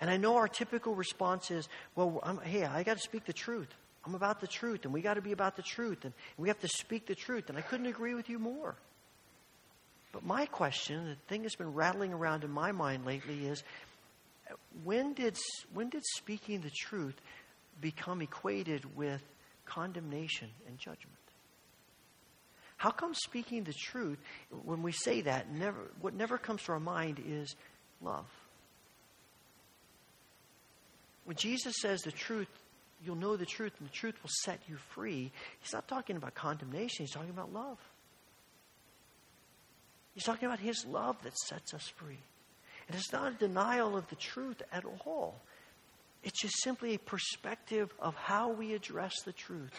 And 0.00 0.08
I 0.08 0.16
know 0.16 0.36
our 0.36 0.46
typical 0.46 0.94
response 0.94 1.50
is, 1.50 1.68
well, 1.96 2.20
I'm, 2.22 2.38
hey, 2.38 2.64
I 2.64 2.84
got 2.84 2.98
to 2.98 3.02
speak 3.02 3.24
the 3.24 3.32
truth. 3.32 3.74
I'm 4.06 4.14
about 4.14 4.40
the 4.40 4.46
truth, 4.46 4.84
and 4.84 4.94
we 4.94 5.00
got 5.00 5.14
to 5.14 5.22
be 5.22 5.32
about 5.32 5.56
the 5.56 5.62
truth, 5.62 6.04
and 6.04 6.12
we 6.36 6.48
have 6.48 6.60
to 6.60 6.68
speak 6.68 7.06
the 7.06 7.14
truth. 7.16 7.48
And 7.48 7.58
I 7.58 7.62
couldn't 7.62 7.86
agree 7.86 8.14
with 8.14 8.28
you 8.28 8.38
more. 8.38 8.76
But 10.14 10.24
my 10.24 10.46
question, 10.46 11.06
the 11.06 11.16
thing 11.26 11.42
that's 11.42 11.56
been 11.56 11.74
rattling 11.74 12.12
around 12.12 12.44
in 12.44 12.50
my 12.50 12.70
mind 12.70 13.04
lately 13.04 13.46
is 13.46 13.64
when 14.84 15.12
did, 15.12 15.36
when 15.72 15.88
did 15.88 16.04
speaking 16.04 16.60
the 16.60 16.70
truth 16.70 17.16
become 17.80 18.22
equated 18.22 18.96
with 18.96 19.20
condemnation 19.66 20.50
and 20.68 20.78
judgment? 20.78 21.18
How 22.76 22.92
come 22.92 23.12
speaking 23.12 23.64
the 23.64 23.72
truth, 23.72 24.18
when 24.64 24.84
we 24.84 24.92
say 24.92 25.22
that, 25.22 25.50
never, 25.50 25.80
what 26.00 26.14
never 26.14 26.38
comes 26.38 26.62
to 26.64 26.72
our 26.72 26.80
mind 26.80 27.20
is 27.26 27.56
love? 28.00 28.26
When 31.24 31.36
Jesus 31.36 31.74
says 31.80 32.02
the 32.02 32.12
truth, 32.12 32.48
you'll 33.04 33.16
know 33.16 33.36
the 33.36 33.46
truth 33.46 33.72
and 33.80 33.88
the 33.88 33.92
truth 33.92 34.14
will 34.22 34.30
set 34.44 34.60
you 34.68 34.76
free, 34.90 35.32
he's 35.60 35.72
not 35.72 35.88
talking 35.88 36.16
about 36.16 36.36
condemnation, 36.36 37.04
he's 37.04 37.10
talking 37.10 37.30
about 37.30 37.52
love. 37.52 37.78
He's 40.14 40.24
talking 40.24 40.46
about 40.46 40.60
his 40.60 40.84
love 40.86 41.16
that 41.22 41.36
sets 41.36 41.74
us 41.74 41.88
free. 41.96 42.18
And 42.88 42.96
it's 42.96 43.12
not 43.12 43.32
a 43.32 43.34
denial 43.34 43.96
of 43.96 44.08
the 44.08 44.16
truth 44.16 44.62
at 44.72 44.84
all. 45.04 45.40
It's 46.22 46.40
just 46.40 46.62
simply 46.62 46.94
a 46.94 46.98
perspective 46.98 47.92
of 47.98 48.14
how 48.14 48.50
we 48.50 48.74
address 48.74 49.14
the 49.24 49.32
truth 49.32 49.72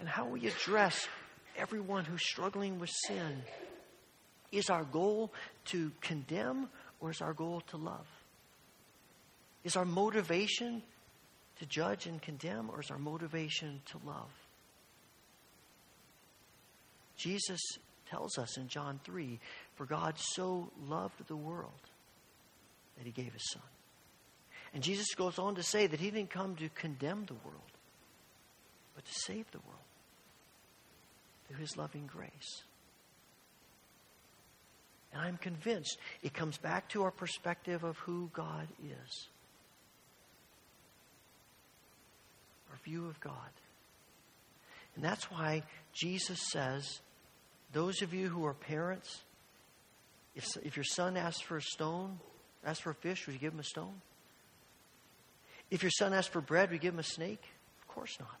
and 0.00 0.08
how 0.08 0.26
we 0.26 0.46
address 0.46 1.08
everyone 1.56 2.04
who's 2.04 2.22
struggling 2.22 2.78
with 2.78 2.90
sin. 3.06 3.42
Is 4.52 4.70
our 4.70 4.84
goal 4.84 5.32
to 5.66 5.92
condemn 6.00 6.68
or 7.00 7.10
is 7.10 7.20
our 7.20 7.32
goal 7.32 7.62
to 7.68 7.76
love? 7.76 8.06
Is 9.64 9.76
our 9.76 9.84
motivation 9.84 10.82
to 11.58 11.66
judge 11.66 12.06
and 12.06 12.22
condemn, 12.22 12.70
or 12.70 12.80
is 12.80 12.90
our 12.90 12.98
motivation 12.98 13.80
to 13.86 13.98
love? 14.06 14.30
Jesus 17.16 17.60
tells 18.10 18.38
us 18.38 18.56
in 18.56 18.68
John 18.68 19.00
3 19.04 19.38
For 19.74 19.86
God 19.86 20.14
so 20.18 20.70
loved 20.86 21.26
the 21.26 21.36
world 21.36 21.72
that 22.96 23.06
he 23.06 23.12
gave 23.12 23.32
his 23.32 23.50
son. 23.52 23.62
And 24.74 24.82
Jesus 24.82 25.14
goes 25.14 25.38
on 25.38 25.54
to 25.54 25.62
say 25.62 25.86
that 25.86 26.00
he 26.00 26.10
didn't 26.10 26.30
come 26.30 26.56
to 26.56 26.68
condemn 26.70 27.24
the 27.26 27.34
world, 27.34 27.72
but 28.94 29.04
to 29.04 29.12
save 29.14 29.50
the 29.50 29.60
world 29.60 29.78
through 31.46 31.58
his 31.58 31.76
loving 31.76 32.06
grace. 32.06 32.62
And 35.12 35.22
I'm 35.22 35.38
convinced 35.38 35.96
it 36.22 36.34
comes 36.34 36.58
back 36.58 36.88
to 36.90 37.04
our 37.04 37.10
perspective 37.10 37.82
of 37.82 37.96
who 37.98 38.30
God 38.34 38.68
is. 38.84 39.28
our 42.70 42.78
view 42.84 43.06
of 43.06 43.18
God. 43.20 43.32
And 44.94 45.04
that's 45.04 45.30
why 45.30 45.62
Jesus 45.92 46.38
says, 46.50 47.00
those 47.72 48.02
of 48.02 48.14
you 48.14 48.28
who 48.28 48.44
are 48.46 48.54
parents, 48.54 49.22
if, 50.34 50.46
if 50.62 50.76
your 50.76 50.84
son 50.84 51.16
asks 51.16 51.40
for 51.42 51.56
a 51.56 51.62
stone, 51.62 52.18
asks 52.64 52.82
for 52.82 52.90
a 52.90 52.94
fish, 52.94 53.26
would 53.26 53.34
you 53.34 53.38
give 53.38 53.52
him 53.52 53.60
a 53.60 53.64
stone? 53.64 54.00
If 55.70 55.82
your 55.82 55.90
son 55.90 56.14
asks 56.14 56.28
for 56.28 56.40
bread, 56.40 56.70
would 56.70 56.76
you 56.76 56.80
give 56.80 56.94
him 56.94 57.00
a 57.00 57.04
snake? 57.04 57.42
Of 57.82 57.88
course 57.88 58.16
not. 58.18 58.40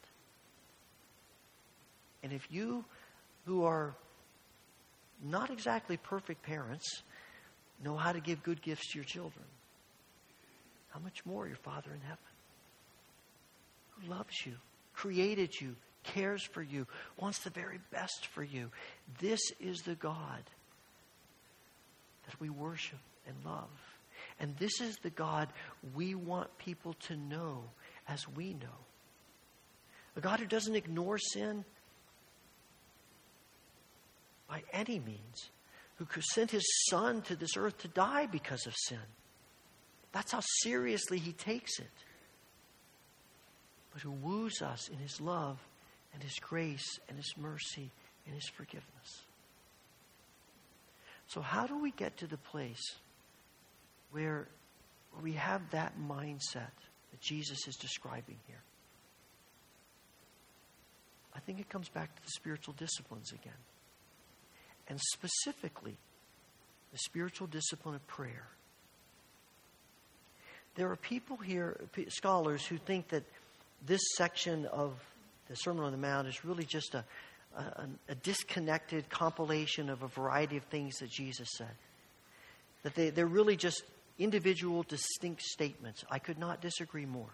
And 2.22 2.32
if 2.32 2.46
you 2.50 2.84
who 3.44 3.64
are 3.64 3.94
not 5.22 5.50
exactly 5.50 5.96
perfect 5.96 6.42
parents 6.42 7.02
know 7.84 7.96
how 7.96 8.12
to 8.12 8.20
give 8.20 8.42
good 8.42 8.62
gifts 8.62 8.92
to 8.92 8.98
your 8.98 9.04
children, 9.04 9.44
how 10.90 11.00
much 11.00 11.24
more 11.26 11.46
your 11.46 11.56
Father 11.56 11.90
in 11.92 12.00
heaven? 12.00 12.18
who 14.00 14.10
loves 14.10 14.34
you, 14.44 14.54
created 14.94 15.60
you, 15.60 15.74
cares 16.14 16.42
for 16.42 16.62
you, 16.62 16.86
wants 17.18 17.40
the 17.40 17.50
very 17.50 17.78
best 17.90 18.26
for 18.32 18.42
you. 18.42 18.70
This 19.20 19.40
is 19.60 19.82
the 19.82 19.94
God 19.94 20.42
that 22.26 22.40
we 22.40 22.50
worship 22.50 22.98
and 23.26 23.36
love. 23.44 23.68
And 24.40 24.56
this 24.58 24.80
is 24.80 24.96
the 24.96 25.10
God 25.10 25.48
we 25.94 26.14
want 26.14 26.56
people 26.58 26.94
to 27.06 27.16
know 27.16 27.64
as 28.08 28.26
we 28.28 28.54
know. 28.54 28.78
A 30.16 30.20
God 30.20 30.40
who 30.40 30.46
doesn't 30.46 30.74
ignore 30.74 31.18
sin 31.18 31.64
by 34.48 34.62
any 34.72 34.98
means, 34.98 35.50
who 35.96 36.06
sent 36.32 36.50
his 36.50 36.66
son 36.90 37.22
to 37.22 37.36
this 37.36 37.56
earth 37.56 37.78
to 37.78 37.88
die 37.88 38.26
because 38.26 38.66
of 38.66 38.74
sin. 38.76 38.98
That's 40.12 40.32
how 40.32 40.40
seriously 40.62 41.18
he 41.18 41.32
takes 41.32 41.78
it 41.78 41.90
but 43.98 44.04
who 44.04 44.12
woos 44.12 44.62
us 44.62 44.88
in 44.88 44.98
his 44.98 45.20
love 45.20 45.58
and 46.18 46.24
his 46.24 46.40
grace 46.40 46.98
and 47.08 47.16
his 47.16 47.32
mercy 47.36 47.92
and 48.26 48.34
his 48.34 48.48
forgiveness. 48.48 49.22
So, 51.28 51.40
how 51.40 51.68
do 51.68 51.78
we 51.78 51.92
get 51.92 52.16
to 52.16 52.26
the 52.26 52.36
place 52.36 52.96
where 54.10 54.48
we 55.22 55.34
have 55.34 55.62
that 55.70 55.92
mindset 55.96 56.74
that 57.12 57.20
Jesus 57.20 57.68
is 57.68 57.76
describing 57.76 58.34
here? 58.48 58.62
I 61.36 61.38
think 61.38 61.60
it 61.60 61.68
comes 61.68 61.88
back 61.88 62.16
to 62.16 62.22
the 62.22 62.30
spiritual 62.30 62.74
disciplines 62.76 63.30
again. 63.30 63.52
And 64.88 64.98
specifically, 65.12 65.96
the 66.90 66.98
spiritual 66.98 67.46
discipline 67.46 67.94
of 67.94 68.04
prayer. 68.08 68.48
There 70.74 70.90
are 70.90 70.96
people 70.96 71.36
here, 71.36 71.76
scholars, 72.08 72.66
who 72.66 72.76
think 72.76 73.08
that 73.10 73.22
this 73.86 74.00
section 74.16 74.66
of 74.66 74.94
the 75.48 75.56
Sermon 75.56 75.84
on 75.84 75.92
the 75.92 75.98
Mount 75.98 76.28
is 76.28 76.44
really 76.44 76.64
just 76.64 76.94
a, 76.94 77.04
a, 77.56 77.88
a 78.10 78.14
disconnected 78.14 79.08
compilation 79.08 79.88
of 79.88 80.02
a 80.02 80.08
variety 80.08 80.56
of 80.56 80.64
things 80.64 80.98
that 80.98 81.10
Jesus 81.10 81.48
said. 81.56 81.74
That 82.82 82.94
they, 82.94 83.10
they're 83.10 83.26
really 83.26 83.56
just 83.56 83.82
individual, 84.18 84.82
distinct 84.82 85.42
statements. 85.42 86.04
I 86.10 86.18
could 86.18 86.38
not 86.38 86.60
disagree 86.60 87.06
more. 87.06 87.30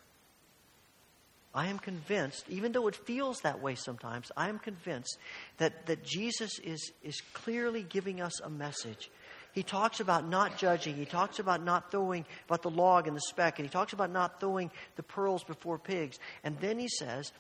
I 1.55 1.69
am 1.69 1.79
convinced, 1.79 2.47
even 2.49 2.73
though 2.73 2.89
it 2.89 2.97
feels 2.97 3.41
that 3.41 3.63
way 3.63 3.77
sometimes, 3.77 4.33
I 4.37 4.49
am 4.49 4.59
convinced 4.59 5.19
that, 5.59 5.87
that 5.87 6.05
Jesus 6.05 6.59
is, 6.59 6.91
is 7.05 7.21
clearly 7.33 7.85
giving 7.85 8.21
us 8.21 8.41
a 8.41 8.51
message 8.51 9.09
he 9.55 9.63
talks 9.63 10.01
about 10.01 10.29
not 10.29 10.59
judging. 10.59 10.97
He 10.97 11.05
talks 11.05 11.39
about 11.39 11.63
not 11.63 11.93
throwing, 11.93 12.25
about 12.47 12.63
the 12.63 12.71
log 12.71 13.07
and 13.07 13.17
the 13.17 13.21
speck. 13.21 13.59
And 13.59 13.67
he 13.67 13.71
talks 13.71 13.93
about 13.93 14.11
not 14.11 14.41
throwing 14.41 14.71
the 14.97 15.05
pearls 15.05 15.45
before 15.45 15.79
pigs. 15.79 16.19
And 16.43 16.59
then 16.59 16.77
he 16.79 16.89
says, 16.89 17.33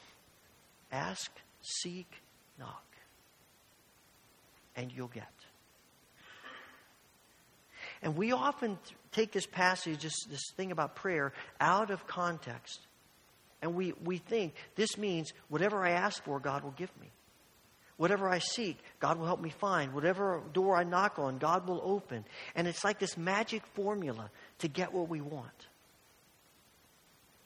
ask, 0.95 1.31
seek, 1.61 2.11
knock, 2.59 2.85
and 4.77 4.93
you'll 4.93 5.09
get. 5.09 5.29
And 8.03 8.17
we 8.17 8.33
often 8.33 8.79
take 9.13 9.33
this 9.33 9.47
passage, 9.47 10.03
this, 10.03 10.25
this 10.29 10.51
thing 10.57 10.73
about 10.73 10.95
prayer, 10.95 11.33
out 11.61 11.91
of 11.91 12.07
context. 12.07 12.81
And 13.63 13.75
we, 13.75 13.95
we 14.05 14.19
think 14.19 14.55
this 14.75 14.99
means 14.99 15.33
whatever 15.49 15.85
I 15.85 15.91
ask 15.93 16.23
for, 16.23 16.39
God 16.39 16.65
will 16.65 16.73
give 16.73 16.91
me. 17.01 17.11
Whatever 17.97 18.29
I 18.29 18.41
seek, 18.41 18.77
God 18.99 19.19
will 19.19 19.27
help 19.27 19.41
me 19.41 19.51
find. 19.51 19.95
Whatever 19.95 20.43
door 20.53 20.77
I 20.77 20.83
knock 20.83 21.19
on, 21.19 21.39
God 21.39 21.67
will 21.69 21.81
open. 21.83 22.25
And 22.55 22.67
it's 22.67 22.85
like 22.85 22.99
this 22.99 23.17
magic 23.17 23.65
formula 23.75 24.31
to 24.59 24.69
get 24.69 24.93
what 24.93 25.09
we 25.09 25.21
want. 25.21 25.69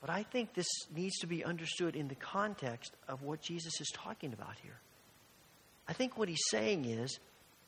But 0.01 0.11
I 0.11 0.23
think 0.23 0.55
this 0.55 0.69
needs 0.95 1.19
to 1.19 1.27
be 1.27 1.45
understood 1.45 1.97
in 1.97 2.09
the 2.09 2.15
context 2.15 2.95
of 3.09 3.23
what 3.23 3.43
Jesus 3.43 3.81
is 3.81 3.91
talking 3.93 4.33
about 4.33 4.57
here. 4.63 4.79
I 5.89 5.93
think 5.93 6.17
what 6.17 6.29
he's 6.29 6.45
saying 6.51 6.85
is 6.85 7.19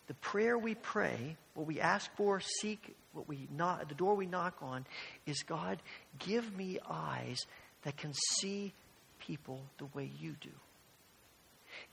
the 0.06 0.14
prayer 0.14 0.58
we 0.58 0.74
pray, 0.74 1.36
what 1.54 1.66
we 1.66 1.80
ask 1.80 2.10
for, 2.16 2.40
seek, 2.40 2.94
what 3.12 3.28
we 3.28 3.48
knock, 3.56 3.88
the 3.88 3.94
door 3.94 4.14
we 4.14 4.26
knock 4.26 4.56
on, 4.60 4.86
is 5.26 5.42
God, 5.42 5.80
give 6.18 6.56
me 6.56 6.78
eyes 6.88 7.38
that 7.82 7.96
can 7.96 8.12
see 8.38 8.72
people 9.18 9.62
the 9.78 9.86
way 9.94 10.10
you 10.20 10.36
do. 10.40 10.50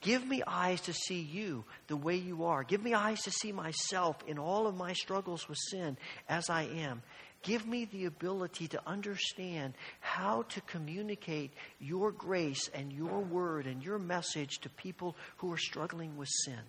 Give 0.01 0.25
me 0.25 0.43
eyes 0.45 0.81
to 0.81 0.93
see 0.93 1.21
you 1.21 1.63
the 1.87 1.95
way 1.95 2.15
you 2.15 2.45
are. 2.45 2.63
Give 2.63 2.83
me 2.83 2.93
eyes 2.93 3.21
to 3.23 3.31
see 3.31 3.51
myself 3.51 4.17
in 4.27 4.37
all 4.37 4.67
of 4.67 4.75
my 4.75 4.93
struggles 4.93 5.47
with 5.47 5.57
sin 5.69 5.97
as 6.27 6.49
I 6.49 6.63
am. 6.63 7.01
Give 7.43 7.65
me 7.65 7.85
the 7.85 8.05
ability 8.05 8.67
to 8.69 8.81
understand 8.85 9.73
how 9.99 10.43
to 10.49 10.61
communicate 10.61 11.51
your 11.79 12.11
grace 12.11 12.69
and 12.73 12.91
your 12.91 13.19
word 13.19 13.67
and 13.67 13.83
your 13.83 13.99
message 13.99 14.59
to 14.59 14.69
people 14.69 15.15
who 15.37 15.51
are 15.53 15.57
struggling 15.57 16.17
with 16.17 16.29
sin. 16.45 16.59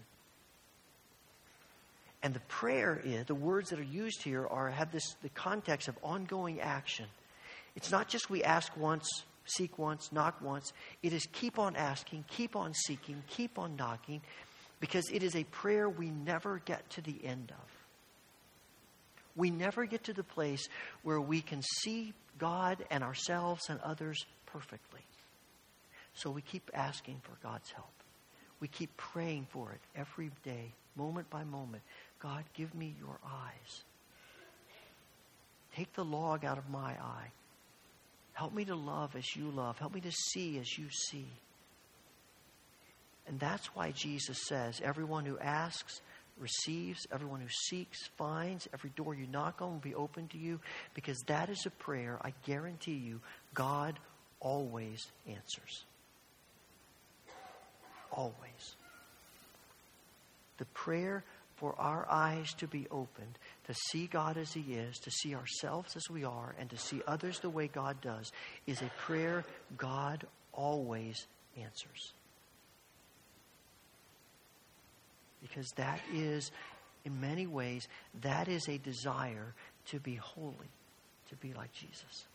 And 2.23 2.35
the 2.35 2.41
prayer 2.41 3.01
is, 3.05 3.27
the 3.27 3.35
words 3.35 3.71
that 3.71 3.79
are 3.79 3.83
used 3.83 4.23
here 4.23 4.47
are 4.47 4.71
have 4.71 4.93
this 4.93 5.17
the 5.23 5.29
context 5.31 5.89
of 5.89 5.97
ongoing 6.03 6.61
action. 6.61 7.07
It's 7.77 7.91
not 7.91 8.09
just 8.09 8.29
we 8.29 8.43
ask 8.43 8.77
once 8.77 9.09
seek 9.49 9.79
once, 9.79 10.13
knock 10.13 10.41
once. 10.41 10.73
It 11.03 11.13
is 11.13 11.27
keep 11.33 11.59
on 11.59 11.77
asking, 11.77 12.25
keep 12.29 12.57
on 12.57 12.75
seeking, 12.75 13.23
keep 13.29 13.59
on 13.59 13.77
knocking, 13.77 14.21
because 14.81 15.11
it 15.11 15.23
is 15.23 15.35
a 15.35 15.45
prayer 15.45 15.89
we 15.89 16.11
never 16.11 16.61
get 16.65 16.89
to 16.91 17.01
the 17.01 17.25
end 17.25 17.51
of. 17.51 17.78
We 19.39 19.51
never 19.51 19.87
get 19.87 20.05
to 20.05 20.13
the 20.13 20.25
place 20.25 20.69
where 21.03 21.21
we 21.21 21.41
can 21.41 21.63
see 21.63 22.13
God 22.39 22.85
and 22.91 23.05
ourselves 23.05 23.71
and 23.71 23.79
others 23.81 24.27
perfectly. 24.47 25.01
So 26.15 26.31
we 26.31 26.43
keep 26.43 26.69
asking 26.75 27.21
for 27.23 27.33
God's 27.41 27.71
help. 27.71 27.87
We 28.59 28.67
keep 28.67 28.97
praying 28.97 29.47
for 29.51 29.71
it 29.71 29.81
every 29.95 30.33
day, 30.43 30.73
moment 30.97 31.31
by 31.31 31.45
moment. 31.45 31.85
God, 32.21 32.43
give 32.55 32.75
me 32.75 32.97
your 32.99 33.17
eyes. 33.25 33.85
Take 35.77 35.93
the 35.95 36.05
log 36.05 36.45
out 36.45 36.59
of 36.59 36.69
my 36.69 36.91
eye. 36.91 37.31
Help 38.33 38.53
me 38.53 38.65
to 38.65 38.75
love 38.75 39.15
as 39.15 39.37
you 39.37 39.51
love. 39.51 39.79
Help 39.79 39.95
me 39.95 40.01
to 40.01 40.11
see 40.11 40.59
as 40.59 40.77
you 40.77 40.87
see. 40.91 41.29
And 43.29 43.39
that's 43.39 43.67
why 43.77 43.93
Jesus 43.93 44.39
says, 44.49 44.81
everyone 44.83 45.25
who 45.27 45.39
asks 45.39 46.01
receives, 46.41 47.07
everyone 47.13 47.41
who 47.41 47.49
seeks 47.49 47.99
finds, 48.17 48.69
every 48.73 48.91
door 48.91 49.15
you 49.15 49.27
knock 49.27 49.61
on 49.61 49.73
will 49.73 49.79
be 49.79 49.95
open 49.95 50.29
to 50.29 50.39
you, 50.39 50.61
because 50.95 51.19
that 51.27 51.49
is 51.49 51.65
a 51.67 51.71
prayer 51.71 52.19
I 52.23 52.33
guarantee 52.45 52.93
you 52.93 53.21
God 53.55 53.99
always 54.41 55.07
answers. 55.27 55.85
Always. 58.13 58.77
The 60.59 60.65
prayer 60.67 61.25
for 61.57 61.75
our 61.79 62.07
eyes 62.09 62.53
to 62.55 62.67
be 62.67 62.87
opened, 62.91 63.39
to 63.67 63.75
see 63.91 64.07
God 64.07 64.37
as 64.37 64.53
He 64.53 64.75
is, 64.75 64.97
to 64.99 65.11
see 65.11 65.35
ourselves 65.35 65.97
as 65.97 66.09
we 66.09 66.25
are, 66.25 66.55
and 66.59 66.71
to 66.71 66.79
see 66.79 67.03
others 67.07 67.41
the 67.41 67.51
way 67.51 67.67
God 67.67 68.01
does, 68.01 68.31
is 68.67 68.81
a 68.81 68.91
prayer 68.99 69.45
God 69.77 70.25
always 70.53 71.27
answers. 71.57 72.13
Because 75.43 75.73
that 75.73 76.01
is, 76.13 76.51
in 77.05 77.21
many 77.21 77.47
ways, 77.47 77.89
that 78.23 78.49
is 78.49 78.69
a 78.69 78.79
desire 78.79 79.55
to 79.87 80.01
be 80.01 80.17
holy, 80.17 80.71
to 81.31 81.37
be 81.37 81.53
like 81.53 81.73
Jesus. 81.73 82.27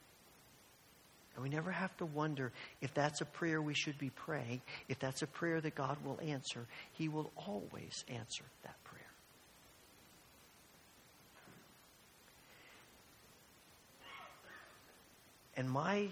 And 1.36 1.44
we 1.44 1.50
never 1.50 1.72
have 1.72 1.96
to 1.98 2.06
wonder 2.06 2.52
if 2.82 2.94
that's 2.94 3.22
a 3.22 3.26
prayer 3.26 3.62
we 3.62 3.74
should 3.74 3.98
be 3.98 4.12
praying, 4.12 4.62
if 4.88 5.00
that's 5.00 5.24
a 5.24 5.28
prayer 5.28 5.60
that 5.62 5.76
God 5.76 5.98
will 6.06 6.20
answer. 6.22 6.66
He 6.94 7.08
will 7.10 7.32
always 7.36 8.06
answer 8.08 8.44
that 8.64 8.76
prayer. 8.84 9.02
And 15.56 15.70
my 15.70 16.08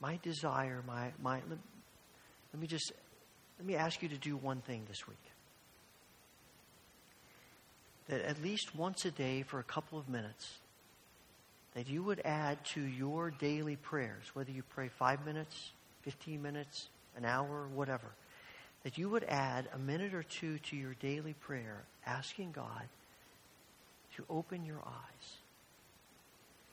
my 0.00 0.18
desire, 0.22 0.82
my 0.86 1.10
my 1.22 1.36
let, 1.48 1.58
let 2.52 2.60
me 2.60 2.66
just 2.66 2.92
let 3.58 3.66
me 3.66 3.74
ask 3.74 4.02
you 4.02 4.08
to 4.08 4.16
do 4.16 4.36
one 4.36 4.60
thing 4.60 4.84
this 4.88 5.06
week. 5.08 5.16
That 8.08 8.22
at 8.22 8.42
least 8.42 8.74
once 8.74 9.04
a 9.04 9.10
day 9.10 9.42
for 9.42 9.58
a 9.58 9.64
couple 9.64 9.98
of 9.98 10.08
minutes, 10.08 10.58
that 11.74 11.88
you 11.88 12.02
would 12.02 12.20
add 12.24 12.64
to 12.74 12.80
your 12.80 13.30
daily 13.30 13.76
prayers, 13.76 14.24
whether 14.34 14.50
you 14.50 14.62
pray 14.62 14.88
five 14.88 15.24
minutes, 15.26 15.72
15 16.02 16.40
minutes, 16.40 16.88
an 17.16 17.24
hour, 17.24 17.68
whatever, 17.74 18.06
that 18.84 18.96
you 18.96 19.08
would 19.08 19.24
add 19.24 19.68
a 19.74 19.78
minute 19.78 20.14
or 20.14 20.22
two 20.22 20.58
to 20.58 20.76
your 20.76 20.94
daily 21.00 21.34
prayer, 21.34 21.82
asking 22.06 22.52
God 22.52 22.88
to 24.16 24.24
open 24.30 24.64
your 24.64 24.80
eyes 24.86 25.36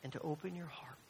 and 0.04 0.14
to 0.14 0.20
open 0.22 0.56
your 0.56 0.68
heart. 0.68 1.05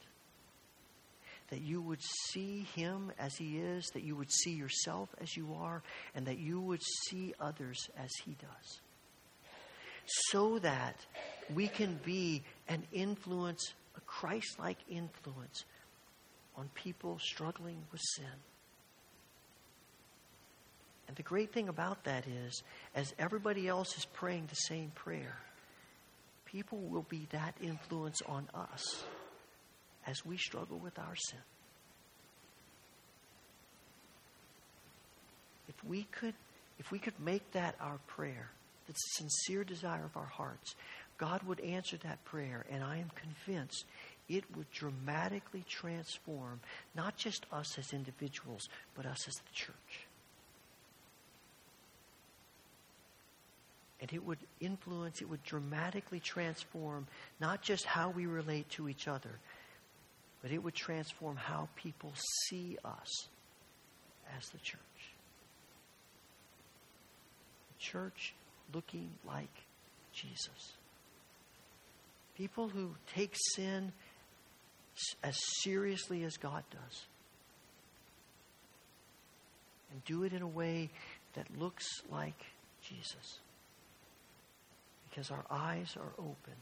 That 1.50 1.62
you 1.62 1.82
would 1.82 2.02
see 2.02 2.66
Him 2.76 3.12
as 3.20 3.36
He 3.36 3.60
is, 3.60 3.86
that 3.94 4.04
you 4.04 4.16
would 4.16 4.32
see 4.32 4.54
yourself 4.54 5.10
as 5.22 5.38
you 5.38 5.54
are, 5.60 5.84
and 6.16 6.26
that 6.26 6.40
you 6.40 6.60
would 6.60 6.82
see 7.08 7.34
others 7.40 7.90
as 7.98 8.10
He 8.24 8.36
does. 8.42 8.80
So 10.30 10.60
that 10.60 10.98
we 11.54 11.68
can 11.68 12.00
be 12.04 12.44
an 12.68 12.84
influence, 12.92 13.74
a 13.96 14.02
Christ 14.02 14.60
like 14.60 14.78
influence 14.90 15.66
on 16.58 16.70
people 16.74 17.20
struggling 17.20 17.78
with 17.92 18.02
sin. 18.16 18.26
And 21.08 21.16
the 21.16 21.24
great 21.24 21.54
thing 21.54 21.70
about 21.70 22.04
that 22.06 22.26
is, 22.28 22.64
as 22.96 23.14
everybody 23.20 23.68
else 23.68 23.96
is 23.98 24.06
praying 24.06 24.48
the 24.48 24.56
same 24.56 24.92
prayer, 24.96 25.38
people 26.46 26.80
will 26.80 27.06
be 27.10 27.28
that 27.32 27.56
influence 27.62 28.22
on 28.28 28.48
us 28.56 29.04
as 30.08 30.26
we 30.26 30.38
struggle 30.38 30.78
with 30.78 30.98
our 31.00 31.16
sin. 31.16 31.40
If 35.68 35.84
we 35.84 36.04
could, 36.12 36.34
if 36.80 36.92
we 36.92 37.00
could 37.00 37.20
make 37.20 37.52
that 37.52 37.76
our 37.80 38.00
prayer, 38.08 38.50
the 38.88 38.94
sincere 38.94 39.64
desire 39.64 40.06
of 40.06 40.16
our 40.16 40.26
hearts, 40.26 40.76
God 41.18 41.42
would 41.44 41.60
answer 41.62 41.98
that 41.98 42.24
prayer, 42.26 42.66
and 42.70 42.84
I 42.84 42.98
am 42.98 43.10
convinced 43.16 43.86
it 44.28 44.44
would 44.56 44.70
dramatically 44.72 45.64
transform 45.70 46.60
not 46.96 47.16
just 47.16 47.46
us 47.52 47.78
as 47.78 47.94
individuals, 47.94 48.68
but 48.96 49.06
us 49.06 49.28
as 49.28 49.36
the 49.36 49.54
church. 49.54 50.08
And 54.02 54.12
it 54.12 54.24
would 54.24 54.40
influence, 54.60 55.22
it 55.22 55.30
would 55.30 55.44
dramatically 55.44 56.20
transform 56.20 57.08
not 57.40 57.62
just 57.62 57.86
how 57.86 58.10
we 58.10 58.26
relate 58.26 58.70
to 58.72 58.90
each 58.90 59.08
other, 59.08 59.40
but 60.46 60.54
it 60.54 60.64
would 60.64 60.76
transform 60.76 61.36
how 61.36 61.68
people 61.76 62.14
see 62.44 62.78
us 62.86 63.28
as 64.38 64.48
the 64.50 64.60
church. 64.60 64.80
The 67.70 67.80
church 67.80 68.36
looking 68.72 69.10
like 69.28 69.50
Jesus. 70.14 70.74
People 72.38 72.68
who 72.68 72.92
take 73.16 73.36
sin 73.56 73.92
as 75.24 75.36
seriously 75.64 76.24
as 76.24 76.38
God 76.38 76.64
does. 76.70 77.06
And 79.92 80.06
do 80.06 80.26
it 80.26 80.32
in 80.32 80.44
a 80.44 80.48
way 80.48 80.92
that 81.34 81.48
looks 81.58 81.88
like 82.12 82.46
Jesus 82.88 83.40
because 85.10 85.32
our 85.32 85.46
eyes 85.50 85.98
are 86.00 86.14
open, 86.20 86.54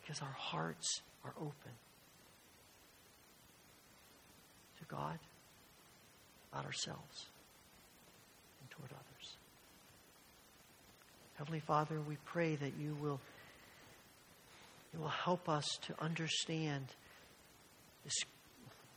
because 0.00 0.20
our 0.20 0.36
hearts 0.36 1.00
are 1.24 1.34
open 1.40 1.74
God, 4.88 5.18
not 6.52 6.64
ourselves, 6.64 7.26
and 8.60 8.70
toward 8.70 8.90
others. 8.90 9.36
Heavenly 11.36 11.60
Father, 11.60 12.00
we 12.00 12.16
pray 12.24 12.56
that 12.56 12.72
you 12.80 12.96
will, 13.00 13.20
you 14.92 15.00
will 15.00 15.08
help 15.08 15.48
us 15.48 15.78
to 15.82 15.94
understand 16.02 16.86
this, 18.04 18.14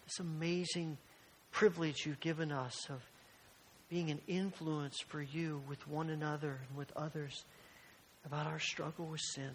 this 0.06 0.20
amazing 0.20 0.98
privilege 1.52 2.06
you've 2.06 2.20
given 2.20 2.52
us 2.52 2.90
of 2.90 3.02
being 3.90 4.10
an 4.10 4.20
influence 4.28 5.00
for 5.10 5.22
you 5.22 5.62
with 5.68 5.86
one 5.88 6.10
another 6.10 6.60
and 6.70 6.78
with 6.78 6.92
others 6.96 7.44
about 8.26 8.48
our 8.48 8.60
struggle 8.60 9.06
with 9.06 9.20
sin. 9.20 9.52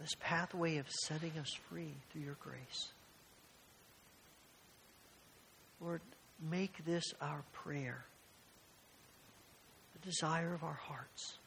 This 0.00 0.16
pathway 0.18 0.78
of 0.78 0.90
setting 1.06 1.32
us 1.40 1.52
free 1.70 1.94
through 2.10 2.22
your 2.22 2.36
grace. 2.42 2.88
Lord, 5.82 6.00
make 6.40 6.84
this 6.84 7.02
our 7.20 7.42
prayer, 7.52 8.04
the 9.94 10.08
desire 10.08 10.54
of 10.54 10.62
our 10.62 10.78
hearts. 10.88 11.38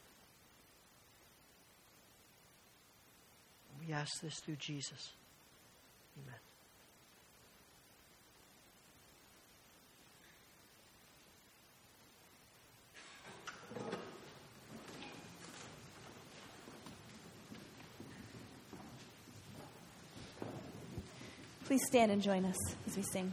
We 3.86 3.92
ask 3.92 4.20
this 4.20 4.40
through 4.40 4.56
Jesus. 4.56 5.12
Amen. 6.18 6.34
Please 21.64 21.80
stand 21.86 22.12
and 22.12 22.22
join 22.22 22.44
us 22.44 22.56
as 22.86 22.96
we 22.96 23.02
sing. 23.02 23.32